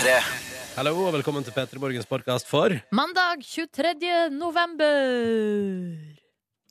[0.00, 0.12] P3.
[0.78, 4.30] Hallo og velkommen til P3 Morgens podkast for Mandag 23.
[4.32, 4.86] november.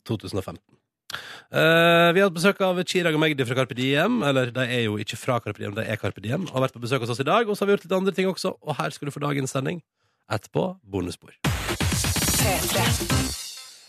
[0.10, 0.58] 2015.
[1.54, 4.24] Eh, vi har hatt besøk av Chirag og Magdi fra Carpe Diem.
[4.26, 6.48] Eller de er jo ikke fra Carpe Diem, de er Carpe Diem.
[6.48, 7.46] Og har vært på besøk hos oss i dag.
[7.46, 8.56] Og så har vi gjort litt andre ting også.
[8.66, 9.84] Og her skal du få dagens sending.
[10.26, 11.38] Etterpå bonusspor.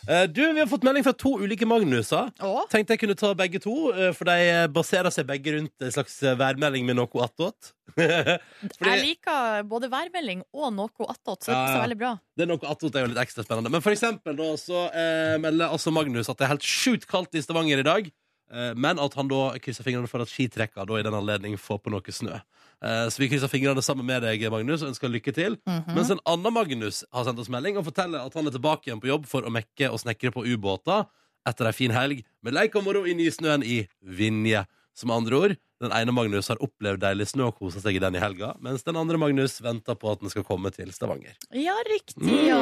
[0.09, 2.31] Eh, du, vi har fått melding fra to ulike Magnuser.
[2.41, 2.63] Å?
[2.73, 6.17] Tenkte jeg kunne ta begge to, eh, for de baserer seg begge rundt en slags
[6.23, 7.73] eh, værmelding med noe attåt.
[7.97, 11.85] Fordi- Jeg liker både værmelding og noe attåt, så det Ja, passer ja.
[11.85, 12.13] veldig bra.
[12.37, 13.71] Det er noe attåt er jo litt ekstra spennende.
[13.75, 17.35] Men for eksempel da, så eh, melder altså Magnus at det er helt sjukt kaldt
[17.37, 18.11] i Stavanger i dag.
[18.51, 21.81] Eh, men at han da krysser fingrene for at skitrekka da i den anledning får
[21.85, 22.41] på noe snø.
[22.83, 25.59] Eh, så vi krysser fingrene sammen med deg, Magnus, og ønsker lykke til.
[25.69, 25.95] Mhm.
[25.95, 29.03] Mens en annen Magnus har sendt oss melding og forteller at han er tilbake igjen
[29.03, 31.07] på jobb for å mekke og snekre på ubåter
[31.49, 34.67] etter ei en fin helg med leik og moro i nysnøen i Vinje.
[34.95, 38.19] Som andre ord, den ene Magnus har opplevd deilig snø og kosa seg i den
[38.19, 41.33] i helga, mens den andre Magnus venter på at den skal komme til Stavanger.
[41.57, 42.61] Ja, riktig, ja.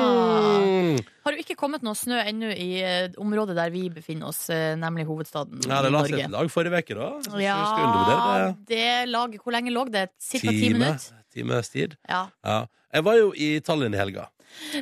[0.63, 1.01] Mm.
[1.27, 4.77] Har jo ikke kommet noe snø ennå i eh, området der vi befinner oss, eh,
[4.79, 7.11] nemlig hovedstaden Ja, det la seg et lag forrige uke, da.
[7.43, 7.59] Ja,
[8.47, 8.55] det.
[8.71, 10.09] det laget Hvor lenge lå det?
[10.23, 11.15] Cirka ti minutter?
[11.35, 11.99] times tid.
[12.09, 12.29] Ja.
[12.47, 12.63] Ja.
[12.95, 14.31] Jeg var jo i Tallinn i helga.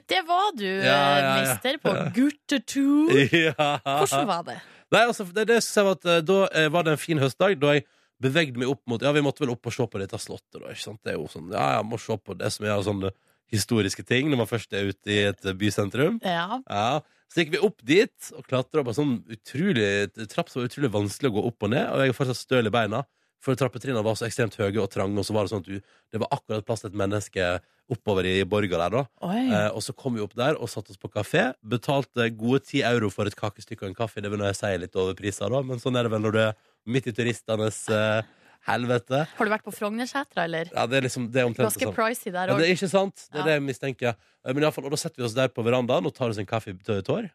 [0.06, 3.11] Det var du, Ja, ja, mister, på guttetur.
[3.48, 3.78] Ja.
[3.83, 4.61] Hvordan var det?
[4.95, 7.83] Nei, altså, det, det var at eh, Da var det en fin høstdag Da jeg
[8.22, 10.70] bevegde meg opp mot Ja, vi måtte vel opp og se på dette slottet da,
[10.72, 11.00] ikke sant?
[11.05, 13.12] Det er jo sånn, ja, jeg må se på det som er sånne
[13.53, 16.61] historiske ting Når man først er ute i et eh, bysentrum Ja.
[16.67, 17.00] Ja,
[17.31, 19.91] så gikk vi opp dit Og klatra opp en sånn utrolig
[20.33, 22.67] Trapp som var utrolig vanskelig å gå opp og ned Og jeg er fortsatt støl
[22.70, 23.05] i beina
[23.44, 25.78] For trappetrinnene var så ekstremt høye og trange Og så var det sånn at du,
[26.11, 27.48] det var akkurat plass til et menneske
[27.87, 29.03] Oppover i borga der da
[29.47, 31.53] Eh, og så kom vi opp der og satte oss på kafé.
[31.62, 34.19] Betalte gode ti euro for et kakestykke og en kaffe.
[34.25, 36.41] Det vil jeg sier litt over priser, da, men sånn er det vel når du
[36.48, 36.56] er
[36.87, 38.23] midt i turistenes uh,
[38.67, 39.23] helvete.
[39.39, 40.70] Har du vært på Frognersetra, eller?
[40.75, 41.97] Ja, det er liksom det er omtrent Ganske sånn.
[41.97, 43.27] pricy der Ja, det er ikke sant.
[43.31, 44.15] Det er det jeg mistenker.
[44.45, 46.33] Eh, Men i alle fall, og da setter vi oss der på verandaen og tar
[46.33, 47.28] oss en kaffe til tår.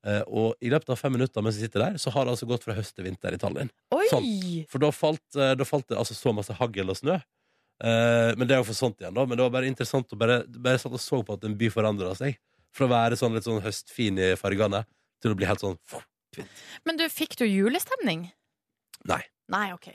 [0.00, 2.46] Uh, og i løpet av fem minutter mens vi sitter der, så har det altså
[2.48, 3.68] gått fra høst til vinter i Tallinn.
[4.08, 4.28] Sånn.
[4.72, 7.18] For da falt, eh, da falt det altså så masse hagl og snø.
[7.80, 9.26] Uh, men det er jo for sånt igjen, da.
[9.28, 11.68] Men det var bare interessant å bare, bare satt og så på at en by
[11.72, 12.40] forandra seg.
[12.72, 14.86] Fra å være sånn litt sånn høstfin i fargene
[15.20, 15.76] til å bli helt sånn
[16.32, 16.60] fint.
[16.88, 18.30] Men du, fikk du julestemning?
[19.08, 19.22] Nei.
[19.50, 19.88] Nei, OK.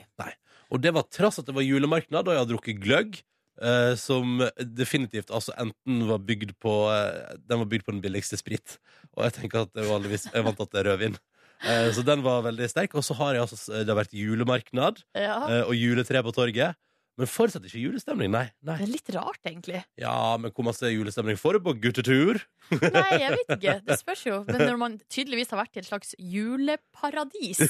[0.70, 3.22] Og det var trass at det var julemarked, og jeg hadde drukket gløgg.
[3.62, 8.36] eh, som definitivt altså enten var bygd på eh, Den var bygd på den billigste
[8.36, 8.78] sprit.
[9.16, 11.16] Og jeg tenker at jeg, vanligvis, jeg vant at det er rødvin.
[11.64, 12.92] Eh, så den var veldig sterk.
[12.94, 15.38] Og så har jeg altså Det har vært julemarked Ja.
[15.48, 16.76] eh, og juletre på torget.
[17.16, 18.44] Men fortsatt ikke julestemning, nei.
[18.60, 18.76] nei.
[18.76, 19.80] Det er litt rart, egentlig.
[20.00, 22.42] Ja, men hvor masse julestemning får du på guttetur?
[22.76, 23.76] Nei, jeg vet ikke.
[23.86, 24.40] Det spørs jo.
[24.50, 27.62] Men når man tydeligvis har vært i et slags juleparadis,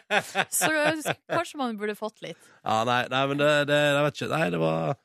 [0.60, 0.72] så
[1.32, 2.40] kanskje man burde fått litt.
[2.60, 4.30] Ja, nei, nei men det, det Jeg vet ikke.
[4.34, 4.98] Nei, det var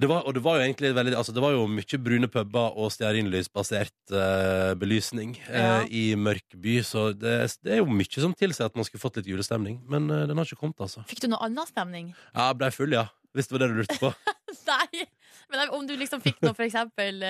[0.00, 2.76] det var, og det var jo egentlig veldig Altså det var jo mye brune puber
[2.80, 5.78] og stearinlysbasert uh, belysning eh, Ja.
[5.86, 7.34] i mørk by, så det,
[7.64, 9.80] det er jo mye som tilsier at man skulle fått litt julestemning.
[9.90, 11.04] Men uh, den har ikke kommet, altså.
[11.10, 12.12] Fikk du noe annen stemning?
[12.34, 13.06] Ja, jeg ble full, ja.
[13.36, 14.12] Hvis det var det du lurte på.
[14.70, 15.04] Nei!
[15.50, 17.20] Men om du liksom fikk noe, for eksempel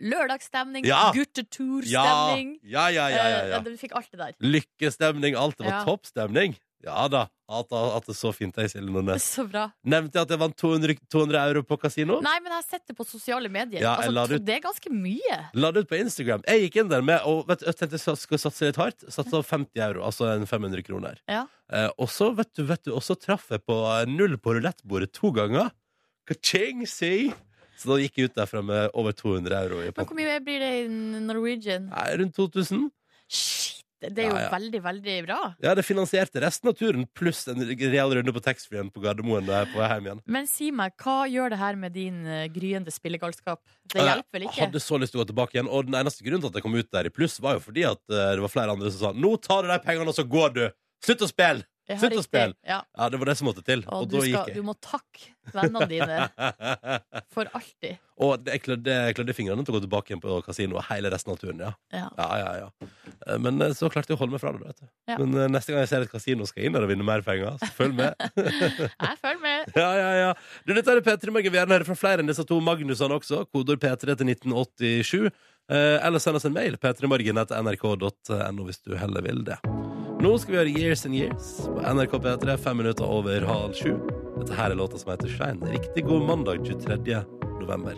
[0.00, 1.10] lørdagsstemning, Ja.
[1.10, 3.60] Ja, gutteturstemning ja, ja, ja, ja, ja.
[3.64, 4.34] Du fikk alt det der.
[4.44, 5.36] Lykkestemning.
[5.40, 6.56] Alt det var toppstemning.
[6.84, 7.26] Ja da.
[7.50, 9.24] At, at det er så fint, jeg, Silje Nordnes.
[9.34, 9.64] Så bra.
[9.82, 12.20] Nevnte jeg at jeg vant 200, 200 euro på kasino?
[12.22, 13.82] Nei, men jeg har sett det på sosiale medier.
[13.82, 14.44] Ja, altså, ut.
[14.46, 15.40] det er ganske mye.
[15.58, 16.44] La det ut på Instagram.
[16.46, 19.02] Jeg gikk inn der med og vet, jeg tenkte jeg skulle satse litt hardt.
[19.10, 21.18] Satsa 50 euro, altså en 500 kroner.
[21.30, 21.42] Ja.
[21.74, 24.54] Eh, og så vet du, vet du, og så traff jeg på eh, null på
[24.54, 25.74] rulettbordet to ganger.
[26.30, 27.32] Ka-ching, si!
[27.80, 30.62] Så da gikk jeg ut derfra med over 200 euro i Men hvor mye blir
[30.62, 30.88] det i
[31.26, 31.90] Norwegian?
[31.90, 32.90] Nei, Rundt 2000.
[33.26, 33.79] Shit!
[34.00, 34.50] Det er jo Ja, ja.
[34.54, 35.38] veldig, veldig bra.
[35.60, 39.60] Ja, det finansierte resten av turen, pluss en real runde på taxfree-en på Gardermoen da
[39.64, 40.22] jeg på hjem igjen.
[40.26, 43.60] Men si meg, hva gjør det her med din eh, gryende spillegalskap?
[43.92, 44.56] Det hjelper vel ikke?
[44.56, 46.60] Jeg hadde så lyst til å gå tilbake igjen, og den eneste grunnen til at
[46.60, 48.90] jeg kom ut der i pluss, var jo fordi at eh, det var flere andre
[48.90, 50.70] som sa 'nå tar du de pengene, og så går du'.
[51.04, 51.64] Slutt å spille!
[51.90, 52.54] Ja, Slutt å spille!
[52.66, 52.80] Ja.
[52.94, 53.82] Ja, det var det som måtte til.
[53.88, 56.18] Og, Og, da skal, gikk du må takke vennene dine
[57.34, 57.98] for alltid.
[58.20, 61.32] Og jeg klødde, jeg klødde fingrene til å gå tilbake igjen på kasinoet hele resten
[61.34, 61.62] av turen.
[61.64, 62.06] ja Ja.
[62.20, 62.90] Ja, ja, ja.
[63.26, 64.62] Eh, Men eh, så klarte jeg å holde meg fra det.
[64.68, 64.88] Vet du.
[65.24, 67.24] Men eh, neste gang jeg ser et kasino, skal jeg inn der og vinne mer
[67.26, 67.58] penger.
[67.64, 68.14] Så følg med.
[69.10, 69.72] Jeg følger med.
[69.82, 70.30] ja, ja, ja.
[70.66, 71.48] Du, dette er P3 Morgen.
[71.48, 73.42] Vi vil gjerne høre fra flere enn disse to Magnusene også.
[73.50, 75.30] Kodord P3 til 1987.
[75.70, 76.78] Eh, eller send oss en mail.
[76.82, 79.58] p3morgen.nrk.no hvis du heller vil det.
[80.20, 83.94] Nå skal vi gjøre Years and Years på NRK P3, fem minutter over halv sju.
[84.36, 85.70] Dette her er låta som heter Shine.
[85.72, 87.22] Riktig god mandag 23.
[87.62, 87.96] november.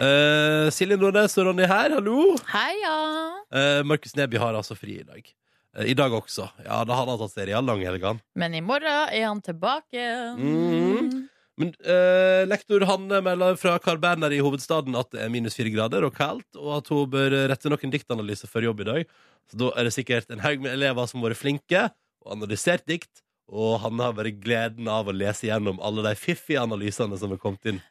[0.00, 2.16] Eh, Silje Nordnes og Ronny her, hallo.
[2.48, 2.94] Heia!
[3.52, 5.28] Uh, Markus Neby har altså fri i dag.
[5.76, 6.48] Eh, I dag også.
[6.64, 8.24] Ja, da hadde han tatt serial langhelgene.
[8.40, 10.08] Men i morgen er han tilbake.
[10.40, 11.26] Mm.
[11.60, 15.70] Men eh, lektor Hanne melder fra Carl Berner i hovedstaden at det er minus fire
[15.70, 19.12] grader og kaldt, og at hun bør rette noen diktanalyser før jobb i dag.
[19.50, 21.84] Så da er det sikkert en haug med elever som har vært flinke
[22.24, 23.22] og analysert dikt,
[23.52, 27.40] og Hanne har bare gleden av å lese gjennom alle de fiffige analysene som er
[27.42, 27.82] kommet inn.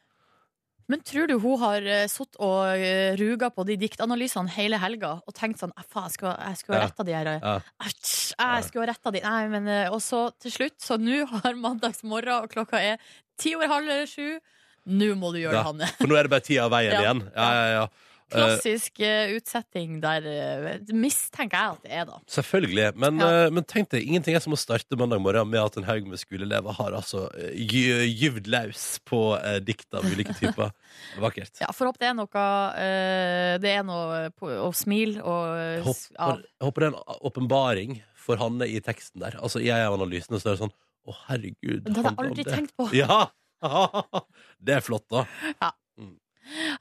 [0.88, 5.14] Men tror du hun har uh, sittet og uh, ruga på de diktanalysene hele helga
[5.24, 6.84] og tenkt sånn "Ah, Faen, jeg skulle, jeg skulle Ja.
[6.86, 7.30] retta de her.
[7.40, 7.54] Ja.
[7.86, 9.20] Æsj, jeg skulle retta de.
[9.24, 12.98] Nei, men uh, Og så til slutt, så nå har mandagsmorgen, og klokka er
[13.38, 14.38] ti over halv sju.
[14.86, 15.62] Nå må du gjøre Ja.
[15.62, 15.86] det, Hanne.
[15.96, 17.00] For nå er det bare tida av veien Ja.
[17.00, 17.22] igjen.
[17.34, 17.86] Ja, ja, ja.
[18.32, 22.16] Klassisk uh, utsetting der uh, mistenker jeg at det er, da.
[22.30, 22.86] Selvfølgelig.
[22.96, 23.28] Men, Ja.
[23.46, 26.06] uh, men tenk deg, ingenting er som å starte mandag morgen med at en haug
[26.08, 29.20] med skoleelever har altså gy- gyvd løs på
[29.66, 30.72] dikt av ulike typer.
[31.24, 31.52] Vakkert.
[31.60, 32.46] Ja, for håp det er noe
[33.62, 36.40] Det er noe på, å smile og håper, av.
[36.42, 39.36] jeg håper det er en åpenbaring for Hanne i teksten der.
[39.44, 40.74] Altså, I en av analysene så er det sånn
[41.04, 41.82] Å, herregud.
[41.84, 42.88] Det hadde jeg aldri tenkt på.
[43.04, 43.26] Ja!
[44.64, 45.26] det er flott, da.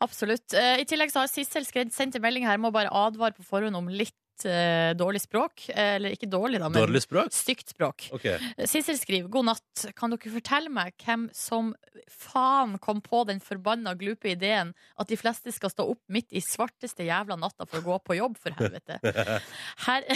[0.04, 0.54] Absolutt.
[0.57, 3.77] Eh, I tillegg så har Sissel sendt en melding her må bare advare på forhånd
[3.77, 5.68] om litt eh, dårlig språk.
[5.69, 7.33] Eh, Eller ikke dårlig, da, men Dårlig språk?
[7.33, 8.07] stygt språk.
[8.15, 8.38] Okay.
[8.69, 9.86] Sissel skriver god natt.
[9.98, 11.74] Kan dere fortelle meg hvem som
[12.12, 16.44] faen kom på den forbanna glupe ideen at de fleste skal stå opp midt i
[16.44, 19.00] svarteste jævla natta for å gå på jobb, for helvete?
[19.88, 20.07] Her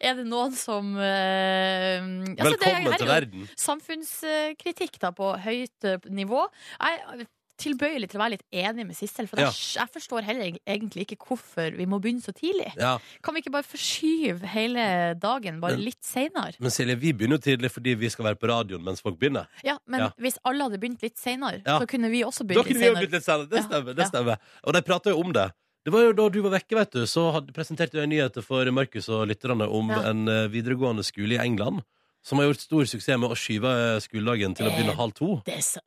[0.00, 3.48] er det noen som uh, altså, det Velkommen er til verden.
[3.58, 6.46] Samfunnskritikk da på høyt nivå.
[6.78, 7.26] Jeg
[7.60, 9.50] tilbøyelig til å være litt enig med Sissel, for Ja.
[9.52, 12.72] jeg, forstår heller egentlig ikke hvorfor vi må begynne så tidlig.
[12.80, 12.96] Ja.
[13.22, 16.56] Kan vi ikke bare forskyve hele dagen, bare Men- litt seinere?
[16.58, 19.46] Men Silje, vi begynner jo tidlig fordi vi skal være på radioen mens folk begynner.
[19.64, 20.10] Ja, men Ja.
[20.18, 23.24] hvis alle hadde begynt litt seinere, så kunne vi også begynt litt vi Begynt litt
[23.24, 23.48] senere.
[23.48, 23.94] Det stemmer.
[23.94, 25.52] det stemmer Og de prata jo om det.
[25.84, 28.64] Det var jo da du var vekke, vet du, så hadde, presenterte jeg nyheter for
[28.70, 31.82] Markus og lytterne om en eh, videregående skole i England
[32.22, 35.14] som har gjort stor suksess med å skyve eh, skoledagen til å begynne Eh, halv
[35.14, 35.42] to.
[35.46, 35.80] Det er så...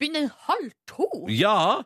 [0.00, 1.08] Begynner halv to?
[1.32, 1.82] Ja!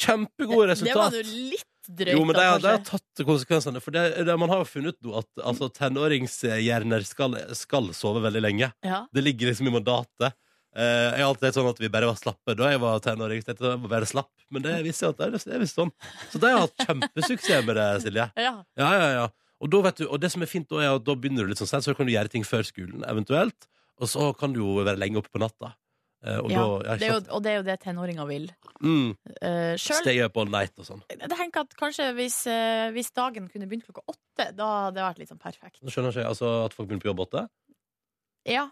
[0.00, 3.82] Kjempegode Det var jo litt drøyt, Jo, men de, de har tatt konsekvensene.
[3.84, 8.42] For det, det, man har jo funnet ut at altså, tenåringshjerner skal, skal sove veldig
[8.42, 8.70] lenge.
[8.86, 9.04] Ja.
[9.14, 10.34] Det ligger liksom i mandatet.
[10.74, 10.82] Uh,
[11.14, 13.44] jeg har alltid sånn at vi bare var slappe da jeg var tenåring.
[13.46, 15.92] Jeg var bare slapp Men det visste jeg at det er- det visst sånn.
[16.32, 18.26] Så de har hatt kjempesuksess med det, Silje.
[18.34, 18.54] Ja.
[18.80, 19.28] Ja, ja, ja.
[19.62, 21.70] Og, du, og det som er fint da, er at da begynner du litt sånn
[21.70, 23.68] sent, så kan du gjøre ting før skolen, eventuelt.
[24.02, 25.76] Og så kan du jo være lenge oppe på natta.
[26.24, 28.46] Eh, og Ja, da, det er jo, og det er jo det tenåringer vil.
[28.80, 29.10] mm,
[29.44, 31.02] Uh, selv, Stay up all night og sånn.
[31.10, 35.04] Jeg tenker at kanskje hvis, uh, hvis dagen kunne begynt klokka åtte, da hadde det
[35.04, 35.82] vært litt sånn perfekt.
[35.82, 37.44] Nå skjønner ikke jeg altså, at folk begynner på jobb åtte.
[38.48, 38.70] Ja,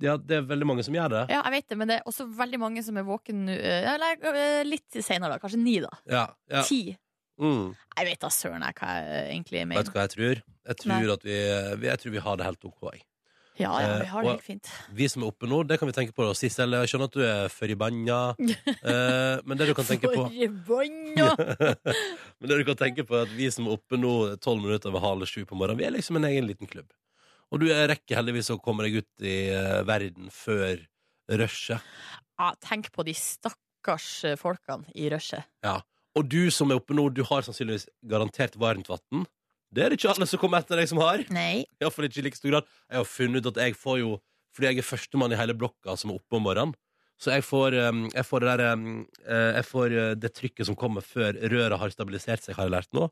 [0.00, 1.22] Ja, det er veldig mange som gjør det.
[1.34, 4.20] ja, jeg vet det, men det er også veldig mange som er våken nå, Eller
[4.30, 5.38] eh, litt senere, da.
[5.42, 5.90] Kanskje ni, da.
[6.06, 6.62] Ja, ja.
[6.62, 6.96] Ti.
[7.40, 7.74] Mm.
[7.98, 9.80] Jeg vet da søren hva jeg egentlig mener.
[9.80, 10.42] Vet du hva jeg tror?
[10.70, 12.82] Jeg tror, vi, jeg tror vi har det helt OK.
[12.94, 13.02] jeg.
[13.60, 14.70] Ja, ja, vi har det Eh, helt fint.
[14.96, 16.24] Vi som er oppe nå, det kan vi tenke på.
[16.24, 16.34] da.
[16.38, 18.20] Sissel, jeg skjønner at du er forbanna.
[18.40, 21.28] Eh, men det du kan tenke på Forbanna!
[22.40, 24.88] Men det du kan tenke på er at vi som er oppe nå tolv minutter
[24.88, 26.88] over halv sju på morgenen, vi er liksom en egen liten klubb.
[27.52, 30.80] Og du rekker heldigvis å komme deg ut i eh, verden før
[31.40, 31.84] rushet.
[32.40, 35.44] Ja, tenk på de stakkars eh, folkene i rushet.
[36.16, 39.26] Og du som er oppe nå, du har sannsynligvis garantert varmt vann.
[39.70, 41.22] Det er det ikke alle som kommer etter deg som har.
[41.30, 41.64] Nei.
[41.80, 42.70] Iallfall ikke i like stor grad.
[42.90, 44.16] Jeg har funnet ut at jeg får jo
[44.50, 46.72] Fordi jeg er førstemann i hele blokka som er oppe om morgenen.
[47.20, 48.86] Så jeg får, um, jeg får, det, der, um,
[49.22, 52.72] eh, jeg får eh, det trykket som kommer før røret har stabilisert seg, har jeg
[52.74, 53.06] lært nå.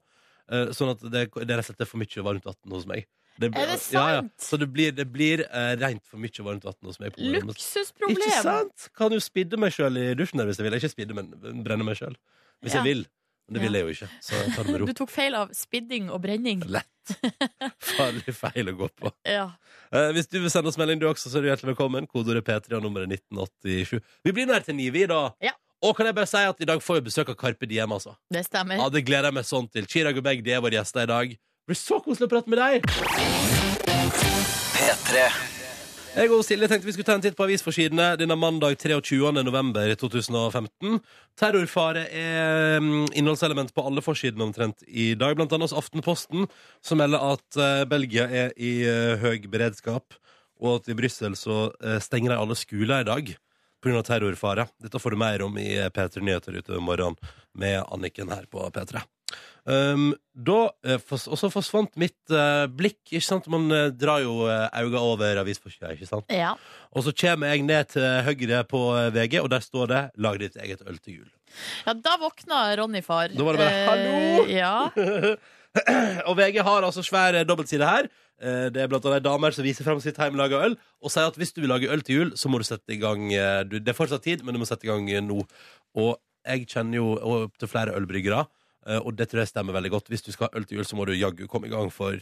[0.50, 3.06] Eh, Sånn at det, det er for mye varmt vann hos meg.
[3.38, 3.52] Er det
[3.92, 4.16] Ja, ja.
[4.18, 4.32] sant?
[4.42, 7.14] Så det blir, det blir uh, rent for mye varmt vann hos meg.
[7.20, 8.16] Luksusproblem!
[8.18, 8.88] Ikke sant?
[8.98, 10.78] Kan jo spidde meg sjøl i dusjen hvis jeg vil.
[10.80, 11.30] Ikke spidde, men
[11.62, 12.16] brenne meg sjøl.
[12.64, 12.82] Hvis Ja.
[12.82, 13.04] jeg vil.
[13.48, 13.72] Men det Ja.
[13.72, 14.08] jeg jo ikke.
[14.20, 14.86] Så jeg tar det med ro.
[14.90, 16.60] Du tok feil av spidding og brenning.
[16.68, 16.86] Lett.
[17.80, 19.12] Farlig feil å gå på.
[19.38, 19.46] Ja.
[19.90, 22.06] Eh, hvis du vil sende oss melding, du også, så er du hjertelig velkommen.
[22.10, 24.00] Kodeordet P3 og nummeret 1987.
[24.24, 25.30] Vi blir nær til ni, vi, da.
[25.40, 25.54] Ja.
[25.80, 28.12] Og kan jeg bare si at i dag får vi besøk av Carpe Diem, altså.
[28.34, 28.76] Det stemmer.
[28.82, 29.86] Ja, Det gleder jeg meg sånn til.
[29.88, 31.30] Chirag og Begg, de er våre gjester i dag.
[31.38, 32.82] Det blir så koselig å prate med deg!
[36.16, 39.18] Jeg og Silje tenkte vi skulle ta en titt på avisforsidene denne mandag 23.
[39.44, 40.96] november 2015.
[41.38, 45.36] Terrorfare er mm, innholdselement på alle forsidene omtrent i dag.
[45.36, 46.48] Blant annet Aftenposten,
[46.80, 50.16] som melder at eh, Belgia er i eh, høy beredskap,
[50.58, 53.36] og at i Brussel så eh, stenger de alle skoler i dag
[53.84, 54.02] pga.
[54.02, 54.66] terrorfare.
[54.82, 57.20] Dette får du mer om i eh, P3 Nyheter utover morgenen
[57.52, 59.04] med Anniken her på P3.
[59.68, 63.02] Um, da, eh, og så forsvant mitt uh, blikk.
[63.10, 63.48] Ikke sant?
[63.52, 65.92] Man uh, drar jo uh, øynene over avisforsida.
[66.32, 66.54] Ja.
[66.96, 68.80] Og så kommer jeg ned til høyre på
[69.12, 71.34] VG, og der står det 'Lag ditt eget øl til jul'.
[71.86, 73.28] ja, da våkna Ronny, far.
[73.28, 74.88] Da var det bare, «Hallo!» Ja.
[76.28, 78.08] og VG har altså svær dobbeltside her.
[78.38, 81.52] Det er blant annet damer som viser frem sitt hjemmelaga øl, og sier at hvis
[81.52, 83.28] du vil lage øl til jul, så må du sette i gang
[83.68, 85.42] Det er fortsatt tid, men du må sette i gang nå.
[85.98, 86.16] Og
[86.46, 88.46] jeg kjenner jo opptil flere ølbryggere,
[88.86, 90.06] og det tror jeg stemmer veldig godt.
[90.08, 92.16] Hvis du skal ha øl til jul, så må du jaggu komme i gang for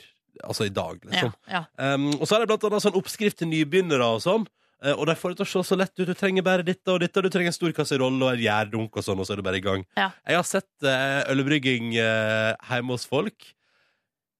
[0.44, 1.32] Altså i dag, liksom.
[1.48, 1.64] ja.
[1.80, 4.46] Um, og så er det blant annet sånn oppskrift til nybegynnere og sånn.
[4.84, 6.04] Uh, og de får det til å se så lett ut.
[6.10, 8.98] Du trenger bare dette og dette, og du trenger en stor kasserolle og en gjærdunk,
[8.98, 9.86] og sånn, og så er du bare i gang.
[9.96, 10.10] Ja.
[10.28, 13.48] Jeg har sett uh, ølbrygging uh, hjemme hos folk.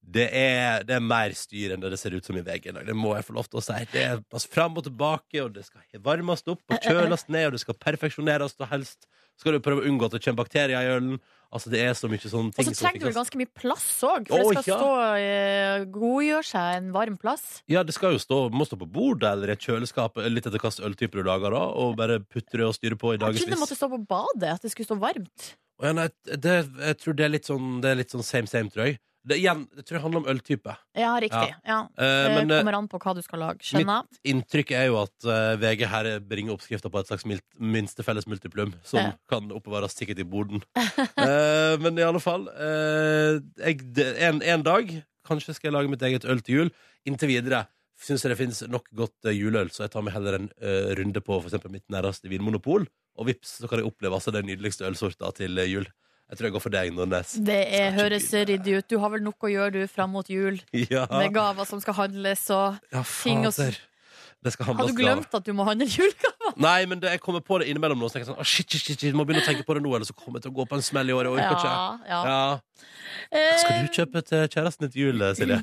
[0.06, 2.74] Det er, det er mer styr enn det det ser ut som i VG i
[2.76, 2.86] dag.
[2.86, 3.78] Det må jeg få lov til å si.
[3.90, 7.56] Det er altså, fram og tilbake, og det skal varmes opp og kjøles ned, og
[7.56, 10.92] det skal perfeksjoneres, og helst skal du prøve å unngå at det kommer bakterier i
[10.94, 11.18] ølen.
[11.50, 13.84] Altså, det er så mye sånne ting Og så trenger du vel ganske mye plass
[14.06, 14.78] òg, for Å, det skal ja.
[14.78, 17.44] stå eh, godgjøre seg en varm plass.
[17.70, 20.62] Ja, det skal jo stå, må stå på bordet eller i et kjøleskap, litt etter
[20.62, 23.54] hvilken øltype du lager, da, og bare putte det og styre på i Jeg trodde
[23.54, 25.52] det måtte stå på badet, at det skulle stå varmt.
[25.84, 28.72] Ja, nei, det, jeg tror det er litt sånn, det er litt sånn same same,
[28.72, 29.00] tror jeg.
[29.26, 30.74] Det, igjen, jeg tror jeg handler om øltype.
[30.94, 31.48] Ja, riktig.
[31.66, 31.66] Ja.
[31.66, 31.78] Ja.
[31.98, 33.64] Det men eh, kommer an på hva du skal lage.
[33.66, 34.06] Skjønner.
[34.22, 37.26] inntrykk er jo at eh, VG her bringer oppskrifter på et slags
[37.58, 39.12] minste felles multiplum, som Ja.
[39.30, 40.62] kan oppbevares sikkert i boden.
[41.26, 43.80] Eh, men i alle fall, eh, jeg,
[44.22, 44.90] en, en dag
[45.26, 46.70] kanskje skal jeg lage mitt eget øl til jul.
[47.08, 47.64] Inntil videre
[47.96, 50.92] syns jeg det finnes nok godt eh, juleøl, så jeg tar meg heller en eh,
[50.98, 52.86] runde på for mitt nærmeste vinmonopol.
[53.16, 55.88] Og vips, så kan jeg oppleve altså den nydeligste ølsorta til eh, jul.
[56.26, 57.36] Jeg tror jeg går for deg, Nordnes.
[57.46, 58.86] Det er, høres ryddig ut.
[58.90, 61.94] Du har vel nok å gjøre du fram mot jul, Ja, med gaver som skal
[62.00, 66.56] handles og ja ting og Har du glemt at du må handle julegaver?
[66.66, 68.10] Nei, men det, jeg kommer på det innimellom nå.
[68.10, 69.94] Så jeg sånn, «Å, shit, shit, shit, shit, må begynne å tenke på det nå,
[69.94, 71.30] eller så kommer jeg til å gå på en smell i år.
[71.38, 71.46] Jeg.
[71.46, 72.20] Ja, ja.
[72.26, 72.90] Ja.
[73.30, 75.62] Eh, Skal du kjøpe til kjæresten ditt jul, Silje?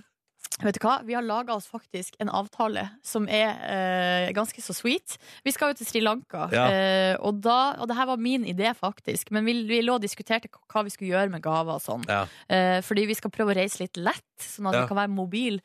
[0.62, 1.00] Vet du hva?
[1.04, 5.18] Vi har laga oss faktisk en avtale som er eh, ganske så sweet.
[5.44, 6.66] Vi skal jo til Sri Lanka, Ja.
[6.70, 9.32] eh, og, da, og det her var min idé, faktisk.
[9.32, 12.04] Men vi, vi lå og diskuterte hva vi skulle gjøre med gaver og sånn.
[12.08, 12.26] Ja.
[12.50, 14.82] Eh, fordi vi skal prøve å reise litt lett, sånn at Ja.
[14.84, 15.60] vi kan være mobil.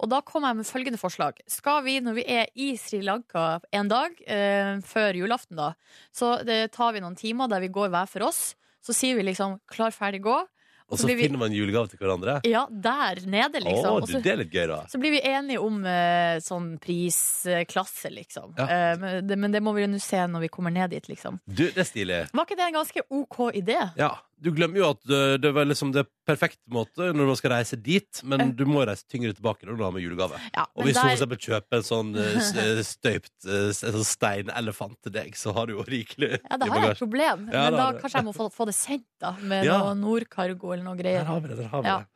[0.00, 1.38] Og da kom jeg med følgende forslag.
[1.46, 5.74] Skal vi, når vi er i Sri Lanka en dag, eh, før julaften, da,
[6.12, 8.54] så det tar vi noen timer der vi går hver for oss.
[8.82, 10.46] Så sier vi liksom 'klar, ferdig, gå'.
[10.92, 12.40] Og så så vi- finner man julegave til hverandre?
[12.44, 13.94] Ja, der nede, liksom.
[13.96, 14.82] Åh, du, det er litt gøy, da.
[14.92, 18.52] så blir vi enige om uh, sånn prisklasse, liksom.
[18.58, 18.66] Ja.
[18.66, 21.08] Uh, men, det, men det må vi jo nå se når vi kommer ned dit,
[21.08, 21.40] liksom.
[21.46, 22.20] Du, det er stilig.
[22.32, 23.78] Var ikke det en ganske OK idé?
[23.96, 24.12] Ja.
[24.42, 27.76] Du glemmer jo at det, er var liksom det perfekte måte når man skal reise
[27.78, 30.38] dit, men du må reise tyngre tilbake når du har med julegave.
[30.56, 34.08] Ja, Og hvis du for der, eksempel kjøper en sånn eh, eh, støypt eh, sånn
[34.08, 37.46] steinelefant til deg, så har du jo rikelig ja, da har jeg et problem.
[37.52, 39.34] Ja, men da kanskje jeg må få, få det sendt, da.
[39.40, 39.78] Med Ja.
[39.82, 41.24] noe Nordcargo eller noe Der greier.
[41.30, 41.60] har vi det.
[41.62, 42.08] Der har vi det.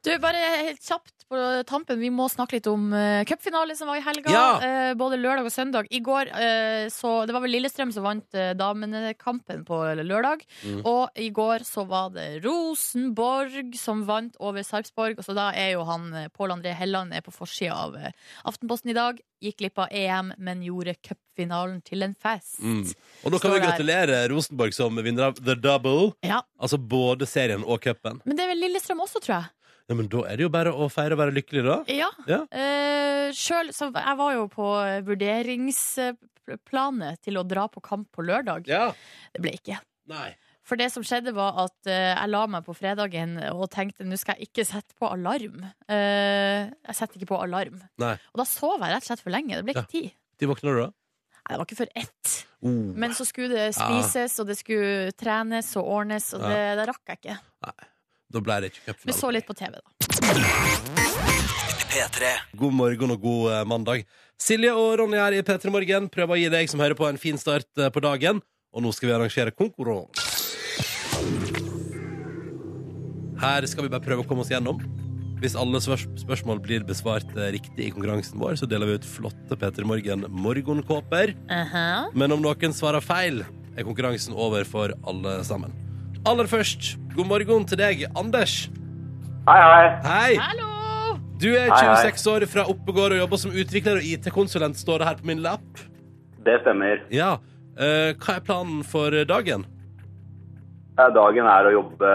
[0.00, 1.38] Du, bare helt kjapt på
[1.68, 2.00] tampen.
[2.00, 4.32] Vi må snakke litt om uh, cupfinale som var i helga.
[4.32, 4.46] Ja.
[4.62, 5.90] Uh, både lørdag og søndag.
[5.92, 10.46] I går uh, så Det var vel Lillestrøm som vant uh, damenekampen på lørdag.
[10.64, 10.80] Mm.
[10.88, 15.20] Og i går så var det Rosenborg som vant over Sarpsborg.
[15.20, 18.00] Og så da er jo han Pål André Helland er på forsida av
[18.48, 19.20] Aftenposten i dag.
[19.40, 22.58] Gikk glipp av EM, men gjorde cupfinalen til en fest.
[22.60, 22.82] Mm.
[23.24, 24.32] Og da kan vi gratulere der.
[24.32, 26.14] Rosenborg som vinner av The Double.
[26.24, 26.42] Ja.
[26.60, 28.24] Altså både serien og cupen.
[28.24, 29.56] Men det er vel Lillestrøm også, tror jeg.
[29.90, 31.82] Ja, men da er det jo bare å feire og være lykkelig, da.
[31.90, 32.06] Ja.
[32.30, 32.46] Ja.
[32.54, 34.62] Eh, selv, så jeg var jo på
[35.08, 38.68] vurderingsplanet til å dra på kamp på lørdag.
[38.70, 38.92] Ja.
[39.34, 39.80] Det ble ikke.
[40.10, 40.36] Nei.
[40.62, 44.14] For det som skjedde, var at eh, jeg la meg på fredagen og tenkte nå
[44.20, 45.58] skal jeg ikke sette på alarm.
[45.90, 47.82] Eh, jeg setter ikke på alarm.
[47.98, 48.14] Nei.
[48.30, 49.58] Og da sov jeg rett og slett for lenge.
[49.58, 50.14] Det ble ikke tid.
[50.38, 50.90] De våkner du, da?
[51.40, 52.46] Nei, det var ikke før ett.
[52.62, 52.94] Oh.
[53.02, 57.02] Men så skulle det spises, og det skulle trenes og ordnes, og det, det rakk
[57.10, 57.34] jeg ikke.
[58.30, 59.88] Da ble det ikke Vi så litt på TV, da.
[62.54, 64.04] God morgen og god eh, mandag.
[64.40, 67.18] Silje og Ronny her i P3 Morgen prøver å gi deg som hører på, en
[67.18, 68.38] fin start eh, på dagen.
[68.70, 70.28] Og nå skal vi arrangere konkurranse.
[73.40, 74.78] Her skal vi bare prøve å komme oss gjennom.
[75.42, 79.58] Hvis alle spørsmål blir besvart eh, riktig i konkurransen vår, så deler vi ut flotte
[79.58, 81.34] P3 Morgen morgenkåper.
[81.50, 82.10] Uh-huh.
[82.14, 83.42] Men om noen svarer feil,
[83.74, 85.74] er konkurransen over for alle sammen.
[86.28, 88.66] Aller først, god morgen til deg, Anders.
[89.48, 89.86] Hei, hei.
[90.04, 90.34] Hei!
[90.36, 90.66] Hallo!
[91.40, 92.10] Du er Hei, hei.
[92.12, 95.40] 26 år fra Oppegård og jobber som utvikler og IT-konsulent, står det her på min
[95.40, 95.80] lapp.
[96.44, 97.00] Det stemmer.
[97.14, 97.38] Ja.
[97.72, 99.64] Eh, hva er planen for dagen?
[101.00, 102.12] Dagen er å jobbe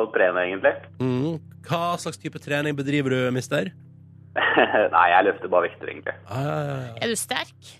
[0.00, 0.72] og trene, egentlig.
[1.04, 1.36] Mm.
[1.68, 3.74] Hva slags type trening bedriver du, mister?
[4.96, 6.16] Nei, jeg løfter bare vekter, egentlig.
[6.24, 6.92] Ah, ja, ja, ja.
[7.04, 7.74] Er du sterk?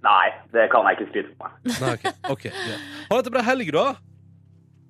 [0.00, 1.74] Nei, det kan jeg ikke skryte på meg.
[1.76, 2.86] Nei, ok, ok, yeah.
[3.10, 3.90] Ha det bra helg, da?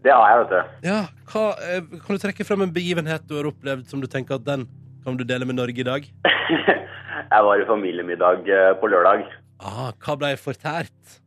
[0.05, 0.87] Det har jeg, vet du.
[0.89, 1.01] Ja.
[1.31, 4.47] Hva, eh, kan du trekke frem en begivenhet du har opplevd som du tenker at
[4.47, 4.67] den
[5.05, 6.07] kan du dele med Norge i dag?
[7.31, 9.27] Jeg var i familiemiddag eh, på lørdag.
[9.61, 11.21] Ah, hva ble fortært?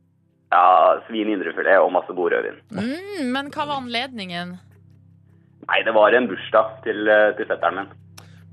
[0.52, 2.34] Ja, svin indrefilet og masse god.
[2.74, 4.56] Mm, men hva var anledningen?
[5.64, 7.94] Nei, det var en bursdag til, eh, til fetteren min.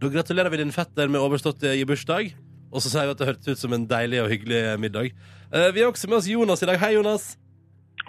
[0.02, 2.32] Da gratulerer vi din fetter med overstått i bursdag.
[2.72, 5.12] Og så sier vi at det hørtes ut som en deilig og hyggelig middag.
[5.52, 6.80] Eh, vi har også med oss Jonas i dag.
[6.80, 7.34] Hei, Jonas.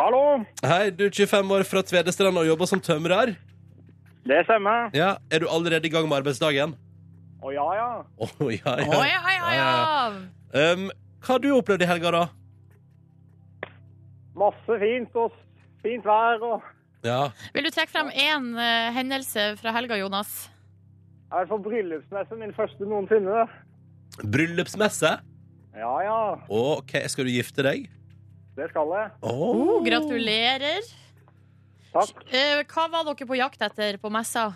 [0.02, 3.37] Hallo, Hei, du er 25 år fra Tvedestrand og jobber som tømrer.
[4.26, 4.88] det stemmer.
[4.99, 6.75] Ja, Er du allerede i gang med arbeidsdagen?
[7.38, 7.87] Å ja, ja.
[8.18, 8.88] Å, ja, ja.
[8.88, 10.73] Oh, ja, ja, ja.
[10.73, 10.88] Um,
[11.23, 12.25] hva har du opplevd i helga, da?
[14.42, 15.38] Masse fint og
[15.87, 16.66] fint vær og
[17.06, 17.30] Ja.
[17.54, 20.35] Vil du trekke frem én uh, hendelse fra helga, Jonas?
[21.30, 23.47] I hvert fall bryllupsmesse, min første noensinne.
[24.18, 25.14] Bryllupsmesse.
[25.78, 26.21] Ja, ja.
[26.50, 27.87] Ok, skal du gifte deg?
[28.56, 29.12] Det skal jeg.
[29.25, 29.44] Åh.
[29.49, 30.85] Oh, gratulerer.
[31.92, 32.21] Takk.
[32.32, 34.50] Eh, hva var dere på jakt etter på messa?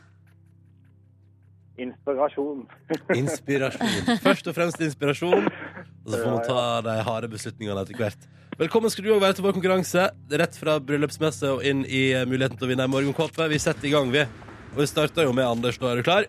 [1.81, 2.65] Inspirasjon.
[3.21, 4.17] Inspirasjon.
[4.25, 8.29] Først og fremst inspirasjon, og så får man ta de harde beslutningene etter hvert.
[8.57, 10.07] Velkommen skal du også være til vår konkurranse.
[10.41, 13.51] Rett fra bryllupsmesse og inn i eh, muligheten til å vinne en morgenkåpe.
[13.53, 14.25] Vi setter i gang, vi.
[14.73, 15.77] Og vi starter jo med Anders.
[15.81, 16.29] Nå er du klar?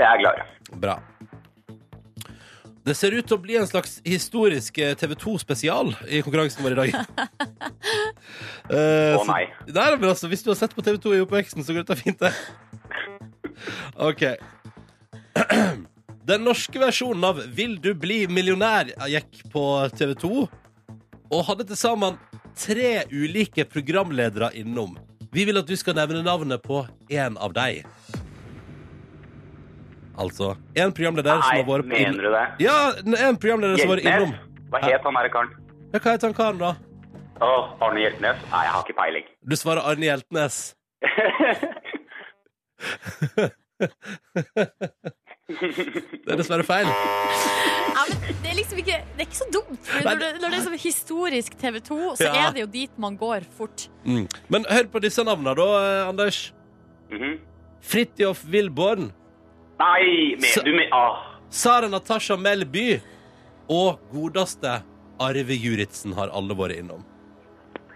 [0.00, 0.44] Jeg er klar.
[0.80, 0.96] Bra.
[2.86, 6.76] Det ser ut til å bli en slags historisk eh, TV 2-spesial i konkurransen vår
[6.76, 6.94] i dag.
[8.70, 9.42] Å Å, oh, nei.
[9.68, 11.98] Nei, men altså, Hvis du har sett på TV 2 i oppveksten, så går dette
[12.00, 12.32] fint, det.
[14.08, 14.24] OK.
[16.30, 19.64] Den norske versjonen av Vil du bli millionær gikk på
[19.98, 20.32] TV 2
[21.30, 22.16] og hadde til sammen
[22.58, 24.96] tre ulike programledere innom.
[25.30, 27.86] Vi vil at du skal nevne navnet på én av dem.
[30.20, 32.46] Altså en programleder som Nei, har vært Nei, mener du det?
[32.66, 32.76] Ja,
[33.28, 34.32] en programleder som har vært innom.
[34.70, 35.52] Hva het han derre karen?
[35.90, 36.70] Ja, hva heter han karen, da?
[37.40, 37.42] Å,
[37.86, 38.38] Arne Hjeltnes?
[38.50, 39.26] Nei, jeg har ikke peiling.
[39.50, 40.56] Du svarer Arne Hjeltnes.
[45.50, 46.86] Det er dessverre feil.
[46.86, 49.80] Ja, men det er liksom ikke Det er ikke så dumt.
[50.04, 52.34] Når, det, når det er sånn historisk TV 2, så Ja.
[52.44, 53.88] er det jo dit man går fort.
[54.04, 54.28] Mm.
[54.52, 55.66] Men hør på disse navnene, da,
[56.08, 56.10] Anders.
[56.10, 56.52] Anders.
[57.10, 57.38] -hmm.
[57.80, 59.10] Fridtjof Wilborn.
[59.80, 60.88] Nei, men, du men...
[60.92, 61.20] ah.
[61.50, 63.00] Sara Natasha Melby.
[63.70, 64.80] Og godeste
[65.22, 67.04] Arve Juritzen har alle vært innom.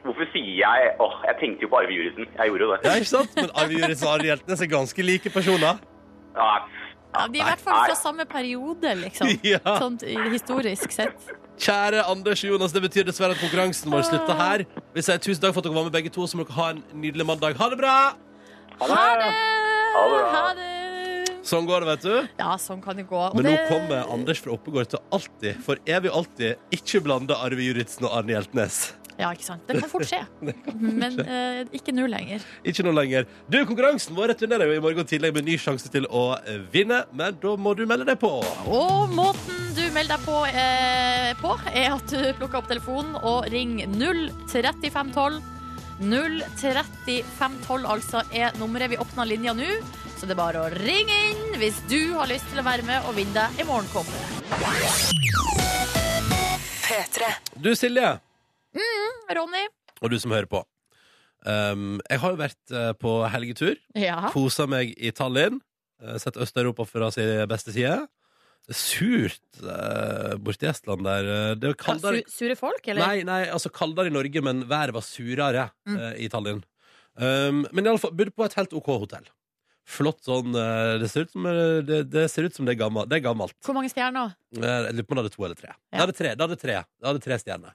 [0.04, 2.28] Hvorfor sier jeg Åh, jeg tenkte jo på Arve Juritzen.
[2.36, 2.80] Jeg gjorde jo det.
[2.84, 3.36] Ja, ikke sant?
[3.38, 5.82] Men Arve Juritzen og Arve Hjeltnes er ganske like personer.
[6.36, 6.50] Ja,
[7.14, 9.30] Ja, de er i hvert fall fra samme periode, liksom.
[9.54, 9.60] Ja.
[9.78, 10.00] Sånn
[10.32, 11.28] historisk sett.
[11.62, 14.64] Kjære Anders og Jonas, det betyr dessverre at konkurransen vår slutter her.
[14.96, 16.70] Vi sier tusen takk for at dere var med begge to, så må dere ha
[16.74, 17.54] en nydelig mandag.
[17.60, 17.96] Ha det bra!
[18.82, 19.34] Ha det!
[19.94, 20.24] Ha det.
[20.34, 20.73] Ha det!
[21.44, 22.28] Sånn går det, vet du.
[22.40, 23.18] Ja, sånn kan det gå.
[23.30, 27.36] Og Men nå det- kommer Anders fra Oppegård til alltid, for evig alltid, ikke blande
[27.36, 28.92] Arve Juritzen og Arne Hjeltnes.
[29.16, 29.62] Ja, ikke sant.
[29.68, 30.24] Det kan fort skje.
[30.74, 32.42] Men eh, ikke nå lenger.
[32.66, 33.28] Ikke nå lenger.
[33.48, 36.24] Du, Konkurransen vår returnerer jo i morgen tidlig med ny sjanse til å
[36.72, 38.32] vinne, men da må du melde deg på.
[38.66, 43.46] Og måten du melder deg på, eh, på er at du plukker opp telefonen og
[43.54, 43.86] ringer
[44.50, 45.38] 03512.
[46.02, 48.90] 03512 altså er nummeret.
[48.90, 49.68] Vi åpner linja nå,
[50.24, 53.04] så det er bare å ringe inn hvis du har lyst til å være med
[53.04, 54.22] og vinne deg i morgenkåpe.
[57.60, 58.14] Du, Silje,
[59.36, 59.64] Ronny?
[60.00, 60.62] og du som hører på.
[61.44, 63.76] Um, jeg har jo vært eh, på helgetur.
[64.00, 64.30] Ja.
[64.32, 65.60] Kosa meg i Tallinn.
[66.00, 67.98] eh, Sett Øst-Europa fra sin beste side.
[68.72, 71.28] Surt uh, borti Estland der.
[71.28, 73.04] eh, Det var kaldere su sure folk, eller?
[73.04, 76.00] Nei, nei, altså kaldere i Norge, men været var surere Mm.
[76.00, 76.64] uh, i Tallinn.
[77.20, 79.28] Um, men i alle fall, bodde på et helt OK hotell.
[79.84, 82.80] Flott sånn eh, Det ser ut som eh, det, det, ser ut som det er
[82.86, 83.10] gammelt.
[83.10, 83.56] Det er gammelt.
[83.66, 84.32] Hvor mange stjerner?
[84.56, 85.72] Eh, Jeg lurer på om det hadde to eller tre.
[85.92, 87.74] Det hadde tre, det hadde tre, det hadde tre stjerner.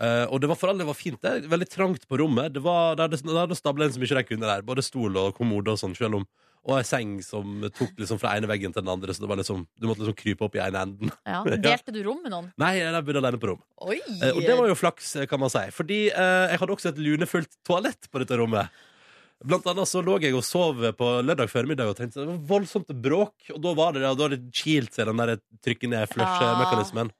[0.00, 1.20] Eh, og det var for alle det var fint.
[1.20, 2.54] Det er veldig trangt på rommet.
[2.54, 4.64] Det var, det hadde, det hadde stablet inn så mye de kunne der.
[4.64, 8.34] Både stol og kommode og sånn, selv om Og ei seng som tok liksom fra
[8.36, 10.60] ene veggen til den andre, så det var liksom, du måtte liksom krype opp i
[10.60, 11.12] ene enden.
[11.24, 11.38] Ja.
[11.64, 12.50] Delte du rom med noen?
[12.60, 13.62] Nei, jeg bodde alene på rom.
[13.86, 13.96] Oi!
[14.18, 15.62] Eh, og det var jo flaks, eh, kan man si.
[15.72, 18.68] Fordi eh, jeg hadde også et lunefullt toalett på dette rommet.
[19.40, 22.90] Blant annet så lå jeg og sov på lørdag formiddag og tenkte det var voldsomt
[22.92, 23.34] bråk.
[23.54, 27.12] Og da var det, da har det kilt seg, den der trykke ned flush-mekanismen.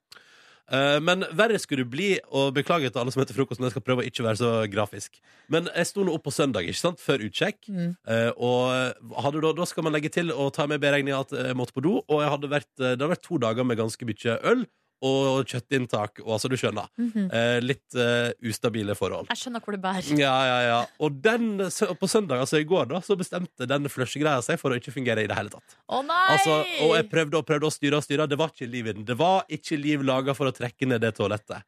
[0.71, 3.75] Eh, men verre skulle det bli, og beklager til alle som heter frokost, men jeg
[3.75, 5.19] skal prøve å ikke være så grafisk.
[5.51, 7.63] Men jeg sto nå opp på søndag, ikke sant, før utsjekk.
[7.67, 7.95] Mm.
[8.15, 11.75] Eh, og da, da skal man legge til og ta med beregninga at jeg måtte
[11.77, 11.97] på do.
[12.07, 14.69] Og hadde vært, eh, det hadde vært to dager med ganske mye øl
[15.03, 16.21] og kjøttinntak.
[16.27, 16.89] Og altså, du skjønner.
[17.01, 17.27] Mhm.
[17.33, 19.31] Eh, litt eh, ustabile forhold.
[19.33, 20.11] Jeg skjønner hvor det bærer.
[20.21, 20.81] Ja, ja, ja.
[21.01, 21.59] Og den,
[22.01, 25.25] på søndag, altså i går, da, så bestemte den flushe-greia seg for å ikke fungere
[25.25, 25.77] i det hele tatt.
[25.89, 26.21] Å nei!
[26.37, 28.29] Altså, og jeg prøvde og prøvde å styre og styre.
[28.31, 29.05] Det var ikke liv i den.
[29.09, 31.65] Det var ikke liv laga for å trekke ned det toalettet.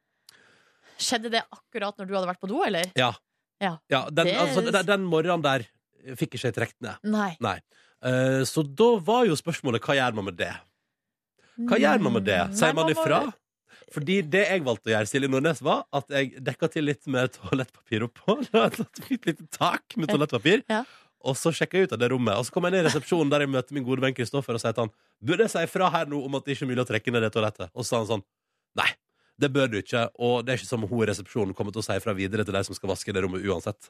[1.03, 2.91] Skjedde det akkurat når du hadde vært på do, eller?
[2.95, 3.11] Ja.
[3.63, 3.77] Ja.
[4.11, 5.65] den, Det- altså, den, den morgenen der
[6.19, 6.99] fikk ikke jeg trukket ned.
[7.13, 7.31] Nei.
[7.41, 7.57] Nei.
[8.03, 10.51] Eh, så da var jo spørsmålet hva gjør man med det?
[11.69, 12.41] Hva gjør man med det?
[12.49, 12.57] Mm.
[12.59, 13.21] Sier man ifra?
[13.93, 17.35] Fordi det jeg valgte å gjøre, Silje Nordnes, var at jeg dekka til litt med
[17.35, 18.39] toalettpapir oppå.
[18.65, 20.63] Et lite tak med toalettpapir.
[20.71, 20.81] Ja.
[21.23, 23.29] Og så sjekka jeg ut av det rommet, og så kom jeg ned i resepsjonen
[23.31, 24.91] der jeg møter min gode venn Kristoffer og sier til han
[25.23, 27.23] Burde jeg si ifra her nå om at det ikke er mulig å trekke ned
[27.23, 27.71] det toalettet?
[27.71, 28.25] Og så sa han sånn
[28.75, 28.89] Nei,
[29.39, 31.79] det bør du ikke, og det er ikke som om hun i resepsjonen kommer til
[31.79, 33.87] å si ifra videre til de som skal vaske det rommet uansett.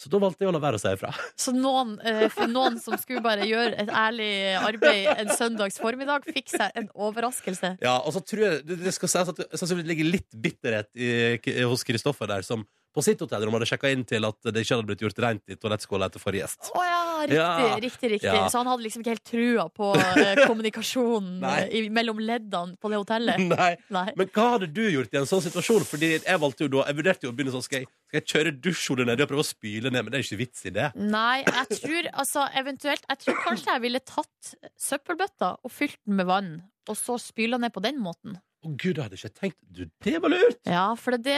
[0.00, 1.10] Så da valgte jeg å la være å si ifra.
[1.44, 6.24] Så noen, eh, for noen som skulle bare gjøre et ærlig arbeid en søndags formiddag,
[6.24, 7.74] fikk seg en overraskelse.
[7.84, 11.10] Ja, og så tror jeg det, skal sies at det sannsynligvis ligger litt bitterhet i,
[11.36, 14.74] i, hos Kristoffer der, som på sitt hotellrom hadde sjekka inn til at det ikke
[14.76, 16.70] hadde blitt gjort rent i toalettskåla etter forrige gjest.
[16.74, 17.76] Oh, ja, riktig, Ja.
[17.84, 18.30] riktig, riktig.
[18.34, 18.48] Ja.
[18.50, 22.98] Så han hadde liksom ikke helt trua på eh, kommunikasjonen i, mellom leddene på det
[23.02, 23.44] hotellet.
[23.54, 23.70] Nei.
[23.94, 24.06] Nei.
[24.18, 25.86] Men hva hadde du gjort i en sånn situasjon?
[25.86, 28.28] Fordi jeg valgte jo da, jeg vurderte jo å begynne sånn Skal jeg, skal jeg
[28.34, 30.02] kjøre dusjhodet nedi og prøve å spyle ned?
[30.02, 30.90] Men det er ikke vits i det.
[30.98, 36.18] Nei, jeg tror altså eventuelt Jeg tror kanskje jeg ville tatt søppelbøtta og fylt den
[36.18, 36.52] med vann,
[36.90, 38.38] og så spyla ned på den måten.
[38.60, 39.56] Å gud, jeg hadde ikke tenkt.
[39.72, 40.58] Du, det var lurt!
[40.68, 41.36] Ja, for det,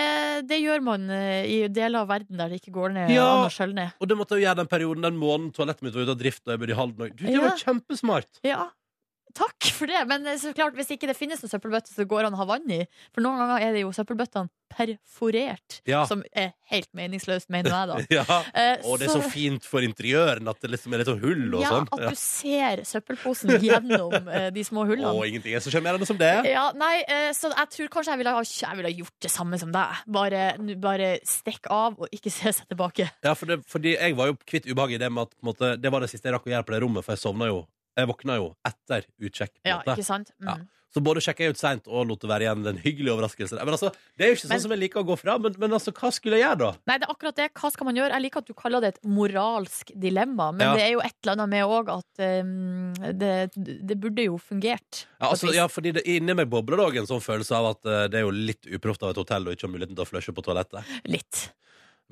[0.50, 3.28] det gjør man eh, i deler av verden der det ikke går ned Ja.
[4.02, 6.42] Og det måtte jeg gjøre den perioden Den måneden toalettet mitt var ute av drift.
[6.48, 7.12] Og jeg bodde i Halden.
[7.14, 7.44] Du, det Ja.
[7.46, 8.40] var kjempesmart!
[8.42, 8.64] Ja.
[9.34, 12.24] Takk for det, men eh, så klart, hvis ikke det finnes noen søppelbøtte, så går
[12.26, 12.82] han an å ha vann i.
[13.14, 16.04] For noen ganger er det jo søppelbøttene perforert, Ja.
[16.08, 17.96] som er helt meningsløst, mener jeg da.
[18.22, 18.38] Ja.
[18.56, 21.56] Eh, Og det er så fint for interiøren at det liksom er litt sånn hull
[21.58, 21.88] og ja, sånn.
[21.92, 25.12] at du ser søppelposen gjennom eh, de små hullene.
[25.12, 26.30] Og ingenting er så sjarmerende som det.
[26.48, 29.32] Ja, nei, eh, så jeg tror kanskje jeg ville, ha, jeg ville ha gjort det
[29.34, 30.00] samme som deg.
[30.18, 33.10] Bare, nu- bare stikk av og ikke se seg tilbake.
[33.24, 35.92] Ja, for det, fordi jeg var jo kvitt ubehaget i det med at måte, det
[35.92, 37.62] var det siste jeg rakk å gjøre på det rommet, for jeg sovna jo
[37.96, 39.54] Jeg våkna jo etter utsjekk.
[39.62, 40.30] på Ja, ikke sant?
[40.40, 40.48] Mm.
[40.48, 40.56] Ja.
[40.92, 43.56] Så både sjekka jeg ut seint og lot det være igjen den hyggelige overraskelsen.
[43.64, 45.54] Men altså, Det er jo ikke sånn Men- som jeg liker å gå fra, men,
[45.58, 46.72] men altså, hva skulle jeg gjøre da?
[46.86, 47.46] Nei, det er akkurat det.
[47.56, 48.12] Hva skal man gjøre?
[48.12, 50.74] Jeg liker at du kaller det et moralsk dilemma, men Ja.
[50.76, 55.06] det er jo et eller annet med òg at um, det, det burde jo fungert.
[55.18, 57.86] Ja, altså, ja, fordi det Inni meg bobler det òg en sånn følelse av at
[57.88, 60.10] uh, det er jo litt uproft av et hotell og ikke har muligheten til å
[60.12, 60.84] flushe på toalettet.
[61.08, 61.52] Litt.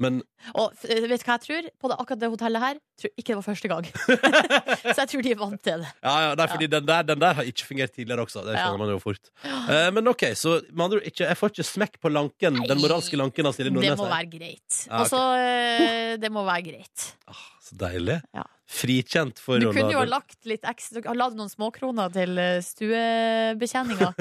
[0.00, 0.22] Men
[0.56, 1.66] Og eh, vet du hva jeg tror?
[1.82, 3.88] På det, akkurat det hotellet her tror ikke det var første gang.
[4.94, 5.90] så jeg tror de er vant til det.
[6.02, 8.42] ja, ja, nei, fordi Den, der, den der har ikke fungert tidligere også.
[8.46, 8.64] Det Ja.
[8.64, 9.30] skjønner man jo fort.
[9.44, 12.80] Eh, men OK, så med andre ord, ikke, jeg får ikke smekk på lanken, den
[12.80, 14.00] moralske lanken av Silje Det Nordnes.
[14.00, 14.16] må her.
[14.16, 14.80] være greit.
[14.88, 15.00] Ja, ok.
[15.04, 17.06] Altså, så eh, Det må være greit.
[17.28, 18.18] Ah, så deilig.
[18.36, 18.44] Ja.
[18.70, 22.12] Frikjent for Du å kunne jo ha la lagt litt ekstra Du La noen småkroner
[22.14, 24.12] til eh, stuebetjeninga.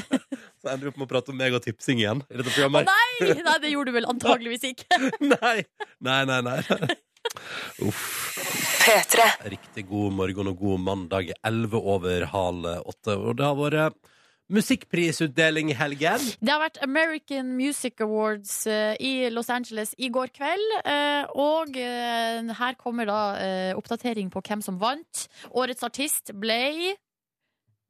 [0.60, 2.88] Så ender du opp med å prate om meg og tipsing igjen i dette programmet.
[2.88, 3.34] nei!
[3.50, 5.00] Nei, det gjorde du vel antageligvis ikke.
[5.34, 5.58] Nei,
[6.00, 6.96] nei, nei, nei.
[7.84, 8.06] Uff.
[9.52, 11.34] Riktig god morgen og god mandag.
[11.46, 13.16] 11 over halv åtte.
[13.16, 14.00] Og det har vært
[14.50, 16.24] musikkprisutdeling i helgen.
[16.40, 20.66] Det har vært American Music Awards eh, i Los Angeles i går kveld.
[20.84, 23.20] eh, og eh, her kommer da
[23.78, 25.26] oppdatering på hvem som vant.
[25.50, 26.96] Årets artist ble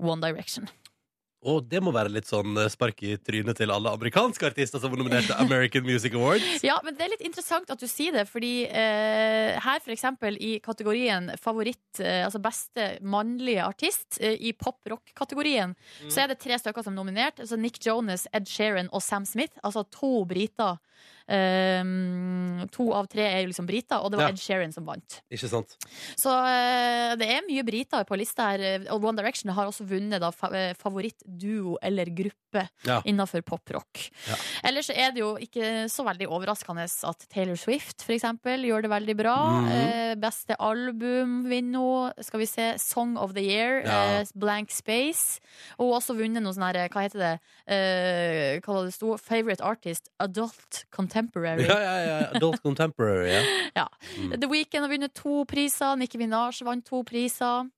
[0.01, 0.69] One Direction.
[1.41, 4.93] Og det må være litt sånn eh, spark i trynet til alle amerikanske artister som
[4.93, 6.45] var nominert til American Music Awards.
[6.71, 10.37] Ja, men det er litt interessant at du sier det, fordi eh, her for eksempel
[10.37, 15.73] i kategorien favoritt, eh, altså beste mannlige artist, eh, i pop-rock-kategorien,
[16.11, 17.41] så er det tre stykker som er nominert.
[17.41, 19.57] Altså Nick Jonas, Ed Sheeran og Sam Smith.
[19.65, 20.77] Altså to briter.
[21.31, 24.35] Um, to av tre er jo liksom briter, og det var Ja.
[24.35, 25.21] Ed Sheeran som vant.
[25.31, 25.77] Ikke sant?
[26.19, 28.87] Så uh, det er mye briter på lista her.
[28.91, 33.01] Og One Direction har også vunnet da eh, favorittduo eller gruppe Ja.
[33.07, 34.11] innenfor poprock.
[34.27, 34.37] Ja.
[34.67, 38.91] Ellers er det jo ikke så veldig overraskende at Taylor Swift for eksempel gjør det
[38.91, 39.37] veldig bra.
[39.61, 40.11] Mm -hmm.
[40.11, 42.13] uh, beste album vinner hun.
[42.21, 45.41] Skal vi se Song of the Year, eh, Blank Space.
[45.79, 49.17] Og også vunnet noe sånn her, hva heter det, eh, hva var det sto?
[49.17, 51.20] Favorite Artist, Adult Contemporary.
[51.69, 52.19] Ja, ja, ja.
[52.35, 53.29] Adult Contemporary.
[53.35, 53.43] Ja.
[53.81, 53.87] Ja.
[54.19, 54.33] Mm.
[54.41, 55.97] The Weeknd har vunnet to priser.
[55.97, 57.69] Nikki Minaj vant to priser.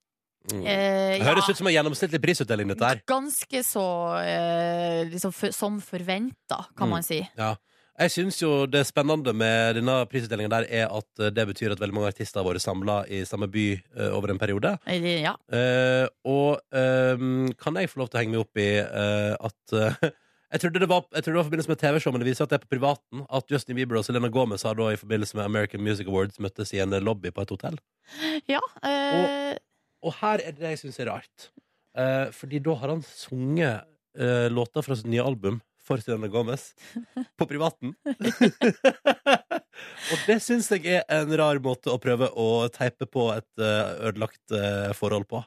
[0.50, 0.62] Mm.
[0.66, 3.02] Eh, Det høres ja, ut som en gjennomsnittlig prisutdeling, dette her.
[3.06, 3.84] Ganske så
[4.24, 6.90] eh, liksom for, som forventa, kan Mm.
[6.96, 7.20] man si.
[7.38, 7.52] Ja.
[8.00, 11.78] Jeg syns jo det spennende med denne prisutdelingen der er at eh, det betyr at
[11.82, 13.66] veldig mange artister har vært samla i samme by
[14.00, 14.78] uh, over en periode.
[14.88, 15.34] Eh, Ja.
[15.52, 19.76] Uh, og um, kan jeg få lov til å henge meg opp i uh, at
[20.52, 22.44] jeg, trodde det var, jeg trodde det var i forbindelse med TV-show, men det viser
[22.44, 23.24] at det er på privaten.
[23.32, 26.72] At Justin Bieber og Selena Gomez har da i forbindelse med American Music Awards møttes
[26.76, 27.80] i en lobby på et hotell.
[28.48, 29.56] ja Øh...
[30.02, 31.50] Og her er det det jeg syns er rart.
[31.94, 33.84] Uh, fordi da har han sunget
[34.18, 35.60] uh, låter fra sitt nye album
[35.92, 36.72] for Selena Gomez
[37.38, 37.94] på privaten.
[40.12, 44.08] og det syns jeg er en rar måte å prøve å teipe på et eh,
[44.08, 45.42] ødelagt eh, forhold på.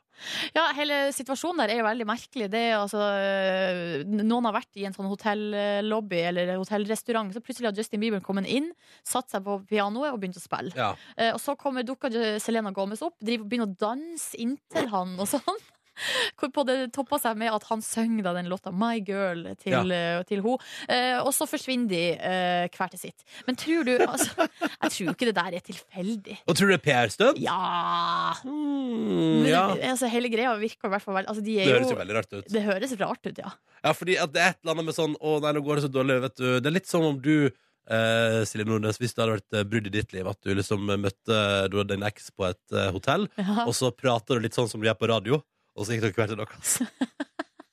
[0.56, 2.50] ja, hele situasjonen der er jo veldig merkelig.
[2.54, 7.72] Det er altså eh, Noen har vært i en sånn hotellobby eller hotellrestaurant, så plutselig
[7.72, 8.72] har Justin Bieber kommet inn,
[9.08, 10.76] satt seg på pianoet og begynt å spille.
[10.78, 10.94] Ja.
[11.34, 12.12] Og så kommer dukka
[12.44, 15.64] Selena Gomez opp, driver, begynner å danse inntil han og sånn.
[16.40, 20.20] Hvorpå det toppa seg med at han synger den låta My Girl til, Ja.
[20.20, 20.60] eh, til henne.
[20.92, 23.26] Eh, og så forsvinner de eh, hver til sitt.
[23.48, 24.48] Men tror du altså,
[24.84, 26.40] Jeg tror ikke det der er tilfeldig.
[26.46, 27.42] Og tror du det er PR-stunt?
[27.44, 29.54] Ja Mm, Men,
[29.92, 32.34] altså, Hele greia virker i hvert fall altså, de Det høres jo, jo veldig rart
[32.34, 32.48] ut.
[32.52, 33.52] Det høres rart ut, ja.
[33.86, 35.92] Ja, fordi det er et eller annet med sånn Å nei, nå går det så
[35.94, 36.48] dårlig, vet du.
[36.60, 37.52] Det er litt som om du
[37.86, 40.88] Uh, Silje Nordnes, hvis det hadde vært eh, brudd i ditt liv, at du liksom
[40.90, 41.36] møtte
[41.70, 43.60] du din eks på et uh, hotell, ja.
[43.68, 45.38] og så prater du litt sånn som du gjør på radio,
[45.76, 46.78] og så gikk dere hver til deres.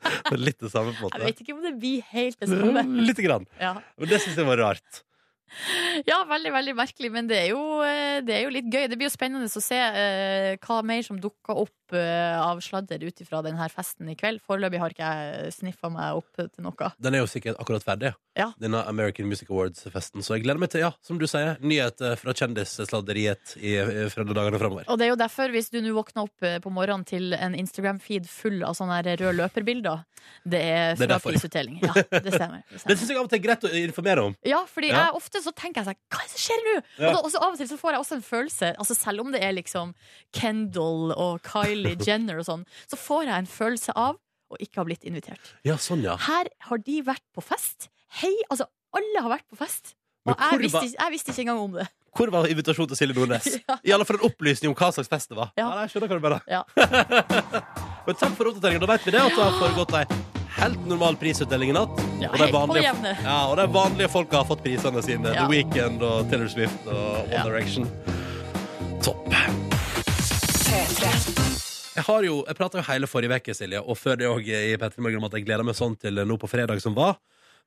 [0.03, 1.27] Det er litt det samme, på en Jeg måte.
[1.29, 2.83] vet ikke om det blir helt det samme.
[3.07, 3.45] Lite grann.
[3.61, 3.75] Ja.
[3.99, 5.03] Men det syns jeg var rart.
[6.09, 8.87] Ja, veldig, veldig merkelig, men det er jo, eh, det er jo litt gøy.
[8.89, 13.03] Det blir jo spennende å se eh, hva mer som dukker opp eh, av sladder
[13.05, 14.41] ut ifra denne festen i kveld.
[14.47, 16.91] Foreløpig har ikke jeg sniffa meg opp til noe.
[17.03, 18.51] Den er jo sikkert akkurat ferdig, Ja.
[18.59, 20.23] denne American Music Awards-festen.
[20.25, 24.85] Så jeg gleder meg til, ja, som du sier, nyheter fra kjendissladderiet i, i framover.
[24.89, 27.55] Og det er jo derfor, hvis du nå våkner opp eh, på morgenen til en
[27.59, 30.05] Instagram-feed full av sånne røde løperbilder,
[30.47, 31.81] det er Det fra prisutdeling.
[31.83, 32.63] Ja, det stemmer.
[32.71, 34.37] Det Det syns jeg av og til er greit å informere om.
[34.47, 35.07] Ja, fordi Ja.
[35.09, 36.75] jeg ofte så tenker jeg sånn Hva er det som skjer nå?
[36.79, 39.21] Og, da, og så av og til så får jeg også en følelse Altså Selv
[39.25, 39.95] om det er liksom
[40.33, 41.43] Kendall og
[41.83, 44.21] Kylie Jenner og sånn, så får jeg en følelse av
[44.53, 45.55] å ikke ha blitt invitert.
[45.67, 46.19] Ja, sånn, ja.
[46.29, 47.89] Her har de vært på fest.
[48.21, 49.95] Hei, altså alle har vært på fest.
[50.29, 51.87] Og jeg visste, ikke, jeg visste ikke engang om det.
[52.13, 53.47] Hvor var invitasjonen til Silje Nordnes?
[53.69, 53.79] Ja.
[53.89, 55.51] I alle fall en opplysning om hva slags fest det var.
[55.57, 55.71] Ja.
[55.73, 56.43] nei, jeg skjønner hva du mener.
[56.51, 56.63] Ja.
[58.07, 58.85] Men takk for oppdateringen.
[58.85, 60.05] Da vet vi det at det har foregått ei
[60.59, 62.03] helt normal prisutdeling i natt.
[62.21, 62.93] Ja, og, de vanlige,
[63.25, 65.33] ja, og de vanlige folka har fått prisene sine.
[65.33, 65.47] Ja.
[65.47, 67.47] The Weekend og Taylor Swift og One Ja.
[67.49, 67.89] Direction.
[69.03, 69.27] Topp.
[71.93, 74.77] Jeg har jo, jeg prata jo hele forrige uke, Silje, og før det òg i
[74.81, 77.19] Petter Morgen om at jeg gleder meg sånn til nå på fredag som var.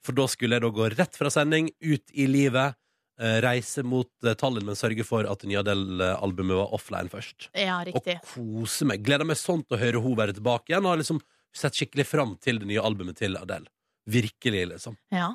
[0.06, 2.76] For da skulle jeg da gå rett fra sending, ut i livet,
[3.22, 7.52] eh, reise mot eh, Tallinn, men sørge for at det nye Adele-albumet var offline først.
[7.54, 8.18] Ja, riktig.
[8.18, 9.06] Og kose meg.
[9.06, 10.86] Gleder meg sånn til å høre henne være tilbake igjen.
[10.86, 11.22] Og har liksom
[11.56, 13.70] sett skikkelig fram til det nye albumet til Adele.
[14.10, 14.98] Virkelig, liksom.
[15.14, 15.32] Ja.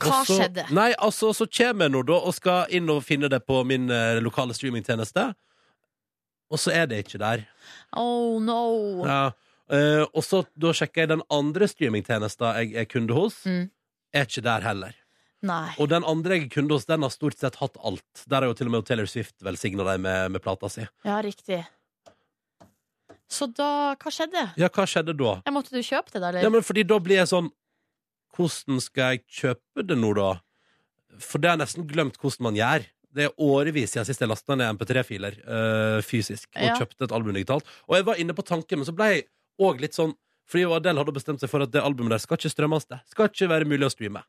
[0.00, 0.64] Hva skjedde?
[0.72, 3.90] Nei, altså, så kommer jeg nå da og skal inn og finne det på min
[3.92, 5.28] eh, lokale streamingtjeneste.
[6.50, 7.44] Og så er det ikke der.
[7.96, 8.60] Oh no.
[9.06, 9.22] Ja.
[9.70, 13.38] Eh, og så da sjekker jeg den andre streamingtjenesten jeg er kunde hos.
[13.46, 13.68] Mm.
[14.10, 14.96] Er ikke der heller.
[15.46, 15.70] Nei.
[15.80, 18.24] Og den andre jeg er kunde hos, den har stort sett hatt alt.
[18.26, 20.84] Der har jo til og med Taylor Swift velsigna dem med, med plata si.
[21.06, 21.62] Ja, riktig.
[23.30, 24.42] Så da Hva skjedde?
[24.58, 25.36] Ja, hva skjedde da?
[25.46, 26.28] Ja, måtte du kjøpe det, da?
[26.32, 26.42] Eller?
[26.44, 27.52] Ja, men fordi da blir jeg sånn
[28.34, 30.32] Hvordan skal jeg kjøpe det nå, da?
[31.20, 32.84] For det har jeg nesten glemt hvordan man gjør.
[33.14, 36.74] Det er årevis siden sist jeg lasta ned MP3-filer eh, fysisk og Ja.
[36.78, 37.64] kjøpte et album digitalt.
[37.88, 39.24] Og jeg var inne på tanken, men så ble jeg
[39.60, 40.14] òg litt sånn
[40.50, 42.86] Fordi Adele hadde bestemt seg for at det albumet der skal ikke strømmes.
[42.90, 44.24] Det skal ikke være mulig å streame.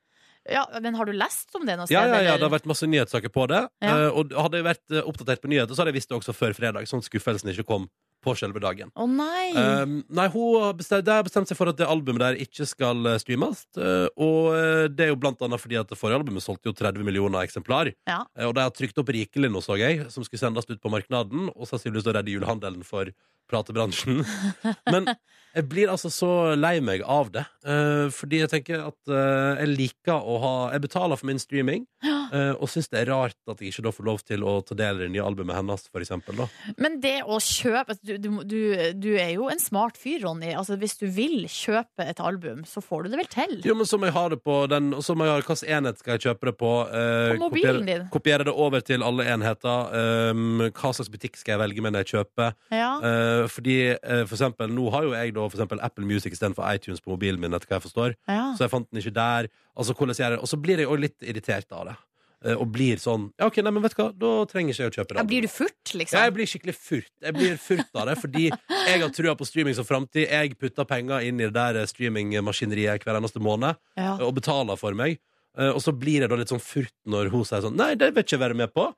[0.50, 1.96] Ja, men har du lest om det noe sted?
[1.98, 2.36] Ja, ja, ja.
[2.38, 3.63] Det har vært masse nyhetssaker på det.
[3.82, 3.96] Ja.
[4.06, 6.34] eh, og hadde jeg vært eh, oppdatert på nyheter, så hadde jeg visst det også
[6.38, 7.89] før fredag, sånn at skuffelsen ikke kom
[8.21, 8.91] på selve dagen.
[8.93, 9.51] Å nei!
[9.55, 12.67] Um, nei, hun har bestemt, de har bestemt seg for at det albumet der ikke
[12.69, 13.63] skal eh, streames.
[13.77, 16.77] Uh, og eh, det er jo blant annet fordi at det forrige albumet solgte jo
[16.77, 17.91] 30 millioner eksemplar.
[18.10, 18.21] Ja.
[18.38, 20.93] Uh, og de har trykt opp rikelig nå, så jeg, som skulle sendes ut på
[20.93, 21.49] marknaden.
[21.55, 23.12] Og sannsynligvis redde julehandelen for
[23.51, 24.21] platebransjen.
[24.93, 25.10] Men
[25.55, 27.45] jeg blir altså så lei meg av det.
[27.65, 31.85] eh, fordi jeg tenker at eh, jeg liker å ha Jeg betaler for min streaming,
[32.03, 34.75] eh, og syns det er rart at jeg ikke da får lov til å ta
[34.79, 36.35] del i det nye albumet hennes, for eksempel.
[36.41, 36.47] Da.
[36.77, 38.57] Men det å kjøpe du, du, du,
[38.95, 40.53] du er jo en smart fyr, Ronny.
[40.57, 43.57] Altså, hvis du vil kjøpe et album, så får du det vel til?
[43.67, 45.69] Jo, men så må jeg ha det på den Og så må jeg ha hvilken
[45.77, 46.71] enhet skal jeg kjøpe det på.
[46.87, 48.07] eh, På mobilen kopiere, din.
[48.13, 49.91] kopiere det over til alle enheter.
[50.31, 52.55] Um, hva slags butikk skal jeg velge med når jeg kjøper?
[52.73, 52.91] Ja.
[53.03, 56.63] Eh, fordi eh, for eksempel, Nå har jo jeg da for eksempel Apple Music istedenfor
[56.75, 57.54] iTunes på mobilen min.
[57.54, 58.54] etter hva jeg forstår ja.
[58.58, 59.47] Så jeg fant den ikke der.
[59.77, 61.95] Altså, hvordan jeg gjør det Og så blir jeg jo litt irritert av det.
[62.43, 64.91] Eh, og blir sånn Ja, ok, nei, men vet du hva, da trenger ikke jeg
[64.91, 65.17] å kjøpe det.
[65.21, 66.19] Ja, blir du furt, Ja, liksom?
[66.25, 67.12] jeg blir skikkelig furt.
[67.21, 70.25] Jeg blir furt av det, fordi jeg har trua på streaming som framtid.
[70.27, 74.15] Jeg putter penger inn i det der streamingmaskineriet hver eneste måned Ja.
[74.17, 75.19] og betaler for meg.
[75.58, 78.13] Eh, Og så blir jeg da litt sånn furt når hun sier sånn Nei, det
[78.15, 78.93] vil ikke jeg være med på.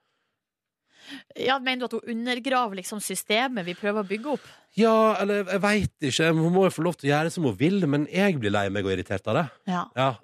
[1.40, 4.52] Ja, Mener du at hun undergraver liksom systemet vi prøver å bygge opp?
[4.78, 6.32] Ja, eller jeg veit ikke.
[6.34, 8.66] Hun må jo få lov til å gjøre som hun vil, men jeg blir lei
[8.74, 9.46] meg og irritert av det.
[9.70, 9.84] Ja.
[9.98, 10.12] Ja,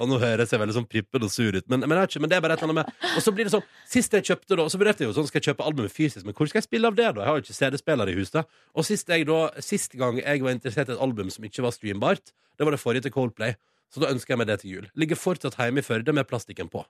[0.00, 2.38] Og nå høres jeg veldig sånn prippen og sur ut, men, men, ikke, men det
[2.38, 4.64] er bare et eller annet med Og så blir det sånn Sist jeg kjøpte da,
[4.72, 6.88] så vurderte jeg jo sånn Skal jeg kjøpe albumet fysisk, men hvor skal jeg spille
[6.88, 7.20] av det, da?
[7.20, 8.56] Jeg har jo ikke CD-spiller i huset.
[8.72, 11.76] Og sist, jeg da, sist gang jeg var interessert i et album som ikke var
[11.76, 13.54] streambart, det var det forrige til Coldplay.
[13.92, 14.86] Så da ønsker jeg meg det til jul.
[14.96, 16.80] Ligger fortsatt hjemme i Førde med plastikken på.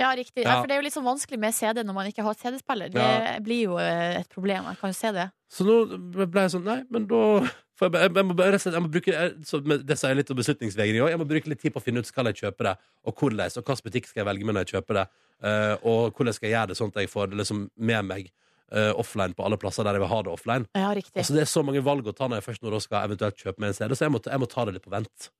[0.00, 0.42] Ja, riktig.
[0.42, 0.56] Ja.
[0.56, 0.60] Ja.
[0.60, 2.90] for det er jo litt sånn vanskelig med CD når man ikke har CD-spiller.
[2.90, 3.38] Det Ja.
[3.38, 4.64] blir jo eh, et problem.
[4.66, 5.30] Jeg kan jo se det.
[5.48, 5.76] Så nå
[6.26, 7.20] ble jeg sånn Nei, men da
[7.78, 10.30] får jeg, bare- jeg, må bare, jeg må bruke jeg- så med- Det sier litt
[10.30, 11.10] om beslutningsvegring òg.
[11.10, 13.46] Jeg må bruke litt tid på å finne ut skal jeg kjøpe det, og hvordan,
[13.56, 15.08] og hvilken butikk skal jeg velge med når jeg kjøper det,
[15.44, 18.30] eh, og hvordan skal jeg gjøre det sånn at jeg får det liksom med meg
[18.70, 20.66] Uh, offline på alle plasser der jeg vil ha det offline.
[20.76, 20.90] Ja.
[20.92, 23.36] Altså Det er så mange valg å ta når jeg først når jeg skal eventuelt
[23.40, 25.30] kjøpe meg en CD, så jeg må, jeg må ta det litt på vent.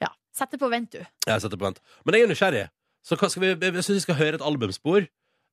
[0.00, 0.08] Ja.
[0.32, 1.00] Sett det på vent, du.
[1.26, 1.80] Jeg setter på vent.
[2.06, 2.66] Men jeg er nysgjerrig,
[3.04, 5.02] så hva skal vi, jeg syns vi skal høre et albumspor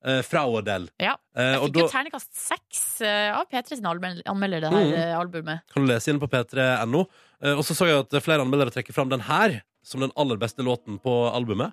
[0.04, 0.88] eh, fra Odell.
[1.02, 1.16] Ja.
[1.34, 4.70] Eh, Jeg og fikk da jo terningkast seks eh, av P3 sin anmel- anmelder, det
[4.72, 4.94] her Mm.
[4.94, 5.60] eh, albumet.
[5.74, 7.06] kan du lese inn på p3.no.
[7.42, 10.36] Eh, og så så jeg at flere anmeldere trekker fram den her som den aller
[10.36, 11.72] beste låten på albumet.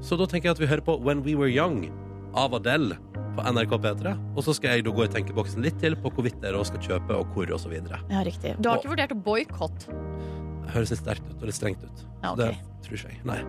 [0.00, 1.90] Så da tenker jeg at vi hører på When We Were Young
[2.34, 2.96] av Adele
[3.34, 4.14] på NRK P3.
[4.36, 7.10] Og så skal jeg da gå i tenkeboksen litt til på hvorvidt dere skal kjøpe,
[7.18, 7.98] og hvor, og så videre.
[8.10, 8.54] Ja, riktig.
[8.62, 9.90] Du har Og- ikke vurdert å boikotte?
[10.72, 12.06] Høres litt sterkt ut og litt strengt ut.
[12.22, 12.40] Ja, ok.
[12.40, 13.20] Det tror ikke jeg.
[13.24, 13.40] Nei.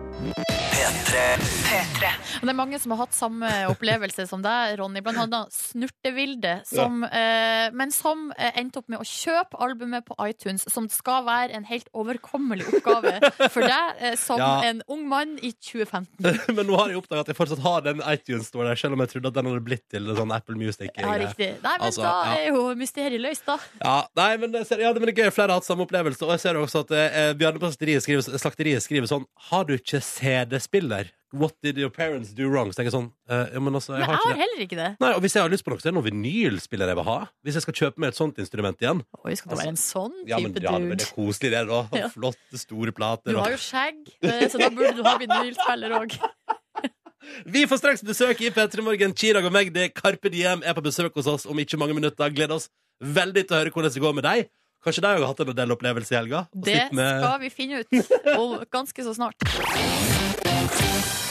[2.36, 5.00] Og Det er mange som har hatt samme opplevelse som deg, Ronny.
[5.04, 10.16] Blant annet Snurtevilde, som, eh, men som eh, endte opp med å kjøpe albumet på
[10.26, 13.16] iTunes, som skal være en helt overkommelig oppgave
[13.52, 14.50] for deg eh, som Ja.
[14.68, 16.06] en ung mann i 2015.
[16.56, 19.14] Men nå har jeg oppdaga at jeg fortsatt har den iTunes-stolen der, selv om jeg
[19.14, 20.90] trodde at den hadde blitt til sånn Apple Music.
[20.96, 21.50] Ja, riktig.
[21.64, 22.36] Nei, men Altså, da ja.
[22.42, 23.56] er jo mysteriet løst, da.
[23.82, 25.32] Ja, nei, men, ser, ja, men det er gøy.
[25.34, 26.22] Flere har hatt samme opplevelse.
[26.26, 29.74] Og jeg ser også at eh, Bjarne på slakteriet skriver, slakteriet skriver sånn Har du
[29.76, 31.12] ikke CD-spiller?
[31.36, 32.70] What did your parents do wrong?
[32.72, 34.42] Så tenker jeg sånn eh, ja, men altså, jeg Men har jeg ikke har det.
[34.44, 34.90] heller ikke det.
[35.02, 37.08] Nei, og Hvis jeg har lyst på noe, så er det noen vinylspiller jeg vil
[37.10, 37.16] ha.
[37.44, 39.02] Hvis jeg skal kjøpe meg et sånt instrument igjen.
[39.24, 40.98] Oi, skal det være en sånn type Ja, men, ja, men dude?
[41.02, 41.64] det er koselig, det.
[41.72, 42.08] da Ja.
[42.14, 43.34] Flotte, store plater.
[43.34, 46.16] Du har jo skjegg, eh, så da burde du ha vinylspiller òg.
[47.56, 49.12] Vi får straks besøk i P3 Morgen.
[49.18, 52.30] Chirag og Magdi, Carpe Diem, er på besøk hos oss om ikke mange minutter.
[52.30, 52.68] Gleder oss
[53.02, 54.46] veldig til å høre hvordan det går med deg.
[54.84, 56.44] Kanskje de har hatt en Adele-opplevelse i helga?
[56.52, 57.88] Det med- skal vi finne ut,
[58.38, 59.34] og ganske så snart.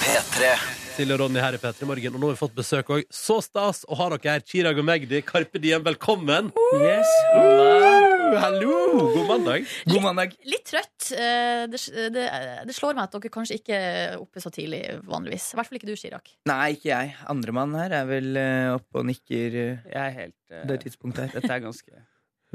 [0.06, 0.50] P3.
[0.96, 3.04] Silje og Ronny her i P3 Morgen, og nå har vi fått besøk òg.
[3.12, 4.44] Så stas å ha dere her.
[4.48, 6.52] Chirag og Magdi, Karpe Diem, velkommen.
[6.80, 8.40] Yes, hola.
[8.40, 8.78] Hallo!
[9.16, 9.68] God mandag.
[9.92, 10.36] God mandag.
[10.48, 11.12] Litt trøtt.
[11.16, 11.80] Eh, Det,
[12.16, 12.26] det,
[12.68, 15.50] det slår meg at dere kanskje ikke er oppe så tidlig vanligvis.
[15.54, 16.32] I hvert fall ikke du, Chirag.
[16.48, 17.16] Nei, ikke jeg.
[17.32, 21.28] Andremann her er vel eh, oppe og nikker eh, Jeg er helt uh, det tidspunktet
[21.28, 21.40] her.
[21.42, 22.04] Dette er ganske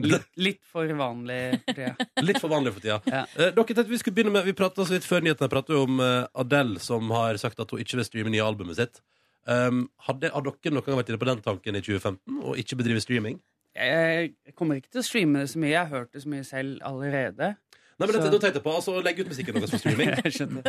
[0.06, 2.06] litt, litt for vanlig for tida.
[2.28, 2.98] Litt for vanlig for tida.
[3.06, 3.22] Ja.
[3.36, 6.00] Eh, dere tenkte vi skulle begynne med Vi pratet så vidt før nyhetene pratet om
[6.04, 9.00] eh, Adele, som har sagt at hun ikke vil streame nye albumet sitt.
[9.48, 12.76] Um, hadde, har dere noen gang vært inne på den tanken i 2015 og ikke
[12.82, 13.40] bedrive streaming?
[13.74, 15.72] Jeg kommer ikke til å streame det så mye.
[15.72, 17.54] Jeg har hørt det så mye selv allerede.
[18.00, 20.08] Nei, men dette, Så- tenkte jeg på altså, Legge ut musikken deres for streaming.
[20.24, 20.62] Jeg skjønner.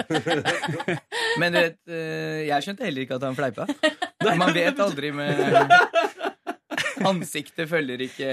[1.39, 3.67] Men du vet, eh, jeg skjønte heller ikke at han fleipa.
[4.35, 5.39] Man vet aldri med
[7.07, 8.31] Ansiktet følger ikke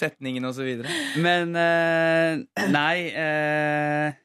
[0.00, 0.92] setningen og så videre.
[1.20, 4.16] Men uh, nei uh,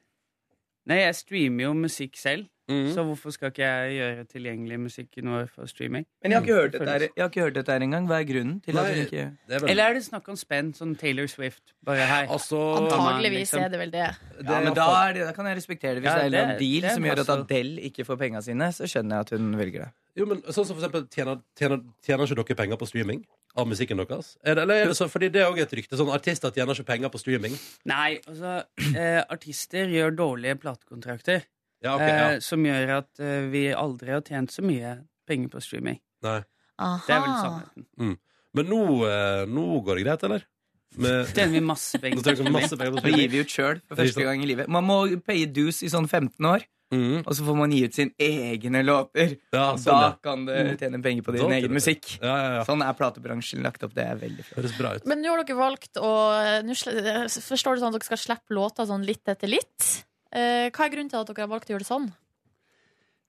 [0.84, 2.50] Nei, jeg streamer jo musikk selv.
[2.72, 2.94] Mm.
[2.96, 6.06] Så hvorfor skal ikke jeg gjøre tilgjengelig musikken vår for streaming?
[6.24, 8.08] Men jeg har ikke hørt dette her, jeg har ikke hørt dette her engang.
[8.08, 8.94] Hva er grunnen til at Nei.
[8.94, 11.76] hun ikke er Eller er det snakk om spenn, sånn Taylor Swift?
[11.84, 12.22] Bare hei.
[12.32, 13.66] altså, Antageligvis liksom.
[13.66, 14.08] er det vel det.
[14.40, 16.06] det Ja, men da, er det, da kan jeg respektere det.
[16.06, 18.72] Hvis Ja, det er en deal det som gjør at Adele ikke får penga sine,
[18.72, 19.92] så skjønner jeg at hun velger det.
[20.14, 23.24] Jo, men sånn som for eksempel Tjener, tjener, tjener ikke dere penger på streaming
[23.58, 24.36] av musikken deres?
[24.42, 25.98] Er det, eller er det så, fordi det er også et rykte.
[26.00, 27.58] Sånn Artister tjener ikke penger på streaming.
[27.90, 28.64] Nei, altså
[29.02, 31.46] eh, Artister gjør dårlige platekontrakter.
[31.84, 32.32] Ja, okay, ja.
[32.34, 34.96] eh, som gjør at eh, vi aldri har tjent så mye
[35.28, 36.00] penger på streaming.
[36.24, 36.40] Nei.
[36.80, 37.02] Aha.
[37.06, 38.18] Det er vel sannheten.
[38.54, 40.46] Men nå, eh, nå går det greit, eller?
[40.96, 42.54] Med, Tjener vi masse penger på vi streaming.
[42.56, 44.70] masse penger på Så gir vi ut sjøl for første gang i livet.
[44.72, 47.24] Man må paye dues i sånn 15 år, Mm.
[47.26, 49.32] og så får man gi ut sine egne låter.
[49.50, 50.10] Ja, sånn, da ja.
[50.22, 52.12] kan du tjene penger på din tjener egen musikk.
[52.20, 52.66] Ja, ja, ja.
[52.68, 53.96] Sånn er platebransjen lagt opp.
[53.98, 54.60] Det er veldig flott.
[54.60, 55.08] Høres bra ut.
[55.10, 56.12] Men nå har dere valgt å
[57.34, 59.88] Forstår du sånn at dere skal slippe låter sånn litt etter litt?
[60.34, 62.10] Eh, hva er grunnen til at dere har valgt å gjøre det sånn?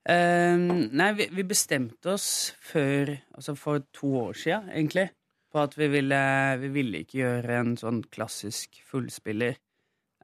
[0.04, 2.28] Um, nei, vi, vi bestemte oss
[2.60, 5.06] før, altså for to år siden, egentlig,
[5.52, 6.18] på at vi ville,
[6.60, 9.56] vi ville ikke gjøre en sånn klassisk fullspiller.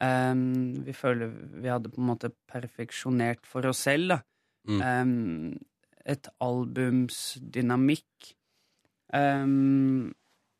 [0.00, 4.20] Um, vi føler vi hadde på en måte perfeksjonert for oss selv, da.
[4.68, 4.80] Mm.
[4.84, 8.32] Um, et albums dynamikk.
[9.16, 10.12] Um,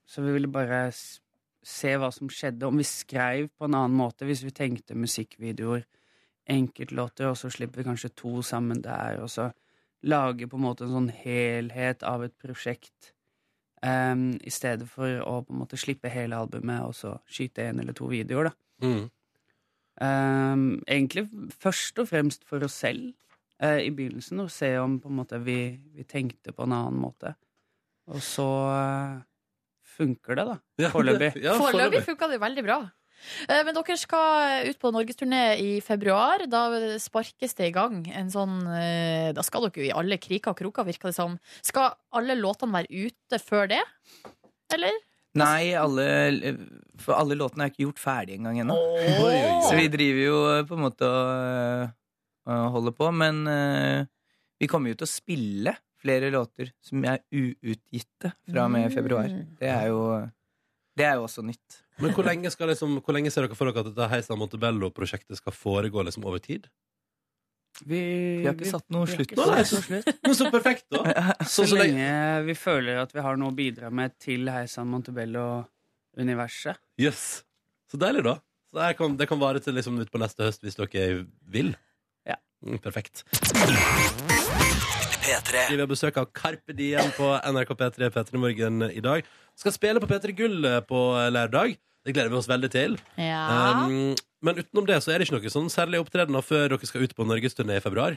[0.09, 4.25] så vi ville bare se hva som skjedde, om vi skrev på en annen måte,
[4.29, 5.85] hvis vi tenkte musikkvideoer
[6.49, 9.51] enkeltlåter, og så slipper vi kanskje to sammen der, og så
[10.03, 13.13] lage på en måte en sånn helhet av et prosjekt,
[13.81, 17.79] Um, i stedet for å på en måte slippe hele albumet og så skyte en
[17.81, 18.85] eller to videoer, da.
[18.85, 19.07] Mm.
[20.01, 21.25] Um, egentlig
[21.57, 23.15] først og fremst for oss selv
[23.65, 27.01] uh, i begynnelsen, og se om på en måte vi, vi tenkte på en annen
[27.01, 27.33] måte.
[28.13, 29.17] Og så uh,
[29.97, 30.59] funker det, da.
[30.85, 31.33] Ja, Foreløpig.
[31.47, 32.79] Ja, Foreløpig funka det veldig bra.
[33.49, 36.47] Eh, Men dere skal ut på norgesturné i februar.
[36.51, 36.65] Da
[37.03, 40.61] sparkes det i gang en sånn eh, Da skal dere jo i alle kriker og
[40.61, 41.39] kroker, virker det som.
[41.67, 43.83] Skal alle låtene være ute før det?
[44.75, 44.97] Eller?
[45.39, 46.05] Nei, alle,
[46.99, 48.79] for alle låtene er ikke gjort ferdig engang ennå.
[49.27, 49.37] Oi.
[49.69, 51.93] Så vi driver jo eh, på en måte og,
[52.51, 53.45] og holder på, men
[54.61, 59.29] vi kommer jo til å spille flere låter som er uutgitte fra og med februar.
[59.61, 60.03] Det er jo,
[60.97, 61.79] det er jo også nytt.
[62.01, 65.41] Men hvor lenge, skal liksom, hvor lenge ser dere for dere at dette Heisa Montebello-prosjektet
[65.41, 66.69] skal foregå liksom over tid?
[67.85, 68.01] Vi,
[68.41, 70.01] Vi har ikke satt noe slutt på det.
[70.27, 71.05] Men så perfekt, da!
[71.45, 72.09] Så, Så, så lenge
[72.49, 76.81] vi føler at vi har noe å bidra med til Heisan Montebello-universet.
[77.01, 77.43] Yes.
[77.91, 78.37] Så deilig, da.
[78.71, 81.73] Så det, kan, det kan vare til liksom ut på neste høst hvis dere vil.
[82.29, 82.37] Ja.
[82.67, 83.25] Mm, perfekt.
[85.71, 89.27] Vi har besøk av Carpe Diem på NRK P3 P3 Morgen i dag.
[89.59, 91.01] Skal spille på P3 Gull eh, på
[91.35, 91.77] lørdag.
[92.07, 92.97] Det gleder vi oss veldig til.
[93.21, 93.85] Ja.
[93.85, 97.05] Um, men utenom det så er det ikke noe sånn særlig opptredener før dere skal
[97.05, 98.17] ut på norgesturné i februar.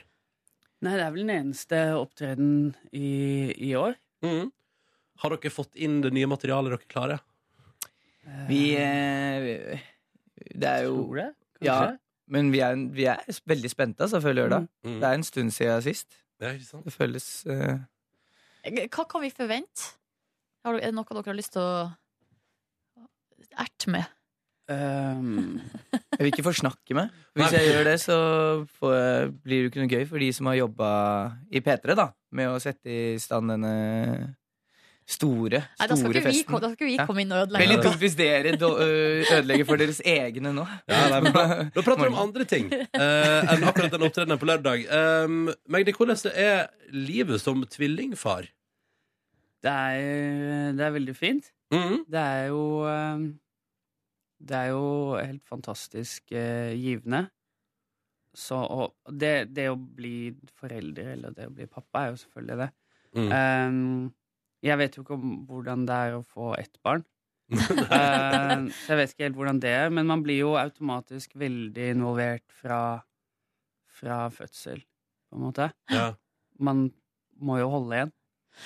[0.84, 2.54] Nei, det er vel den eneste opptreden
[2.92, 3.96] i, i år.
[4.24, 4.52] Mm.
[5.24, 7.24] Har dere fått inn det nye materialet dere klarer?
[8.48, 9.80] Vi eh,
[10.56, 11.30] Det er jo Tror det,
[11.68, 11.80] Ja,
[12.32, 13.20] men vi er, vi er
[13.52, 14.70] veldig spente altså, før lørdag.
[14.88, 15.00] Mm.
[15.02, 16.16] Det er en stund siden sist.
[16.40, 16.86] Det er ikke sant?
[16.88, 19.92] Det føles eh, Hva kan vi forvente?
[20.64, 21.92] Har, er det noe dere har lyst til å
[23.64, 24.12] erte med?
[24.72, 25.60] Um,
[26.14, 27.10] Jeg vil ikke forsnakke meg.
[27.36, 28.18] Hvis jeg gjør det, så
[28.78, 30.89] får jeg, blir det jo ikke noe gøy for de som har jobba
[31.52, 32.06] i P3 da,
[32.38, 33.74] med å sette i stand denne
[35.10, 36.48] store, Nei, da skal ikke vi, festen.
[36.48, 39.82] kom- da skal ikke vi komme inn og ødelegge Veldig dumt hvis dere ødelegger for
[39.82, 40.64] deres egne nå.
[40.88, 41.44] Ja, nei, men da,
[41.76, 44.86] da prater vi om andre ting uh, enn akkurat den opptredenen på lørdag.
[44.88, 48.48] Um, Magdi, hvordan er livet som tvillingfar?
[49.64, 51.52] det, er, det er veldig fint.
[51.74, 52.03] Mm.
[52.13, 53.24] Det er jo um,
[54.43, 57.26] Det er jo helt fantastisk eh, givende.
[58.34, 62.59] Så og det, det å bli forelder, eller det å bli pappa, er jo selvfølgelig
[62.59, 62.69] det.
[63.13, 63.30] Mm.
[63.30, 64.13] Um,
[64.63, 67.05] jeg vet jo ikke om hvordan det er å få ett barn.
[67.53, 71.88] uh, så jeg vet ikke helt hvordan det er, men man blir jo automatisk veldig
[71.93, 72.82] involvert fra,
[74.01, 74.82] fra fødsel,
[75.30, 75.69] på en måte.
[75.93, 76.09] Ja.
[76.59, 76.88] Man
[77.43, 78.13] må jo holde igjen.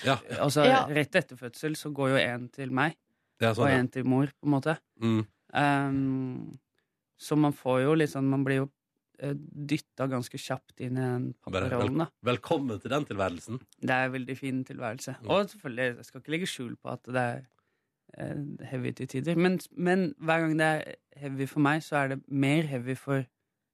[0.05, 0.85] Ja, Altså, Ja.
[0.87, 2.95] Rett etter fødsel så går jo en til meg,
[3.39, 3.71] det er og sånn.
[3.79, 4.77] en til mor, på en måte.
[5.01, 5.21] Mm.
[5.57, 6.59] Um,
[7.17, 8.65] så man får jo litt sånn Man blir jo
[9.23, 12.07] uh, dytta ganske kjapt inn i den Bare papparollen, da.
[12.27, 13.61] Velkommen til den tilværelsen.
[13.81, 15.15] Det er en veldig fin tilværelse.
[15.21, 15.29] Mm.
[15.33, 17.39] Og selvfølgelig, jeg skal ikke legge skjul på at det er
[18.17, 19.35] eh, heavy til tider.
[19.39, 20.83] Men, men hver gang det er
[21.23, 23.23] heavy for meg, så er det mer heavy for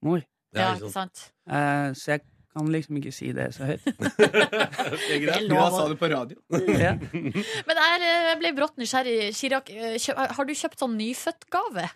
[0.05, 0.21] mor.
[0.53, 1.31] Ja, Ja, ikke sant?
[1.49, 2.21] Eh, så jeg
[2.53, 3.83] kan liksom ikke si det så høyt.
[3.87, 6.37] Sa Det er lov å- det på radio.
[6.77, 6.93] ja.
[7.67, 9.31] Men jeg, eh, ble brått nysgjerrig.
[9.37, 9.97] Chirag, eh,
[10.37, 11.87] har du kjøpt sånn nyfødtgave?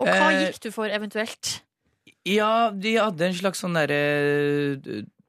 [0.00, 1.60] Og hva Eh, gikk du for eventuelt?
[2.26, 4.00] Ja, de hadde en slags sånn derre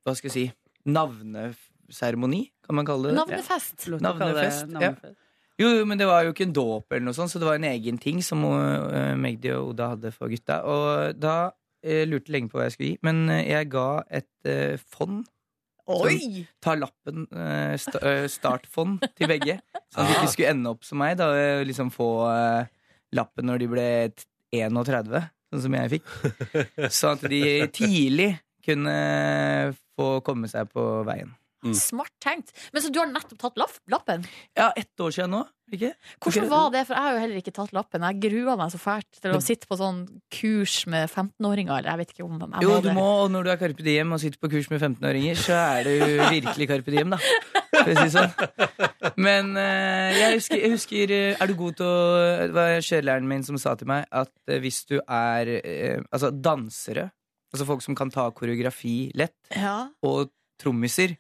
[0.06, 0.46] Hva skal jeg si
[0.88, 3.16] Navneseremoni, kan man kalle det.
[3.18, 3.88] Navnefest.
[3.88, 3.98] Ja.
[4.02, 5.14] Navnefest, det Navnefest, ja.
[5.58, 7.56] Jo, jo, men det var jo ikke en dåp eller noe sånt, så det var
[7.58, 8.44] en egen ting som
[9.18, 10.60] Magdi og Oda hadde for gutta.
[10.70, 11.50] Og da
[11.86, 13.88] uh, lurte lenge på hva jeg skulle gi, men eh, jeg ga
[14.20, 15.26] et uh, fond.
[15.88, 16.44] Oi!
[16.60, 17.28] Ta lappen,
[17.80, 19.60] sta, uh, startfond til begge.
[19.94, 21.30] Så de ikke skulle ende opp som meg, da
[21.64, 22.10] liksom få
[23.16, 26.12] lappen når de ble t- 31, sånn som jeg fikk.
[27.00, 27.42] Sånn at de
[27.76, 28.30] tidlig
[28.68, 28.94] kunne
[29.96, 31.32] få komme seg på veien.
[31.68, 31.76] Mm.
[31.78, 32.54] Smart tenkt.
[32.74, 34.26] Men så du har nettopp tatt lapp, lappen?
[34.58, 35.44] Ja, ett år siden nå.
[35.68, 35.90] Ikke?
[36.24, 36.82] Hvordan var det?
[36.88, 38.04] For jeg har jo heller ikke tatt lappen.
[38.08, 39.98] Jeg grua meg så fælt til å sitte på sånn
[40.32, 41.74] kurs med 15-åringer.
[41.82, 44.14] Eller jeg vet ikke om jeg Jo, du må, og når du er Carpe Diem
[44.16, 47.20] og sitter på kurs med 15-åringer, så er du virkelig Carpe Diem, da.
[47.74, 48.32] For å si sånn.
[49.20, 52.00] Men eh, jeg, husker, jeg husker eh, Er du god til å
[52.48, 55.50] Det var kjørelæreren min som sa til meg at eh, hvis du er
[56.06, 57.08] Altså dansere,
[57.54, 59.90] altså folk som kan ta koreografi lett, Ja.
[60.06, 61.16] og trommiser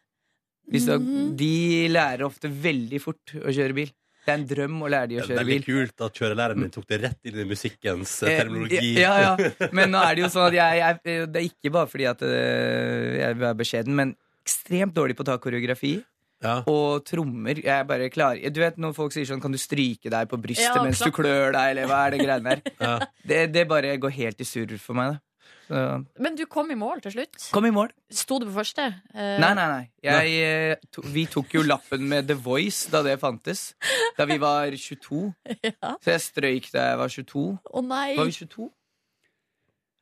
[0.71, 1.35] hvis du, Mhm.
[1.37, 3.91] De lærer ofte veldig fort å kjøre bil.
[4.27, 5.63] Det er en drøm å lære de Det er veldig bil.
[5.87, 8.93] kult at kjørelæreren din tok det rett inn i musikkens eh, Eh, terminologi.
[8.99, 9.51] Ja, ja.
[9.71, 12.21] Men nå er det jo sånn at jeg, jeg Det er ikke bare fordi at
[12.21, 16.03] eh, jeg er beskjeden, men ekstremt dårlig på å ta koreografi.
[16.43, 16.59] Ja.
[16.69, 17.55] Og trommer.
[17.57, 20.37] Jeg er bare klar Du vet når folk sier sånn Kan du stryke deg på
[20.37, 22.61] brystet Ja, mens du klør deg, eller hva er det greiene der?
[22.79, 22.99] Ja.
[23.25, 25.19] Det, det bare går helt i surr for meg, da.
[25.67, 25.81] Så,
[26.23, 27.49] Men du kom i mål til slutt?
[27.51, 27.89] kom i mål.
[28.09, 28.85] Sto du på første?
[29.13, 29.89] Eh, Nei, nei, nei.
[30.07, 33.73] Jeg, eh, to, vi tok jo lappen med The Voice da det fantes.
[34.17, 35.33] Da vi var 22.
[35.67, 35.95] Ja.
[36.01, 37.45] Så jeg strøyk da jeg var 22.
[37.73, 38.15] Å nei!
[38.17, 38.69] Var vi 22?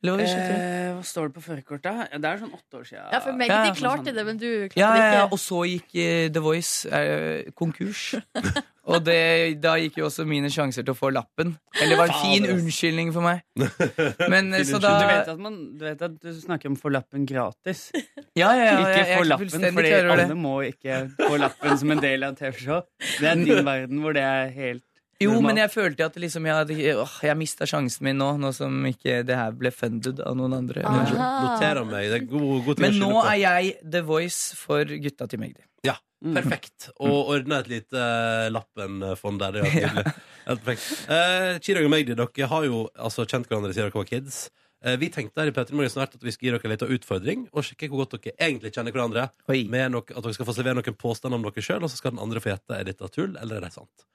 [0.04, 0.56] Eller var vi 23?
[0.60, 2.00] Eh, hva står det på førerkortet?
[2.12, 3.06] Ja, Det er sånn åtte år siden.
[3.12, 4.14] Ja, for Ja, de klarte sånn.
[4.14, 5.32] det, men du klarte Ja, det ja, ja, ikke.
[5.32, 8.02] og så gikk eh, The Voice eh, konkurs.
[8.92, 11.56] og det, da gikk jo også mine sjanser til å få lappen.
[11.80, 13.40] Eller det var en fin unnskyldning for meg.
[14.32, 16.82] Men eh, så da Du vet, at man, du vet at du snakker om å
[16.84, 17.88] få lappen gratis.
[18.36, 21.94] Ja, ja, ja, ikke jeg, jeg få lappen, fordi alle må ikke få lappen som
[21.94, 22.82] en del av TV-show.
[23.16, 24.82] Det er din verden hvor det er helt
[25.22, 25.46] Jo, normalt.
[25.48, 28.74] men jeg følte at liksom jeg, hadde, åh, jeg mista sjansen min nå, nå som
[28.90, 30.82] ikke det her ble funded av noen andre.
[30.84, 31.30] Aha.
[31.46, 32.10] Noterer meg.
[32.12, 33.30] Det er god, god ting å Men nå skylde på.
[33.32, 35.64] er jeg The Voice for gutta til Magdi.
[35.88, 36.32] Ja, Mm.
[36.32, 36.86] Perfekt.
[37.04, 39.58] Og ordna et lite uh, Lappen-fond der.
[39.58, 39.98] Det er.
[40.46, 40.86] Helt perfekt.
[41.10, 44.38] Uh, Chirag og Magdi, dere har jo altså, kjent hverandre siden dere var kids.
[44.80, 46.90] Eh, vi tenkte her i Petter Morgen snart at vi skal gi dere en liten
[46.96, 49.28] utfordring og sjekke hvor godt dere egentlig kjenner hverandre.
[49.52, 49.62] Oi.
[49.72, 52.16] Med nok, at dere skal få servere noen påstander om dere sjøl, og så skal
[52.16, 54.08] den andre få gjette er dette tull eller er det sant.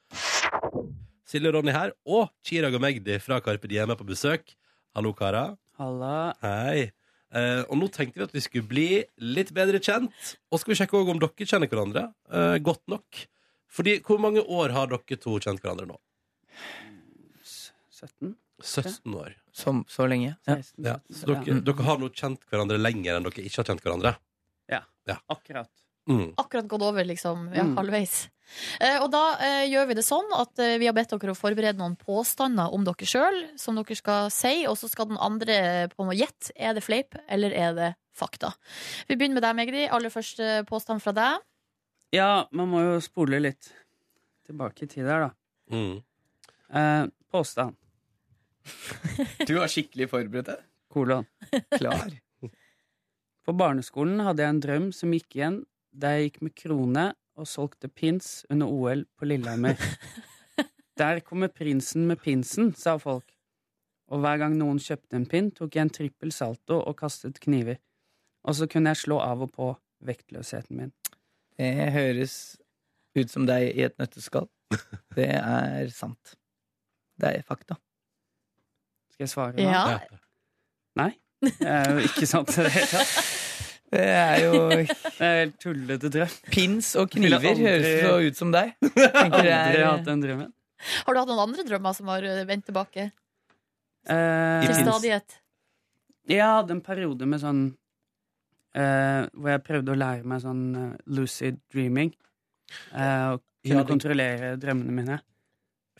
[1.31, 4.49] Silje og Ronny her, og Chirag og Magdi fra Karpe Diem er på besøk.
[4.97, 5.53] Hallo, karer.
[5.79, 6.33] Halla.
[6.43, 6.89] Hei.
[7.31, 8.87] Eh, og nå tenkte vi at vi skulle bli
[9.23, 10.33] litt bedre kjent.
[10.51, 12.03] Og skal vi sjekke også om dere kjenner hverandre
[12.35, 13.21] eh, godt nok.
[13.71, 16.01] Fordi Hvor mange år har dere to kjent hverandre nå?
[17.47, 18.35] 17?
[18.59, 19.37] 17 år.
[19.55, 20.33] Som, så lenge.
[20.49, 20.83] 16?
[20.83, 20.97] Ja.
[21.07, 24.17] 17, Så dere, dere har nå kjent hverandre lenger enn dere ikke har kjent hverandre.
[24.67, 24.83] Ja.
[25.31, 25.71] Akkurat.
[26.09, 26.33] Mm.
[26.41, 27.49] Akkurat gått over, liksom.
[27.53, 27.75] Ja, Mm.
[27.77, 28.29] halvveis.
[28.81, 31.37] Eh, og da eh, gjør vi det sånn at eh, vi har bedt dere å
[31.37, 35.53] forberede noen påstander om dere sjøl, som dere skal si, og så skal den andre
[35.55, 36.51] eh, på noe gjette.
[36.57, 38.51] Er det fleip, eller er det fakta?
[39.07, 39.85] Vi begynner med deg, Magdi.
[39.87, 41.39] Aller første påstand fra deg.
[42.11, 43.71] Ja, man må jo spole litt
[44.49, 45.31] tilbake i tid her, da.
[45.71, 46.01] Mm.
[46.73, 47.77] Eh, påstand.
[49.47, 50.51] Du var skikkelig forberedt.
[50.51, 50.65] deg?
[50.91, 51.25] Kolon.
[51.77, 52.11] Klar.
[53.47, 55.61] På barneskolen hadde jeg en drøm som gikk igjen
[55.91, 57.05] da jeg gikk med krone
[57.39, 59.79] og solgte pins under OL på Lillehammer.
[60.99, 63.31] Der kommer prinsen med pinsen, sa folk.
[64.11, 67.79] Og hver gang noen kjøpte en pin, tok jeg en trippel salto og kastet kniver.
[68.43, 69.69] Og så kunne jeg slå av og på
[70.05, 70.91] vektløsheten min.
[71.57, 72.35] Det høres
[73.15, 74.49] ut som deg i et nøtteskall.
[75.17, 76.35] Det er sant.
[77.21, 77.77] Det er fakta.
[79.13, 79.67] Skal jeg svare nå?
[79.67, 79.99] Ja.
[80.99, 81.11] Nei.
[81.41, 83.37] Det er jo ikke sant i det hele tatt.
[83.91, 86.35] Det er jo Det er helt tullete drøm.
[86.53, 88.71] Pins og kniver aldri- høres så ut som deg.
[88.87, 90.51] Aldri er- hatt den drømmen.
[91.05, 93.09] Har du hatt noen andre drømmer som har eh, vendt tilbake
[94.09, 95.35] Eh, til stadighet?
[96.31, 97.59] Jeg hadde en periode med sånn
[98.73, 102.09] eh, Hvor jeg prøvde å lære meg sånn uh, lucid dreaming.
[102.95, 105.19] Uh, og Ja, kunne det- kontrollere drømmene mine.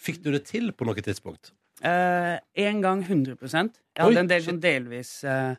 [0.02, 1.52] Fikk du det til på noe tidspunkt?
[1.86, 5.58] Eh, en gang 100 Jeg Oi, hadde en del sånn delvis en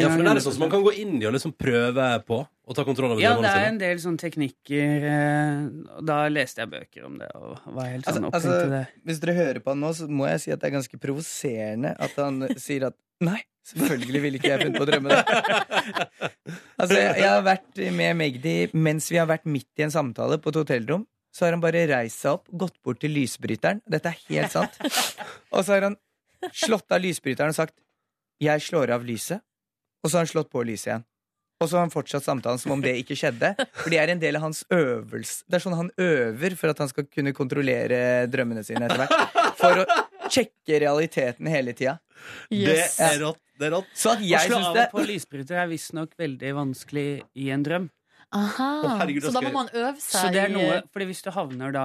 [0.00, 2.40] Ja, for det er sånn som man kan gå inn i og liksom prøve på
[2.42, 5.04] og ta kontroll over Ja, det er en del sånne teknikker.
[5.04, 8.66] eh, og da leste jeg bøker om det og var helt sånn Altså- opphengt altså-
[8.66, 8.86] i det.
[9.06, 11.94] Hvis dere hører på han nå, så må jeg si at det er ganske provoserende
[11.98, 15.24] at han sier at nei, selvfølgelig ville ikke jeg funnet på å drømme det.
[16.78, 20.38] Altså, jeg, jeg har vært med Magdi mens vi har vært midt i en samtale
[20.42, 21.06] på et hotellrom.
[21.34, 23.80] Så har han bare reist seg opp, gått bort til lysbryteren.
[23.90, 24.76] Dette er helt sant.
[25.50, 25.96] Og så har han
[26.54, 27.74] slått av lysbryteren og sagt
[28.40, 29.40] 'jeg slår av lyset'.
[30.04, 31.04] Og så har han slått på lyset igjen.
[31.62, 33.54] Og så har han fortsatt samtalen som om det ikke skjedde.
[33.78, 35.46] For det er en del av hans øvelse.
[35.48, 39.38] Det er sånn han øver for at han skal kunne kontrollere drømmene sine etter hvert.
[39.60, 39.86] For å
[40.34, 41.96] sjekke realiteten hele tida.
[42.52, 42.98] Yes.
[42.98, 43.40] Det er rått.
[43.54, 43.92] Det er rått.
[43.96, 47.64] Så at Å jeg slå av og på lysbryter er visstnok veldig vanskelig i en
[47.64, 47.86] drøm.
[48.34, 48.68] Aha.
[48.82, 51.30] Oh, herregud, så da må man øve seg Så det er noe, fordi hvis du
[51.36, 51.84] havner da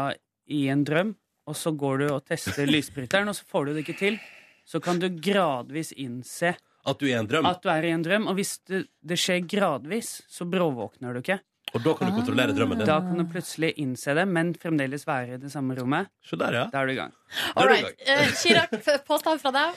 [0.50, 1.14] i en drøm,
[1.50, 4.18] og så går du og tester lysbryteren, og så får du det ikke til,
[4.66, 6.56] så kan du gradvis innse
[6.88, 7.46] At du er i en drøm.
[7.46, 8.28] at du er i en drøm.
[8.32, 11.40] Og hvis det, det skjer gradvis, så bråvåkner du ikke.
[11.76, 12.88] Og da kan du kontrollere drømmen din.
[12.88, 16.08] Da kan du plutselig innse det, men fremdeles være i det samme rommet.
[16.26, 16.64] Så der, ja.
[16.74, 17.12] Da er du i gang.
[17.56, 18.00] All right.
[18.08, 18.74] Eh, Chirag,
[19.06, 19.76] påstand fra deg.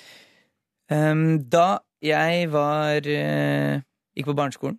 [0.93, 3.83] Um, Da jeg var uh,
[4.17, 4.79] gikk på barneskolen,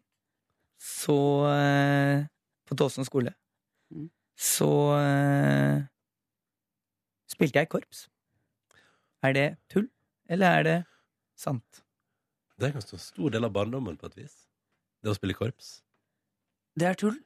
[0.81, 1.15] så
[1.45, 2.25] uh,
[2.67, 3.35] På Tåsen skole,
[3.93, 4.07] Mm.
[4.39, 4.67] så
[4.97, 5.83] uh,
[7.29, 8.07] spilte jeg korps.
[9.23, 9.85] Er det tull,
[10.27, 10.77] eller er det
[11.37, 11.82] sant?
[12.57, 14.35] Det er en ganske stor del av barndommen på et vis.
[15.03, 15.71] Det å spille i korps.
[16.79, 17.17] Det er tull.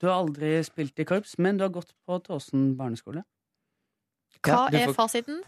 [0.00, 3.22] Du har aldri spilt i korps, men du har gått på Tåsen barneskole.
[4.44, 5.42] Hva Ja, du er får- fasiten?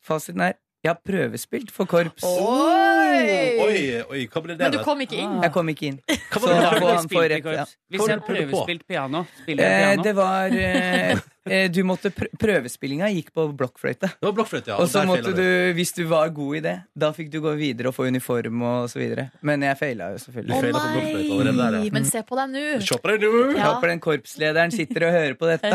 [0.00, 2.22] Fasiten er jeg har prøvespilt for korps.
[2.22, 3.58] Oi!
[3.66, 3.77] Oi,
[4.10, 4.62] oi, hva ble det?
[4.64, 5.34] Men du kom ikke inn?
[5.44, 5.98] Jeg kom ikke inn.
[6.32, 7.56] Hva var det du han spilt få i korps.
[7.58, 7.64] ja.
[7.94, 10.02] Hvis jeg prøvespilt piano, spiller Eh, jeg piano.
[10.06, 14.10] det var eh, eh, Du måtte prø Prøvespillinga gikk på blokkfløyte.
[14.18, 14.76] Det var blokkfløyte, ja.
[14.82, 15.44] Og så måtte du,
[15.76, 18.88] hvis du var god i det, da fikk du gå videre og få uniform og
[18.92, 19.28] så videre.
[19.42, 20.54] Men jeg feila jo selvfølgelig.
[20.54, 21.70] Å feilet på der, ja.
[21.78, 21.90] nei!
[21.98, 22.64] Men se på deg nå.
[22.84, 23.32] Se på deg nå!
[23.58, 23.72] Ja.
[23.72, 25.72] håper den korpslederen sitter og hører på dette.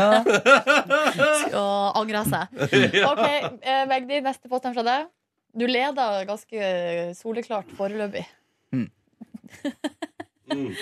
[1.62, 2.64] Og angrer seg.
[3.10, 3.26] Ok,
[3.62, 5.06] eh, Magdi, neste påstand fra deg.
[5.54, 6.58] Du leder ganske
[7.14, 8.24] soleklart foreløpig.
[8.72, 8.90] Mm.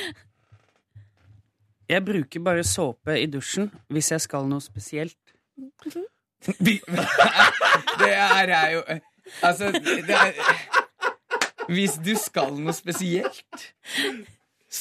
[1.93, 5.19] Jeg bruker bare såpe i dusjen hvis jeg skal noe spesielt.
[8.03, 8.83] Det er, er jo
[9.43, 10.33] Altså, det er
[11.69, 13.69] Hvis du skal noe spesielt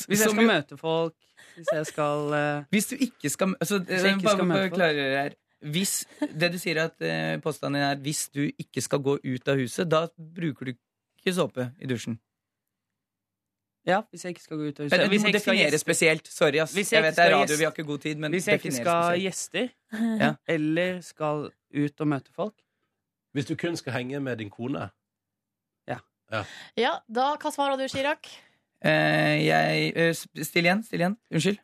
[0.07, 1.13] Hvis jeg skal møte folk,
[1.55, 5.37] hvis jeg skal eh, Hvis du ikke skal altså, Hvis jeg ikke skal møte folk.
[5.61, 9.47] Hvis, det du sier at eh, påstanden din er hvis du ikke skal gå ut
[9.51, 12.17] av huset, da bruker du ikke såpe i dusjen.
[13.85, 14.97] Ja, hvis jeg ikke skal gå ut av huset.
[14.97, 16.27] Men, du hvis må jeg ikke skal definere spesielt.
[16.29, 16.73] Sorry, ass.
[16.73, 18.59] Hvis Jeg, jeg vet det er radio, vi har ikke god tid, men Hvis jeg
[18.61, 19.23] ikke skal spesielt.
[19.23, 19.69] gjester,
[20.21, 20.33] Ja.
[20.47, 22.57] eller skal ut og møte folk
[23.33, 24.89] Hvis du kun skal henge med din kone.
[26.79, 28.29] Ja, da, Hva svarer du, Chirag?
[28.81, 30.83] Eh, jeg eh, Still igjen.
[30.87, 31.17] Still igjen.
[31.31, 31.59] Unnskyld.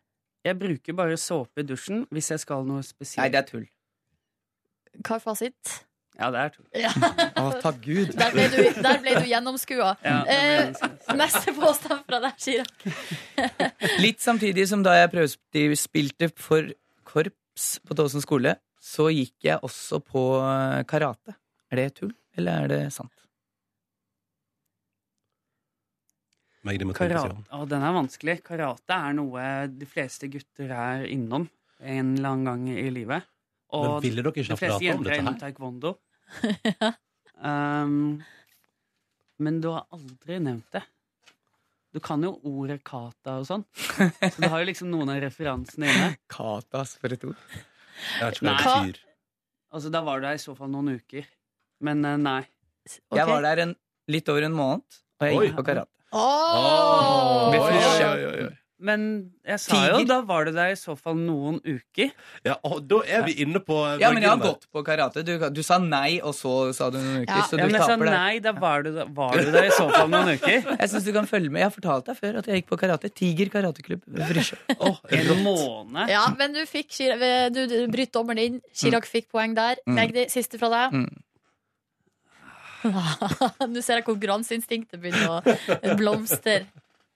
[0.47, 3.23] Jeg bruker bare såpe i dusjen hvis jeg skal noe spesielt.
[3.23, 3.65] Nei, det er tull.
[5.03, 5.73] Hva er fasit?
[6.17, 6.65] Ja, det er tull.
[6.85, 6.91] Ja.
[7.37, 8.13] Å, takk Gud.
[8.17, 9.91] Der ble du, der ble du gjennomskua.
[10.01, 10.71] Ja, Eh,
[11.17, 12.87] neste påstand fra deg, Chirag.
[14.03, 16.71] Litt samtidig som da jeg prøvespilte for
[17.07, 21.37] korps på Tåsen skole, så gikk jeg også på eh, karate.
[21.69, 23.13] Er det tull, eller er det sant?
[26.67, 28.41] Karate, å, den er vanskelig.
[28.43, 31.45] Karate er noe de fleste gutter er innom
[31.79, 33.23] en eller annen gang i livet.
[33.74, 35.41] Men Og ville dere ikke de ha fleste prata om jenter er dette innom her?
[35.43, 35.91] taekwondo.
[37.51, 37.97] um,
[39.43, 40.84] men du har aldri nevnt det.
[41.95, 43.63] Du kan jo ordet kata og sånn.
[43.76, 46.09] Så du har jo liksom noen av referansene inne.
[46.36, 47.38] Katas, for et ord.
[47.57, 48.61] Jeg vet ikke hva Nei.
[48.61, 49.03] det betyr.
[49.78, 51.26] Altså, da var du der i så fall noen uker.
[51.84, 52.41] Men eh, nei.
[53.09, 53.18] Ok.
[53.20, 53.74] Jeg var der en,
[54.13, 55.47] litt over en måned, og jeg Oi.
[55.49, 55.91] gikk på karate.
[56.15, 57.49] Åh!
[57.51, 58.53] Med Oi, oi, oi, oi.
[58.78, 60.05] Men jeg sa jo, Tiger.
[60.11, 62.11] da var du der i så fall noen uker.
[62.45, 65.23] Ja, og da er vi inne på Ja, men jeg har gått på karate.
[65.25, 67.47] Du, du sa nei, og så sa du noen uker, Ja.
[67.49, 68.17] så Ja, men jeg sa taper der.
[68.19, 70.61] nei, da var du, da var du der i så fall noen uker.
[70.84, 71.63] Jeg syns du kan følge med.
[71.65, 73.09] Jeg har fortalt deg før at jeg gikk på karate.
[73.17, 74.43] Tiger karateklubb ved
[74.78, 76.09] Åh, En måned.
[76.13, 76.93] Ja, men du fikk
[77.57, 78.61] du, du bryter dommeren inn.
[78.78, 79.82] Chirag fikk poeng der.
[79.89, 79.97] Mm.
[79.97, 81.01] Magdi, siste fra deg.
[81.01, 81.23] Mm.
[83.73, 86.59] Nå ser jeg konkurranseinstinktet begynner å blomstre.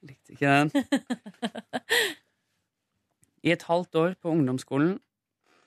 [0.08, 0.72] Likte ikke den.
[3.46, 4.96] I et halvt år på ungdomsskolen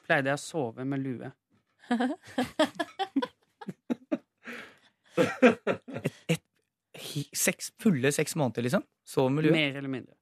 [0.06, 1.28] pleide jeg å sove med lue.
[6.94, 8.84] Hi- Seks, fulle seks måneder, liksom?
[9.06, 9.52] Sov med lue.
[9.54, 10.14] Mer eller mindre.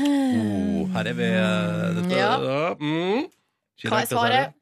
[0.00, 2.30] Oh, her er vi uh, dette, Ja.
[2.40, 2.74] ja.
[2.80, 3.26] Mm.
[3.84, 4.54] Hva er svaret?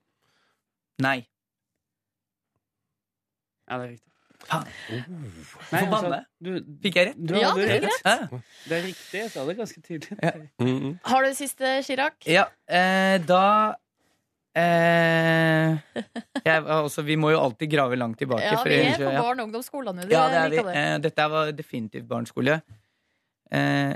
[1.02, 1.20] Nei.
[3.68, 4.11] Ja, det er riktig.
[4.42, 4.66] Faen.
[4.90, 5.02] Nei,
[5.70, 6.16] Forbanne.
[6.18, 6.50] altså, du,
[6.82, 7.20] Fikk jeg rett?
[7.20, 8.06] du Ja, du fikk rett.
[8.06, 8.48] rett.
[8.68, 9.20] Det er riktig.
[9.20, 10.18] Jeg sa det ganske tydelig.
[10.22, 10.32] Ja.
[10.60, 10.98] Mm.
[11.06, 12.16] Har du det siste, Chirag?
[12.26, 13.42] Ja, eh, da
[14.58, 15.78] eh,
[16.44, 18.44] jeg, altså, Vi må jo alltid grave langt tilbake.
[18.44, 19.22] Ja, for vi er på ja.
[19.22, 20.08] barne- og ungdomsskolen nå.
[20.12, 20.56] Ja, det er vi.
[20.66, 20.76] det.
[20.82, 22.58] Eh, dette var definitivt barneskole.
[23.52, 23.94] Eh,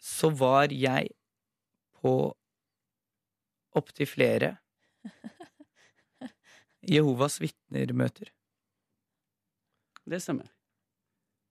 [0.00, 1.12] så var jeg
[2.00, 2.14] på
[3.76, 4.54] opptil flere
[6.90, 8.30] Jehovas vitner-møter.
[10.08, 10.48] Det stemmer.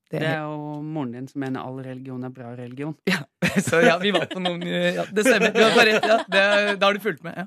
[0.10, 2.96] Det Det er- er jo moren din som mener all religion er bra religion.
[3.62, 5.52] Så ja, vi var på noen ja, Det stemmer.
[5.54, 6.08] Du har bare rett.
[6.10, 6.18] Ja.
[6.28, 7.38] Det, da har du fulgt med.
[7.38, 7.46] Ja.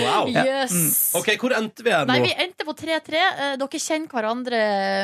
[0.00, 0.28] Wow.
[0.32, 0.44] Ja.
[0.44, 1.12] Yes.
[1.16, 2.12] Ok, hvor endte vi her nå?
[2.14, 3.20] Nei, vi endte på 3-3.
[3.20, 4.60] Eh, Dere kjenner hverandre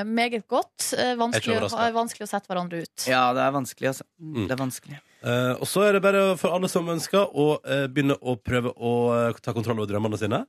[0.08, 0.94] meget godt.
[0.96, 1.60] Eh, er Vanskelig,
[1.96, 3.06] vanskelig å sette hverandre ut.
[3.08, 4.08] ja, det er vanskelig, altså.
[4.20, 4.46] Mm.
[4.48, 5.00] Det er vanskelig.
[5.24, 8.74] Uh, og så er det bare for alle som ønsker å uh, begynne å prøve
[8.76, 10.42] å uh, ta kontroll over drømmene sine.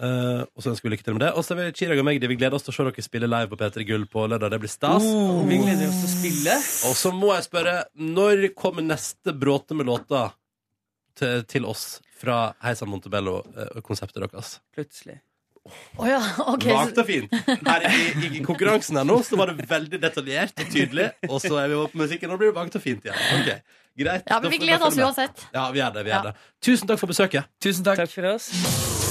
[0.00, 1.30] Eh, og så ønsker vi lykke til med det.
[1.36, 2.28] Og så vil vi Chirag og Magdi.
[2.30, 4.54] Vi gleder oss til å se dere spille live på P3 Gull på lørdag.
[4.54, 5.06] Det blir stas.
[5.06, 5.40] Oh.
[5.48, 6.58] Vi gleder oss til å spille.
[6.88, 10.30] Og så må jeg spørre, når kommer neste bråte med låta
[11.18, 14.56] til, til oss fra Heisan Montebello-konseptet deres?
[14.76, 15.20] Plutselig.
[16.00, 16.64] Å ja, ok.
[16.72, 17.34] Vagt og fint.
[17.66, 21.52] Her i, i konkurransen her nå så var det veldig detaljert og tydelig, og så
[21.60, 23.20] er vi over på musikken, og da blir det vagt og fint igjen.
[23.42, 23.60] Okay.
[24.00, 24.24] greit.
[24.24, 25.46] Ja, men vi gleder oss uansett.
[25.52, 26.08] Ja, vi gjør det.
[26.08, 26.22] vi Ja.
[26.30, 26.34] det
[26.64, 27.52] Tusen takk for besøket.
[27.60, 28.06] Tusen takk.
[28.06, 29.09] Takk for oss.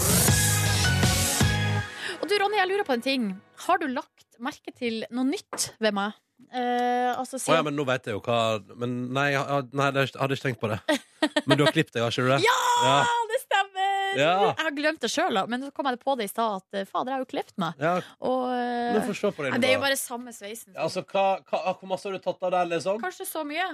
[2.40, 3.30] Ronny, jeg lurer på en ting.
[3.66, 6.16] Har du lagt merke til noe nytt ved meg?
[6.56, 8.38] Eh, altså, Å ja, men nå vet jeg jo hva
[8.80, 10.80] Men nei, jeg har- nei det hadde ikke tenkt på det.
[11.48, 12.38] Men du har klippet deg, har ikke du det?
[12.48, 13.98] Ja, det stemmer!
[14.18, 14.30] Ja.
[14.56, 16.86] Jeg har glemt det sjøl, men så kom jeg på det i stad at eh,
[16.88, 17.76] fader, jeg har jo klippet meg.
[17.84, 17.92] Ja,
[18.26, 19.52] Og eh, se på det.
[19.52, 20.72] nei, det er jo bare samme sveisen.
[20.74, 22.98] Ja, altså, hva, hva, hvor masse har du tatt av der, liksom?
[23.04, 23.68] Kanskje så mye.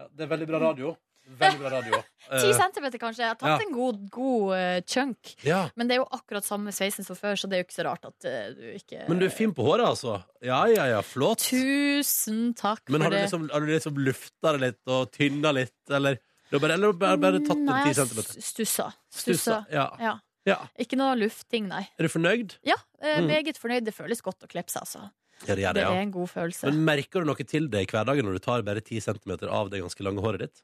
[0.00, 0.96] Ja, det er veldig bra radio.
[1.38, 2.00] Veldig bra radio.
[2.30, 3.22] Ti Eh, centimeter, kanskje.
[3.24, 3.66] Jeg har tatt ja.
[3.66, 5.34] en god, god eh, chunk.
[5.46, 5.60] ja.
[5.76, 7.86] Men det er jo akkurat samme sveisen som før, så det er jo ikke så
[7.86, 10.16] rart at eh, du ikke Men du er fin på håret, altså.
[10.42, 11.46] Ja, ja, ja, flott.
[11.50, 13.22] Tusen takk Men har for du det.
[13.26, 16.18] liksom, har du liksom lufta det litt og tynna litt, eller?
[16.50, 18.40] Bare, eller bare, bare tatt Nei, en ti centimeter?
[18.42, 18.88] Stussa.
[19.06, 19.20] Stussa.
[19.22, 19.58] Stussa.
[19.70, 19.86] Ja.
[20.02, 20.14] Ja.
[20.50, 20.56] ja.
[20.82, 21.84] Ikke noe lufting, nei.
[21.98, 22.56] Er du fornøyd?
[22.66, 23.28] Ja, eh, Mm.
[23.30, 23.84] meget fornøyd.
[23.86, 25.04] Det føles godt å klippe seg, altså.
[25.46, 26.66] Ja, det Det det, er en god følelse.
[26.68, 29.70] Men merker du noe til det i hverdagen når du tar bare 10 centimeter av
[29.72, 30.60] det ganske lange håret ditt?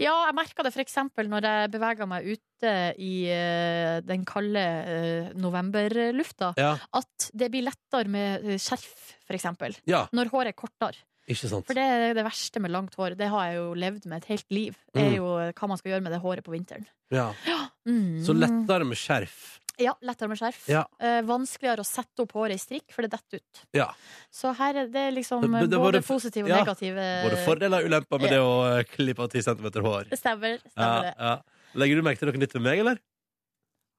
[0.00, 0.96] Ja, jeg merka det f.eks.
[1.16, 6.52] når jeg bevega meg ute i uh, den kalde uh, novemberlufta.
[6.60, 6.74] Ja.
[6.96, 9.48] At det blir lettere med eh, skjerf, f.eks.
[9.88, 11.06] Ja, Når håret er kortere.
[11.30, 13.14] For det er det verste med langt hår.
[13.14, 14.74] Det har jeg jo levd med et helt liv.
[14.92, 15.16] Det er Mm.
[15.20, 16.86] jo hva man skal gjøre med det håret på vinteren.
[17.46, 17.68] Ja.
[17.86, 18.18] Mm.
[18.26, 19.59] Så lettere med skjerf.
[19.80, 20.58] Ja, lettere med skjerf.
[20.68, 20.82] Ja.
[21.00, 23.62] Eh, vanskeligere å sette opp håret i strikk, for det detter ut.
[23.76, 23.86] Ja.
[24.30, 27.78] Så her er det liksom Det- det både både- positive og ja, negative Både fordeler
[27.80, 30.10] og ulemper med det å eh, klippe av 10 cm hår.
[30.10, 30.58] Det stemmer.
[30.70, 31.14] Stemmer det.
[31.18, 31.40] ja.
[31.74, 32.98] Legger du merke til noe nytt med meg, eller?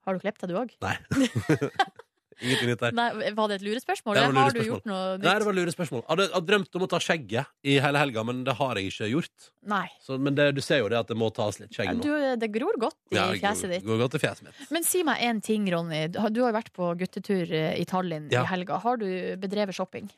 [0.05, 0.71] Har du klippet deg, du òg?
[0.81, 0.97] Nei.
[2.41, 2.95] Ingenting nytt der.
[3.37, 4.15] Var det et lurespørsmål?
[4.17, 4.71] Det var Eller har du lurespørsmål.
[4.71, 5.45] gjort noe Nei, det nytt?
[5.45, 6.01] var lurespørsmål.
[6.01, 8.89] Jeg hadde, hadde drømt om å ta skjegget i hele helga, men det har jeg
[8.91, 9.47] ikke gjort.
[9.75, 9.83] Nei.
[10.01, 12.35] Så, men det, du ser jo det at det må tas litt skjegg Du, nå.
[12.41, 13.85] det gror godt i det fjeset ditt.
[13.85, 14.65] går godt i fjeset mitt.
[14.73, 16.07] Men si meg én ting, Ronny.
[16.09, 18.43] Du har du har jo vært på guttetur eh, i Tallinn Ja.
[18.43, 18.79] i helga.
[18.81, 19.05] Har du
[19.37, 20.09] bedrevet shopping?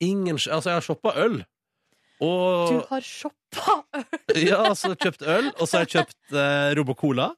[0.00, 1.38] Ingen, sk- altså, jeg har shoppa øl.
[2.20, 3.80] Du Og har shoppa
[4.36, 7.30] ja, så kjøpt øl, og så har jeg kjøpt eh, Robocola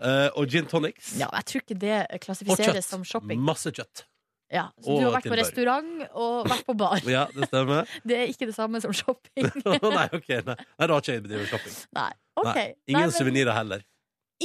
[0.00, 1.14] eh, og gin tonics.
[1.20, 3.40] Ja, jeg tror ikke det klassifiseres som shopping.
[3.40, 4.04] Masse kjøtt.
[4.52, 5.40] Ja, så Og du har vært på tilbehør.
[5.42, 7.00] restaurant og vært på bar.
[7.16, 7.88] Ja, det stemmer.
[8.06, 9.48] Det er ikke det samme som shopping.
[9.98, 10.54] nei, ok, nei.
[10.54, 11.74] nei, da har ikke jeg bedrevet shopping.
[11.98, 12.10] Nei.
[12.38, 12.46] ok.
[12.52, 13.82] Nei, Nei, ingen men- suvenirer heller.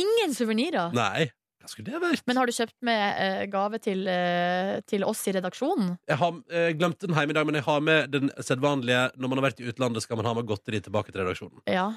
[0.02, 0.94] Ingen suvenirer?
[0.96, 1.28] Nei,
[1.62, 2.24] hva skulle det vært?
[2.26, 5.92] Men har du kjøpt med eh, gave til, eh, til oss i redaksjonen?
[6.10, 9.30] Jeg har eh, glemt den hjemme i dag, men jeg har med den sedvanlige Når
[9.34, 11.62] man har vært i utlandet, skal man ha med godteri tilbake til redaksjonen.
[11.70, 11.92] Ja.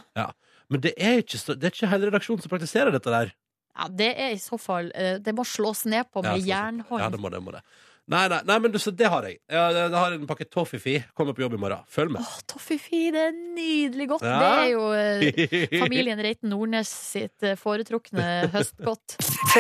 [0.69, 3.33] Men det er ikke, så, det er ikke hele redaksjonen som praktiserer dette der.
[3.75, 3.89] Ja.
[3.91, 7.03] Det er i så fall eh, Det må slås ned på med ja, jernhånd.
[7.03, 7.43] Ja, det må det.
[7.43, 7.65] må det
[8.05, 9.39] Nei, nei, nei men du, så det har jeg.
[9.49, 10.99] Jeg, jeg har en pakke Toffifi.
[11.17, 11.87] Kommer på jobb i morgen.
[11.89, 12.21] Følg med.
[12.21, 14.27] Åh, Toffifi, det er nydelig godt.
[14.29, 14.41] Ja.
[14.43, 19.17] Det er jo eh, familien Reiten Nordnes sitt eh, foretrukne høstgodt.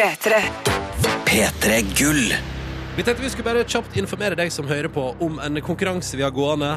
[1.25, 2.27] P3 Gull.
[2.95, 6.23] Vi tenkte vi skulle bare kjapt informere deg som hører på, om en konkurranse vi
[6.23, 6.77] har gående,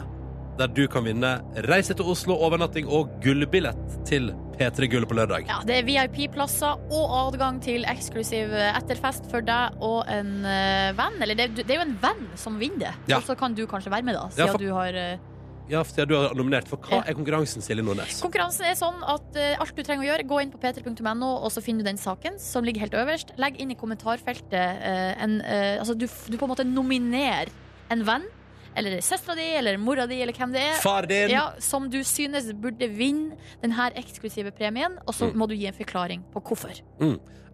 [0.58, 1.38] der du kan vinne
[1.68, 5.46] reise til Oslo, overnatting og gullbillett til P3 Gull på lørdag.
[5.50, 10.90] Ja, det er VIP-plasser og adgang til eksklusiv eh, etterfest for deg og en eh,
[10.98, 11.20] venn.
[11.22, 12.94] Eller det, det er jo en venn som vinner det.
[13.14, 13.20] Ja.
[13.20, 14.26] Og så kan du kanskje være med, da.
[14.34, 15.26] Ja, Siden for- du har eh,
[15.70, 16.70] Ja, for du har nominert.
[16.72, 18.22] For hva er konkurransen, Silje Nordnes?
[18.24, 21.52] Konkurransen er sånn at uh, alt du trenger å gjøre, gå inn på p3.no, og
[21.52, 23.34] så finner du den saken som ligger helt øverst.
[23.36, 27.52] Legg inn i kommentarfeltet uh, en uh, Altså, du, du på en måte nominerer
[27.92, 28.30] en venn,
[28.78, 30.76] eller søstera di, eller mora di, eller hvem det er.
[30.84, 31.32] Far din!
[31.34, 35.38] Ja, som du synes burde vinne denne eksklusive premien, og så Mm.
[35.42, 36.78] må du gi en forklaring på hvorfor.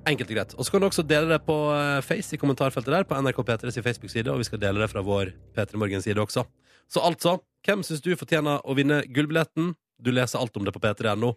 [0.06, 0.54] Enkelt og greit.
[0.60, 3.40] Og så kan du også dele det på eh, Face i kommentarfeltet der, på NRK
[3.48, 6.44] P3 sin Facebook-side, og vi skal dele det fra vår P3 Morgen-side også.
[6.92, 9.74] Så altså, hvem syns du fortjener å vinne gullbilletten?
[10.04, 11.32] Du leser alt om det på p3.no,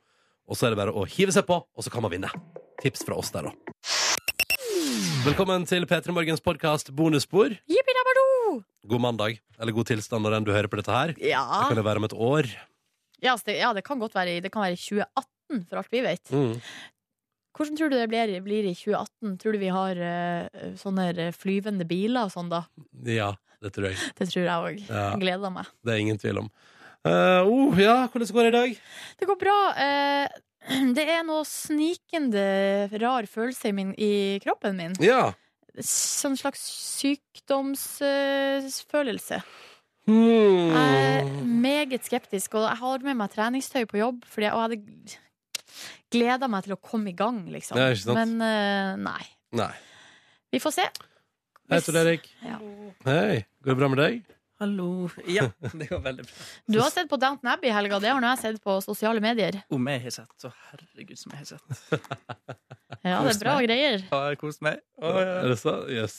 [0.49, 2.28] og så er det bare å hive seg på, og så kan man vinne.
[2.82, 3.53] Tips fra oss der, da.
[5.26, 7.55] Velkommen til P3 Morgens podkast Bonusspor.
[7.70, 7.96] Jippidabado!
[8.87, 11.15] God mandag, eller god tilstand når enn du hører på dette her.
[11.19, 11.43] Ja.
[11.61, 12.51] Det kan jo være om et år.
[13.23, 15.81] Ja, altså, det, ja, det kan godt være i- Det kan være i 2018, for
[15.81, 16.31] alt vi vet.
[16.31, 16.61] Mm.
[17.57, 19.39] Hvordan tror du det blir, blir i 2018?
[19.41, 22.67] Tror du vi har uh, sånne eh, flyvende biler og sånn, da?
[23.09, 23.31] Ja,
[23.65, 23.97] det tror jeg.
[24.19, 24.83] Det tror jeg òg.
[24.91, 25.07] Ja.
[25.17, 25.71] Gleder meg.
[25.83, 26.51] Det er ingen tvil om.
[27.07, 28.77] Uh, oh, ja, hvordan går det i dag?
[29.23, 29.57] Det går bra.
[29.73, 30.27] Uh,
[30.99, 32.45] det er noe snikende
[33.01, 34.13] rar følelse i, min, i
[34.45, 34.97] kroppen min.
[35.01, 35.31] Ja.
[35.85, 36.61] Sånn slags
[37.01, 39.41] sykdomsfølelse.
[40.07, 40.70] Hmm.
[40.70, 44.61] Jeg er meget skeptisk, og jeg har med meg treningstøy på jobb, fordi jeg, og
[44.62, 44.85] jeg hadde
[46.14, 47.79] gleda meg til å komme i gang, liksom.
[47.81, 47.87] Ja?
[48.14, 49.24] Men eh, nei.
[49.59, 49.74] Nei.
[50.55, 50.87] Vi får se.
[51.66, 52.22] Hei, Tor Erik.
[52.47, 52.57] Ja.
[53.09, 53.43] Hei.
[53.64, 54.14] Går det bra med deg?
[54.57, 55.11] Hallo.
[55.29, 56.45] Ja, det går veldig bra.
[56.67, 59.21] Du har sett på Downton Abbey i helga, det har nå jeg sett på sosiale
[59.21, 59.59] medier.
[59.73, 62.01] Om jeg har sett, så herregud som jeg har sett.
[63.07, 64.03] Ja, det er bra greier.
[64.11, 64.81] Har jeg kost meg?
[64.99, 65.35] Å, ja.
[65.45, 65.75] Er det så?
[65.93, 66.17] Yes.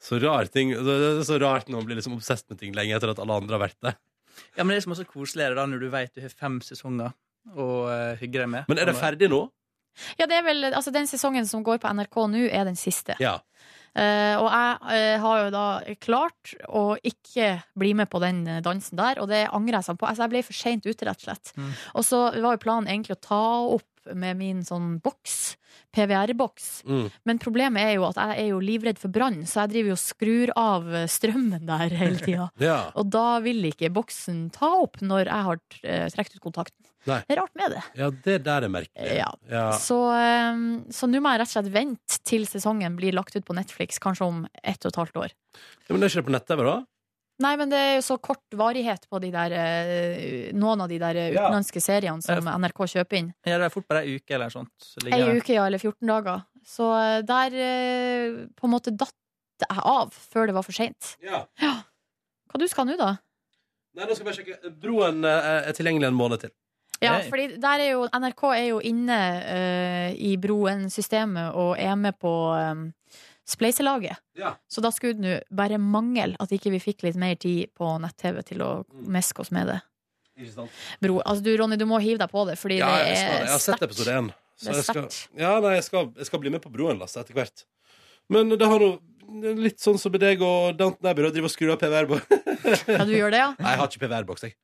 [0.00, 2.94] Så rar ting Det er så rart når man blir liksom obsess med ting lenge
[2.94, 3.94] etter at alle andre har vært det.
[4.54, 6.60] ja, men det er som også koselig er da når du vet du har fem
[6.62, 7.10] sesonger
[7.58, 8.68] å uh, hygge deg med.
[8.70, 9.42] Men er det ferdig nå?
[10.20, 13.18] Ja, det er vel, altså Den sesongen som går på NRK nå, er den siste.
[13.22, 13.40] Ja.
[13.94, 15.66] Eh, og jeg eh, har jo da
[16.02, 20.00] klart å ikke bli med på den eh, dansen der, og det angrer jeg sånn
[20.00, 20.08] på.
[20.08, 21.54] Altså, jeg ble for seint ute, rett og slett.
[21.56, 21.70] Mm.
[21.98, 23.44] Og så var jo planen egentlig å ta
[23.78, 25.56] opp med min sånn boks,
[25.94, 26.68] PVR-boks.
[26.88, 27.06] Mm.
[27.28, 29.96] Men problemet er jo at jeg er jo livredd for brann, så jeg driver jo
[29.96, 32.50] og skrur av strømmen der hele tida.
[32.62, 32.78] ja.
[32.98, 36.84] Og da vil ikke boksen ta opp når jeg har eh, trukket ut kontakten.
[37.08, 37.22] Nei.
[37.24, 37.82] Det er rart med det.
[37.96, 39.16] Ja, det der er merkelig.
[39.16, 39.30] Ja.
[39.48, 39.64] Ja.
[39.80, 40.60] Så, eh,
[40.92, 44.00] så nå må jeg rett og slett vente til sesongen blir lagt ut på Netflix,
[44.02, 45.34] kanskje om ett og et halvt år.
[45.88, 46.78] Ja, Men det på nett-TV, da?
[47.38, 50.98] Nei, men det er jo så kort varighet på de der, eh, noen av de
[50.98, 51.86] der utenlandske Ja.
[51.86, 53.28] seriene som NRK kjøper inn.
[53.46, 54.74] Ja, det er fort bare ei uke eller sånt.
[54.82, 56.42] Så Ei uke, ja, eller 14 dager.
[56.66, 59.14] Så eh, der eh, på en måte datt
[59.58, 61.14] jeg av før det var for seint.
[61.24, 61.44] Ja.
[61.62, 61.74] ja.
[62.50, 63.16] Hva du skal nå, da?
[63.98, 64.72] Nei, nå skal jeg bare sjekke.
[64.82, 66.54] Broen eh, er tilgjengelig en måned til.
[66.98, 67.28] Ja, hey.
[67.30, 72.32] fordi der er jo NRK er jo inne uh, i Broen-systemet og er med på
[72.50, 72.88] um,
[73.48, 74.20] spleiselaget.
[74.38, 74.54] Ja.
[74.68, 77.94] Så da skulle det nå bare mangle at ikke vi fikk litt mer tid på
[78.02, 78.72] nett-TV til å
[79.08, 79.78] meske oss med det.
[81.02, 83.50] Bro, altså du, Ronny, du må hive deg på det, fordi Ja, det er jeg
[83.50, 84.28] har sett episode én.
[84.62, 85.06] Jeg skal,
[85.38, 87.64] ja, nei, jeg, skal, jeg skal bli med på Broen Lasse, etter hvert.
[88.30, 91.54] Men det har noe litt sånn som med deg og Danton Abbey, å drive og
[91.54, 92.34] skru av PVR-boks.
[92.98, 93.50] Ja, du gjør det, ja?
[93.56, 94.56] Nei, jeg har ikke PVR-boks, jeg.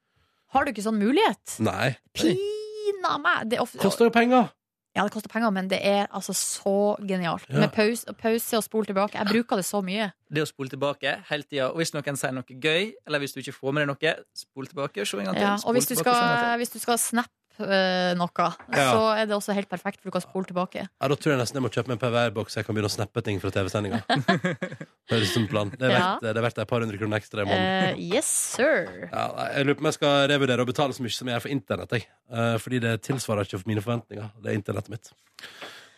[0.55, 1.57] Har du ikke sånn mulighet?
[1.65, 1.95] Nei.
[2.17, 3.47] Pina meg!
[3.51, 4.51] Det ofte, Koster jo penger.
[4.95, 7.49] Ja, det koster penger, men det er altså så genialt.
[7.51, 7.65] Ja.
[7.65, 9.19] Med pause, pause og spol tilbake.
[9.19, 10.13] Jeg bruker det så mye.
[10.31, 11.73] Det å spole tilbake hele tida.
[11.73, 14.71] Og hvis noen sier noe gøy, eller hvis du ikke får med deg noe, spol
[14.71, 15.49] tilbake og se en gang til.
[15.49, 18.87] Ja, og hvis du skal, hvis du skal snappe noe, Ja.
[18.93, 20.89] så er det også helt perfekt, for du kan spole tilbake.
[21.01, 22.91] Ja, Da tror jeg nesten jeg må kjøpe meg en PVR-boks så jeg kan begynne
[22.91, 24.03] å snappe ting fra TV-sendinga.
[24.09, 25.47] det er liksom.
[25.79, 26.01] Det er Ja.
[26.19, 27.95] verdt, det er verdt et par hundre kroner ekstra i måneden.
[27.95, 28.27] Eh, yes,
[28.57, 29.09] sir.
[29.13, 31.43] Ja, jeg lurer på om jeg skal revurdere å betale så mye som jeg gjør
[31.47, 31.91] for internett.
[31.99, 32.07] Jeg.
[32.33, 34.31] Eh, fordi det tilsvarer ikke for mine forventninger.
[34.43, 35.13] Det er internettet mitt.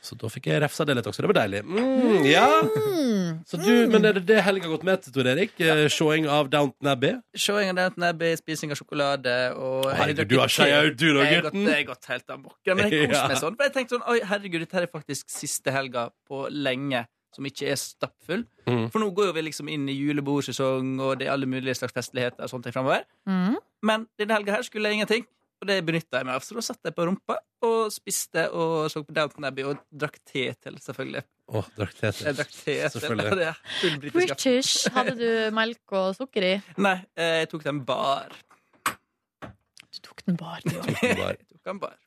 [0.04, 1.24] Så da fikk jeg refsa det litt også.
[1.24, 1.60] Det var deilig.
[1.66, 2.44] Mm, ja.
[3.48, 5.56] Så du, men er det det helga har gått med til, Tor Erik?
[5.58, 7.16] Eh, Showing av Downton Abbey?
[7.34, 11.24] Showing av Downton Abbey, spising av sjokolade og Herregud, du har skeia ut, du da,
[11.24, 11.66] Jeg har gått- gutten.
[11.72, 12.56] Jeg har gått helt amok.
[12.66, 13.56] Ja, Men jeg koser meg sånn.
[13.58, 17.44] For jeg tenkte sånn Oi, herregud, dette her er faktisk siste helga på lenge som
[17.44, 18.46] ikke er stappfull.
[18.66, 18.86] Mm.
[18.90, 21.92] For nå går jo vi liksom inn i julebordsesong, og det er alle mulige slags
[21.92, 23.02] festligheter og sånt fremover.
[23.28, 23.56] Mm.
[23.82, 25.26] Men denne helga her skulle jeg ingenting.
[25.66, 26.44] Og det benytta jeg meg av.
[26.46, 30.20] Så da satt jeg på rumpa og spiste og så på Downton Abbey og drakk
[30.22, 31.24] te til, selvfølgelig.
[31.50, 32.28] Oh, drakk te til.
[32.28, 33.24] Jeg drakk te til.
[33.46, 33.54] Ja.
[34.14, 34.86] British.
[34.94, 36.52] Hadde du melk og sukker i?
[36.78, 38.30] Nei, eh, jeg tok den bar.
[38.86, 40.78] Du tok den bar, du.
[40.78, 41.42] òg.